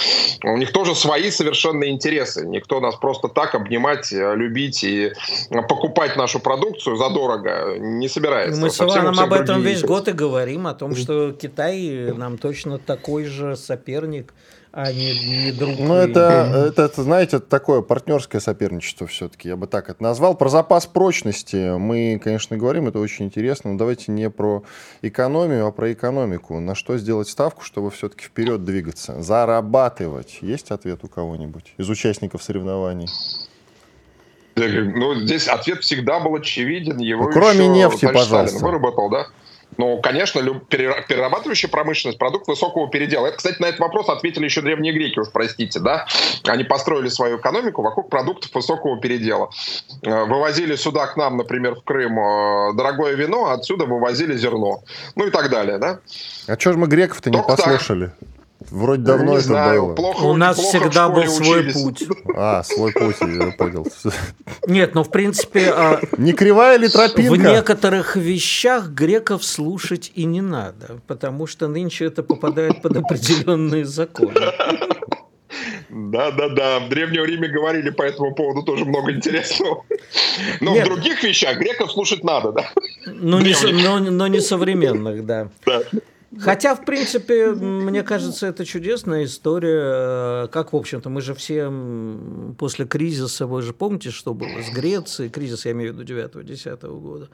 У 0.42 0.56
них 0.56 0.72
тоже 0.72 0.94
свои 0.94 1.30
совершенные 1.30 1.90
интересы. 1.90 2.46
Никто 2.46 2.80
нас 2.80 2.96
просто 2.96 3.28
так 3.28 3.54
обнимать, 3.54 4.12
э, 4.12 4.34
любить 4.34 4.82
и 4.84 5.12
покупать 5.68 6.16
нашу 6.16 6.40
продукцию 6.40 6.96
задорого 6.96 7.76
не 7.78 8.08
собирается. 8.08 8.60
Мы 8.60 8.70
с 8.70 8.80
Иваном 8.80 9.18
об 9.18 9.32
этом 9.32 9.60
весь 9.60 9.78
интересы. 9.78 9.86
год 9.86 10.08
и 10.08 10.12
говорим, 10.12 10.66
о 10.66 10.74
том, 10.74 10.94
что 10.94 11.32
Китай 11.32 12.12
нам 12.16 12.38
точно 12.38 12.78
такой 12.78 13.24
же 13.24 13.56
соперник 13.56 14.32
а 14.76 14.92
не, 14.92 15.44
не 15.44 15.52
друг. 15.52 15.78
Ну, 15.78 15.94
это, 15.94 16.66
это, 16.68 16.82
это, 16.82 17.02
знаете, 17.04 17.36
это 17.36 17.46
такое 17.46 17.80
партнерское 17.80 18.40
соперничество 18.40 19.06
все-таки, 19.06 19.48
я 19.48 19.56
бы 19.56 19.68
так 19.68 19.88
это 19.88 20.02
назвал. 20.02 20.36
Про 20.36 20.48
запас 20.48 20.86
прочности 20.86 21.76
мы, 21.78 22.20
конечно, 22.22 22.56
говорим, 22.56 22.88
это 22.88 22.98
очень 22.98 23.26
интересно, 23.26 23.72
но 23.72 23.78
давайте 23.78 24.10
не 24.10 24.28
про 24.30 24.64
экономию, 25.00 25.66
а 25.66 25.70
про 25.70 25.92
экономику. 25.92 26.58
На 26.58 26.74
что 26.74 26.98
сделать 26.98 27.28
ставку, 27.28 27.62
чтобы 27.62 27.92
все-таки 27.92 28.24
вперед 28.24 28.64
двигаться? 28.64 29.22
Зарабатывать. 29.22 30.38
Есть 30.40 30.72
ответ 30.72 31.00
у 31.04 31.08
кого-нибудь 31.08 31.74
из 31.78 31.88
участников 31.88 32.42
соревнований? 32.42 33.08
Ну, 34.56 35.14
здесь 35.20 35.46
ответ 35.46 35.82
всегда 35.82 36.18
был 36.18 36.34
очевиден. 36.34 36.98
Его 36.98 37.24
ну, 37.24 37.32
кроме 37.32 37.68
нефти, 37.68 38.06
пожалуйста. 38.06 38.58
Сталин 38.58 38.64
выработал, 38.64 39.08
да? 39.08 39.26
Ну, 39.76 40.00
конечно, 40.00 40.40
перерабатывающая 40.68 41.68
промышленность, 41.68 42.18
продукт 42.18 42.46
высокого 42.46 42.88
передела. 42.88 43.26
Это, 43.26 43.36
кстати, 43.38 43.60
на 43.60 43.66
этот 43.66 43.80
вопрос 43.80 44.08
ответили 44.08 44.44
еще 44.44 44.60
древние 44.60 44.92
греки, 44.92 45.18
уж 45.18 45.30
простите, 45.32 45.80
да? 45.80 46.06
Они 46.44 46.64
построили 46.64 47.08
свою 47.08 47.38
экономику 47.38 47.82
вокруг 47.82 48.10
продуктов 48.10 48.54
высокого 48.54 49.00
передела. 49.00 49.50
Э, 50.02 50.24
вывозили 50.24 50.76
сюда 50.76 51.06
к 51.06 51.16
нам, 51.16 51.36
например, 51.36 51.74
в 51.74 51.82
Крым 51.82 52.18
э, 52.18 52.72
дорогое 52.74 53.14
вино, 53.14 53.46
а 53.46 53.54
отсюда 53.54 53.86
вывозили 53.86 54.36
зерно. 54.36 54.82
Ну 55.16 55.26
и 55.26 55.30
так 55.30 55.50
далее, 55.50 55.78
да? 55.78 56.00
А 56.46 56.58
что 56.58 56.72
же 56.72 56.78
мы 56.78 56.86
греков-то 56.86 57.30
не 57.30 57.42
послушали? 57.42 58.06
Так. 58.06 58.33
Вроде 58.74 59.02
давно 59.04 59.32
не 59.32 59.38
это 59.38 59.46
знаю, 59.46 59.82
было. 59.86 59.94
Плохо, 59.94 60.24
У 60.24 60.36
нас 60.36 60.56
плохо 60.56 60.78
всегда 60.80 61.08
был 61.08 61.26
свой 61.28 61.60
учились. 61.60 61.82
путь. 61.82 62.08
А, 62.36 62.64
свой 62.64 62.92
путь, 62.92 63.16
я 63.20 63.52
понял. 63.52 63.86
Нет, 64.66 64.94
ну 64.96 65.04
в 65.04 65.10
принципе... 65.10 65.72
А, 65.72 66.00
не 66.18 66.32
кривая 66.32 66.76
ли 66.76 66.88
тропинка? 66.88 67.32
В 67.32 67.38
некоторых 67.38 68.16
вещах 68.16 68.88
греков 68.88 69.44
слушать 69.44 70.10
и 70.16 70.24
не 70.24 70.40
надо, 70.40 70.98
потому 71.06 71.46
что 71.46 71.68
нынче 71.68 72.06
это 72.06 72.24
попадает 72.24 72.82
под 72.82 72.96
определенные 72.96 73.84
законы. 73.84 74.34
Да, 75.88 76.32
да, 76.32 76.48
да. 76.48 76.80
В 76.80 76.88
Древнем 76.88 77.24
Риме 77.24 77.46
говорили 77.46 77.90
по 77.90 78.02
этому 78.02 78.34
поводу 78.34 78.62
тоже 78.64 78.84
много 78.84 79.12
интересного. 79.12 79.84
Но 80.60 80.72
Нет. 80.72 80.86
в 80.86 80.90
других 80.90 81.22
вещах 81.22 81.58
греков 81.58 81.92
слушать 81.92 82.24
надо, 82.24 82.50
да? 82.50 82.70
Но, 83.06 83.40
не, 83.40 83.54
но, 83.84 84.00
но 84.00 84.26
не 84.26 84.40
современных, 84.40 85.24
да. 85.24 85.48
Да. 85.64 85.82
Хотя, 86.38 86.74
в 86.74 86.84
принципе, 86.84 87.50
мне 87.50 88.02
кажется, 88.02 88.46
это 88.46 88.64
чудесная 88.64 89.24
история. 89.24 90.48
Как, 90.48 90.72
в 90.72 90.76
общем-то, 90.76 91.10
мы 91.10 91.20
же 91.20 91.34
все 91.34 91.70
после 92.58 92.86
кризиса, 92.86 93.46
вы 93.46 93.62
же 93.62 93.72
помните, 93.72 94.10
что 94.10 94.34
было 94.34 94.62
с 94.62 94.70
Грецией, 94.72 95.30
кризис, 95.30 95.64
я 95.66 95.72
имею 95.72 95.94
в 95.94 95.98
виду 95.98 96.14
9-10 96.14 97.00
года, 97.00 97.28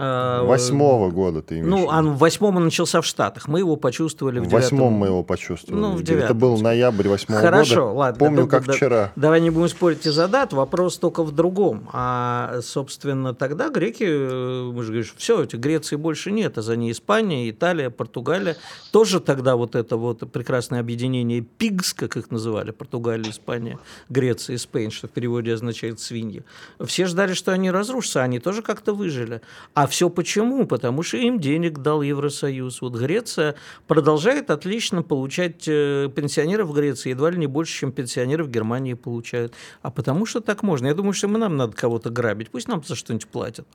Восьмого 0.00 1.10
года 1.10 1.42
ты 1.42 1.58
имеешь 1.58 1.68
Ну, 1.68 1.90
а 1.90 2.02
в 2.02 2.16
восьмом 2.18 2.56
он 2.56 2.64
начался 2.64 3.00
в 3.00 3.06
Штатах. 3.06 3.48
Мы 3.48 3.58
его 3.58 3.76
почувствовали 3.76 4.38
в 4.38 4.44
девятом. 4.46 4.60
В 4.60 4.62
восьмом 4.62 4.92
мы 4.94 5.06
его 5.08 5.22
почувствовали. 5.22 5.80
Ну, 5.80 5.92
в 5.92 6.02
девятом. 6.02 6.24
Это 6.24 6.34
был 6.34 6.58
ноябрь 6.58 7.08
восьмого 7.08 7.40
года. 7.40 7.52
Хорошо, 7.52 7.94
ладно. 7.94 8.18
Помню, 8.18 8.46
как 8.46 8.66
да, 8.66 8.72
вчера. 8.72 9.12
Давай 9.16 9.40
не 9.40 9.50
будем 9.50 9.68
спорить 9.68 10.06
из-за 10.06 10.28
дат. 10.28 10.52
Вопрос 10.52 10.98
только 10.98 11.22
в 11.22 11.32
другом. 11.32 11.88
А, 11.92 12.60
собственно, 12.62 13.34
тогда 13.34 13.68
греки, 13.68 14.04
э, 14.06 14.70
мы 14.72 14.82
же 14.82 14.92
говорим, 14.92 15.10
все, 15.16 15.42
эти 15.42 15.56
Греции 15.56 15.96
больше 15.96 16.30
нет, 16.32 16.58
а 16.58 16.62
за 16.62 16.76
ней 16.76 16.92
Испания, 16.92 17.50
Италия, 17.50 17.90
Португалия. 17.90 18.56
Тоже 18.92 19.20
тогда 19.20 19.56
вот 19.56 19.74
это 19.74 19.96
вот 19.96 20.30
прекрасное 20.32 20.80
объединение 20.80 21.42
ПИГС, 21.42 21.94
как 21.94 22.16
их 22.16 22.30
называли, 22.30 22.70
Португалия, 22.70 23.30
Испания, 23.30 23.78
Греция 24.08 24.54
и 24.54 24.58
Спейн, 24.58 24.90
что 24.90 25.08
в 25.08 25.10
переводе 25.10 25.52
означает 25.52 26.00
свиньи. 26.00 26.44
Все 26.84 27.06
ждали, 27.06 27.34
что 27.34 27.52
они 27.52 27.70
разрушатся, 27.70 28.22
а 28.22 28.24
они 28.24 28.38
тоже 28.38 28.62
как-то 28.62 28.94
выжили. 28.94 29.42
А 29.74 29.86
все 29.90 30.08
почему? 30.08 30.66
Потому 30.66 31.02
что 31.02 31.18
им 31.18 31.38
денег 31.38 31.78
дал 31.78 32.00
Евросоюз. 32.00 32.80
Вот 32.80 32.94
Греция 32.94 33.56
продолжает 33.86 34.50
отлично 34.50 35.02
получать 35.02 35.68
э, 35.68 36.08
пенсионеров 36.14 36.68
в 36.68 36.72
Греции 36.72 37.10
едва 37.10 37.30
ли 37.30 37.38
не 37.38 37.46
больше, 37.46 37.78
чем 37.80 37.92
пенсионеры 37.92 38.44
в 38.44 38.50
Германии 38.50 38.94
получают. 38.94 39.52
А 39.82 39.90
потому 39.90 40.24
что 40.24 40.40
так 40.40 40.62
можно. 40.62 40.86
Я 40.86 40.94
думаю, 40.94 41.12
что 41.12 41.28
мы 41.28 41.38
нам 41.38 41.56
надо 41.56 41.76
кого-то 41.76 42.08
грабить. 42.10 42.50
Пусть 42.50 42.68
нам 42.68 42.82
за 42.82 42.94
что-нибудь 42.94 43.28
платят. 43.28 43.66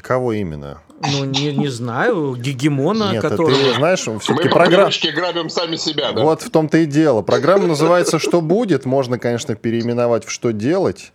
Кого 0.00 0.32
именно? 0.32 0.80
Ну, 1.02 1.24
не, 1.24 1.54
не 1.54 1.68
знаю, 1.68 2.34
гегемона, 2.36 3.12
Нет, 3.12 3.22
который... 3.22 3.54
ты 3.54 3.74
знаешь, 3.74 4.00
все-таки 4.00 4.48
Мы 4.48 4.54
программа... 4.54 4.90
грабим 5.14 5.50
сами 5.50 5.76
себя, 5.76 6.12
да? 6.12 6.22
Вот 6.22 6.42
в 6.42 6.50
том-то 6.50 6.78
и 6.78 6.86
дело. 6.86 7.22
Программа 7.22 7.66
называется 7.66 8.18
«Что 8.18 8.40
будет?». 8.40 8.84
Можно, 8.84 9.18
конечно, 9.18 9.54
переименовать 9.54 10.24
в 10.24 10.30
«Что 10.30 10.52
делать?». 10.52 11.12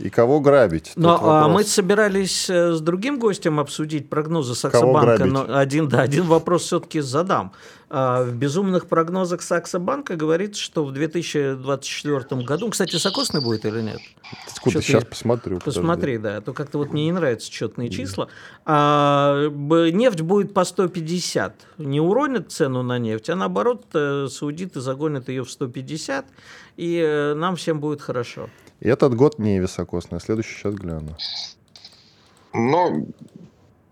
И 0.00 0.10
кого 0.10 0.40
грабить? 0.40 0.92
Но 0.96 1.18
а 1.20 1.48
мы 1.48 1.64
собирались 1.64 2.48
э, 2.48 2.72
с 2.72 2.80
другим 2.80 3.18
гостем 3.18 3.60
обсудить 3.60 4.08
прогнозы 4.08 4.54
Саксобанка, 4.54 5.24
но 5.24 5.46
один, 5.56 5.88
да, 5.88 6.02
один 6.02 6.24
вопрос 6.24 6.62
все-таки 6.62 7.00
задам. 7.00 7.52
А 7.90 8.22
в 8.22 8.34
безумных 8.34 8.86
прогнозах 8.86 9.40
Саксобанка 9.40 10.16
говорится, 10.16 10.62
что 10.62 10.84
в 10.84 10.92
2024 10.92 12.42
году, 12.42 12.68
кстати, 12.68 12.96
сокосный 12.96 13.40
будет 13.40 13.64
или 13.64 13.80
нет? 13.80 14.00
Откуда 14.46 14.82
сейчас 14.82 15.04
посмотрю. 15.04 15.58
Посмотри, 15.58 16.16
подожди. 16.16 16.18
да, 16.18 16.36
а 16.36 16.40
то 16.42 16.52
как-то 16.52 16.78
вот 16.78 16.92
мне 16.92 17.06
не 17.06 17.12
нравятся 17.12 17.50
четные 17.50 17.88
числа. 17.88 18.28
А, 18.66 19.48
нефть 19.48 20.20
будет 20.20 20.52
по 20.52 20.64
150. 20.64 21.54
Не 21.78 22.00
уронит 22.00 22.52
цену 22.52 22.82
на 22.82 22.98
нефть, 22.98 23.30
а 23.30 23.36
наоборот 23.36 23.86
э, 23.94 24.26
саудиты 24.30 24.82
загонят 24.82 25.30
ее 25.30 25.44
в 25.44 25.50
150, 25.50 26.26
и 26.76 27.02
э, 27.02 27.34
нам 27.34 27.56
всем 27.56 27.80
будет 27.80 28.02
хорошо. 28.02 28.50
И 28.80 28.88
этот 28.88 29.14
год 29.14 29.38
не 29.38 29.58
високосный, 29.58 30.18
а 30.18 30.20
следующий 30.20 30.54
сейчас 30.54 30.74
гляну. 30.74 31.16
Ну, 32.52 33.08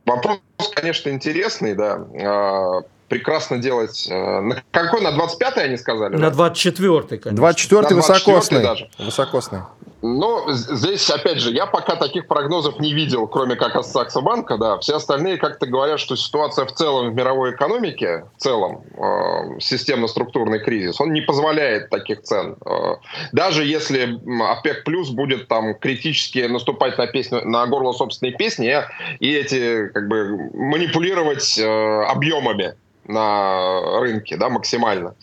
вопрос, 0.05 0.39
конечно, 0.75 1.11
интересный, 1.11 1.75
да. 1.75 2.07
А, 2.25 2.83
прекрасно 3.09 3.59
делать... 3.59 4.07
Э, 4.09 4.41
на 4.41 4.63
какой? 4.71 5.01
На 5.03 5.09
25-й 5.09 5.65
они 5.65 5.77
сказали? 5.77 6.17
На 6.17 6.29
24-й, 6.29 7.19
конечно. 7.19 7.45
24-й 7.45 7.95
высокосный. 7.95 8.63
Даже. 8.63 8.91
Высокосный. 8.99 9.61
Ну, 10.03 10.45
здесь, 10.53 11.09
опять 11.11 11.41
же, 11.41 11.51
я 11.53 11.65
пока 11.67 11.97
таких 11.97 12.27
прогнозов 12.27 12.79
не 12.81 12.93
видел, 12.93 13.27
кроме 13.27 13.57
как 13.57 13.77
от 13.77 13.87
Саксобанка, 13.87 14.59
да. 14.59 14.79
Все 14.79 14.97
остальные 14.97 15.39
как-то 15.39 15.67
говорят, 15.67 15.99
что 15.99 16.17
ситуация 16.17 16.67
в 16.67 16.73
целом 16.73 17.11
в 17.11 17.15
мировой 17.15 17.53
экономике, 17.53 18.27
в 18.37 18.41
целом, 18.41 18.83
э, 18.95 19.59
системно-структурный 19.59 20.59
кризис, 20.59 21.01
он 21.01 21.13
не 21.13 21.23
позволяет 21.23 21.89
таких 21.89 22.23
цен. 22.23 22.57
Э, 22.67 22.97
даже 23.33 23.65
если 23.65 24.21
ОПЕК 24.43 24.85
плюс 24.85 25.11
будет 25.11 25.49
там 25.49 25.75
критически 25.75 26.41
наступать 26.41 26.99
на, 26.99 27.07
песню, 27.07 27.41
на 27.45 27.67
горло 27.67 27.93
собственной 27.93 28.33
песни 28.33 28.75
и 29.19 29.35
эти, 29.35 29.89
как 29.89 30.09
бы, 30.09 30.51
манипулировать 30.53 31.59
э, 31.59 32.03
объемами 32.05 32.75
на 33.07 34.01
рынке, 34.01 34.37
да, 34.37 34.51
максимально. 34.51 35.15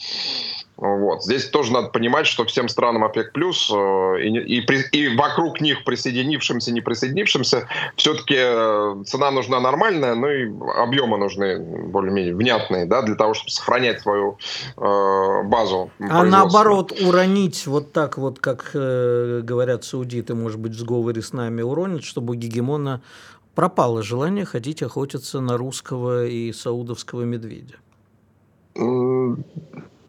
Вот. 0.84 1.24
Здесь 1.24 1.46
тоже 1.46 1.72
надо 1.72 1.88
понимать, 1.88 2.28
что 2.28 2.44
всем 2.44 2.68
странам 2.68 3.06
ОПЕК+, 3.06 3.32
плюс 3.32 3.72
э, 3.72 3.76
и, 4.22 4.60
и, 4.60 4.66
и 4.92 5.16
вокруг 5.16 5.62
них 5.62 5.86
присоединившимся, 5.86 6.74
не 6.74 6.82
присоединившимся, 6.82 7.70
все-таки 7.96 8.36
э, 8.38 9.04
цена 9.06 9.32
нужна 9.32 9.62
нормальная, 9.62 10.14
но 10.14 10.30
и 10.30 10.52
объемы 10.76 11.18
нужны 11.18 11.58
более-менее 11.88 12.36
внятные, 12.36 12.86
да, 12.86 13.02
для 13.02 13.16
того, 13.16 13.34
чтобы 13.34 13.52
сохранять 13.52 14.02
свою 14.02 14.38
э, 14.76 15.44
базу. 15.46 15.90
А 16.00 16.26
наоборот, 16.26 16.92
уронить 17.02 17.66
вот 17.66 17.94
так 17.94 18.18
вот, 18.18 18.40
как 18.40 18.72
э, 18.74 19.40
говорят 19.42 19.86
саудиты, 19.86 20.36
может 20.36 20.60
быть, 20.60 20.74
в 20.74 20.80
сговоре 20.80 21.22
с 21.22 21.32
нами 21.32 21.62
уронить, 21.62 22.04
чтобы 22.04 22.36
гегемона 22.36 23.02
пропало 23.56 24.04
желание 24.04 24.44
ходить 24.44 24.84
охотиться 24.84 25.40
на 25.40 25.56
русского 25.56 26.26
и 26.26 26.52
саудовского 26.52 27.22
медведя. 27.22 27.76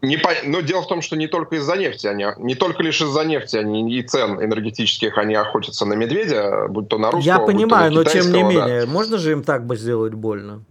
Не 0.04 0.16
по... 0.16 0.30
Но 0.44 0.60
дело 0.60 0.82
в 0.82 0.86
том, 0.86 1.02
что 1.02 1.16
не 1.16 1.26
только 1.26 1.56
из-за 1.56 1.76
нефти 1.76 2.06
они, 2.06 2.26
не 2.38 2.54
только 2.54 2.82
лишь 2.82 3.00
из-за 3.00 3.24
нефти 3.24 3.56
они 3.56 3.92
и 3.96 4.02
цен 4.02 4.42
энергетических 4.42 5.18
они 5.18 5.34
охотятся 5.34 5.86
на 5.86 5.94
медведя, 5.94 6.68
будь 6.68 6.88
то 6.88 6.98
на 6.98 7.10
русского, 7.10 7.32
Я 7.32 7.38
понимаю, 7.40 7.92
но 7.92 8.04
тем 8.04 8.32
не 8.32 8.42
менее, 8.42 8.82
да. 8.82 8.86
можно 8.86 9.18
же 9.18 9.32
им 9.32 9.42
так 9.42 9.66
бы 9.66 9.76
сделать 9.76 10.14
больно? 10.14 10.62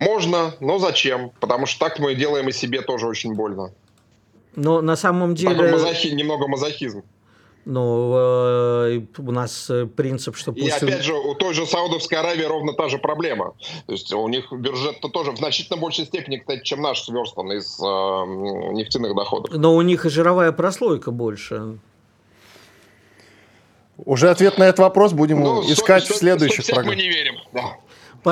Можно, 0.00 0.54
но 0.60 0.78
зачем? 0.78 1.32
Потому 1.40 1.66
что 1.66 1.86
так 1.86 1.98
мы 1.98 2.14
делаем 2.14 2.48
и 2.48 2.52
себе 2.52 2.82
тоже 2.82 3.06
очень 3.06 3.34
больно. 3.34 3.72
Но 4.54 4.80
на 4.80 4.96
самом 4.96 5.34
деле... 5.34 5.70
Мазохи... 5.70 6.08
Немного 6.08 6.48
мазохизм 6.48 7.02
но 7.64 8.86
э, 8.88 9.00
у 9.18 9.30
нас 9.30 9.68
э, 9.70 9.86
принцип, 9.86 10.36
что 10.36 10.52
пусть... 10.52 10.66
И 10.66 10.70
опять 10.70 11.02
же, 11.02 11.14
у 11.14 11.34
той 11.34 11.54
же 11.54 11.66
Саудовской 11.66 12.18
Аравии 12.18 12.44
ровно 12.44 12.72
та 12.72 12.88
же 12.88 12.98
проблема. 12.98 13.54
То 13.86 13.92
есть 13.92 14.12
у 14.12 14.26
них 14.28 14.50
бюджет-то 14.50 15.08
тоже 15.08 15.32
в 15.32 15.36
значительно 15.36 15.78
большей 15.78 16.06
степени, 16.06 16.38
кстати, 16.38 16.62
чем 16.62 16.80
наш 16.80 17.02
сверстан 17.02 17.52
из 17.52 17.78
э, 17.78 17.84
нефтяных 18.72 19.14
доходов. 19.14 19.54
Но 19.54 19.74
у 19.74 19.82
них 19.82 20.06
и 20.06 20.08
жировая 20.08 20.52
прослойка 20.52 21.10
больше. 21.10 21.78
Уже 24.04 24.30
ответ 24.30 24.58
на 24.58 24.64
этот 24.64 24.78
вопрос 24.78 25.12
будем 25.12 25.40
ну, 25.40 25.62
искать 25.62 26.04
100, 26.04 26.14
в 26.14 26.16
следующих 26.16 26.66
программах. 26.66 26.96
мы 26.96 27.02
не 27.02 27.08
верим, 27.08 27.34
да. 27.52 27.76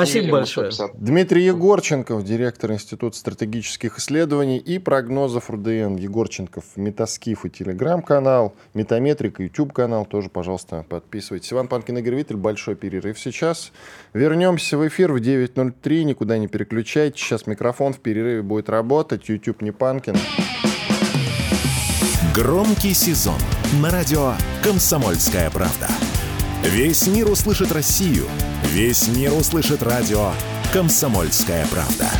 Спасибо 0.05 0.38
большое. 0.38 0.70
Дмитрий 0.94 1.44
Егорченков, 1.44 2.24
директор 2.24 2.72
Института 2.72 3.16
стратегических 3.16 3.99
исследований 3.99 4.59
и 4.59 4.78
прогнозов 4.78 5.51
РДН. 5.51 5.97
Егорченков, 5.97 6.64
Метаскиф 6.76 7.44
и 7.44 7.51
Телеграм-канал, 7.51 8.55
Метаметрика, 8.74 9.42
YouTube-канал. 9.42 10.07
Тоже, 10.07 10.28
пожалуйста, 10.28 10.84
подписывайтесь. 10.88 11.53
Иван 11.53 11.68
Панкин, 11.68 11.99
Игорь 11.99 12.16
Виттель. 12.16 12.36
Большой 12.36 12.74
перерыв 12.74 13.18
сейчас. 13.18 13.72
Вернемся 14.12 14.78
в 14.78 14.86
эфир 14.86 15.12
в 15.12 15.16
9.03. 15.16 16.05
Никуда 16.05 16.38
не 16.38 16.49
переключайтесь. 16.49 17.20
Сейчас 17.20 17.47
микрофон 17.47 17.92
в 17.92 18.01
перерыве 18.01 18.42
будет 18.42 18.68
работать. 18.68 19.28
YouTube 19.28 19.62
не 19.62 19.70
Панкин. 19.70 20.16
Громкий 22.34 22.92
сезон 22.92 23.38
на 23.80 23.90
радио 23.90 24.34
«Комсомольская 24.62 25.51
правда». 25.51 25.88
Весь 26.62 27.07
мир 27.07 27.30
услышит 27.30 27.72
Россию. 27.72 28.24
Весь 28.77 29.09
мир 29.09 29.33
услышит 29.33 29.83
радио 29.83 30.33
«Комсомольская 30.70 31.66
правда». 31.68 32.11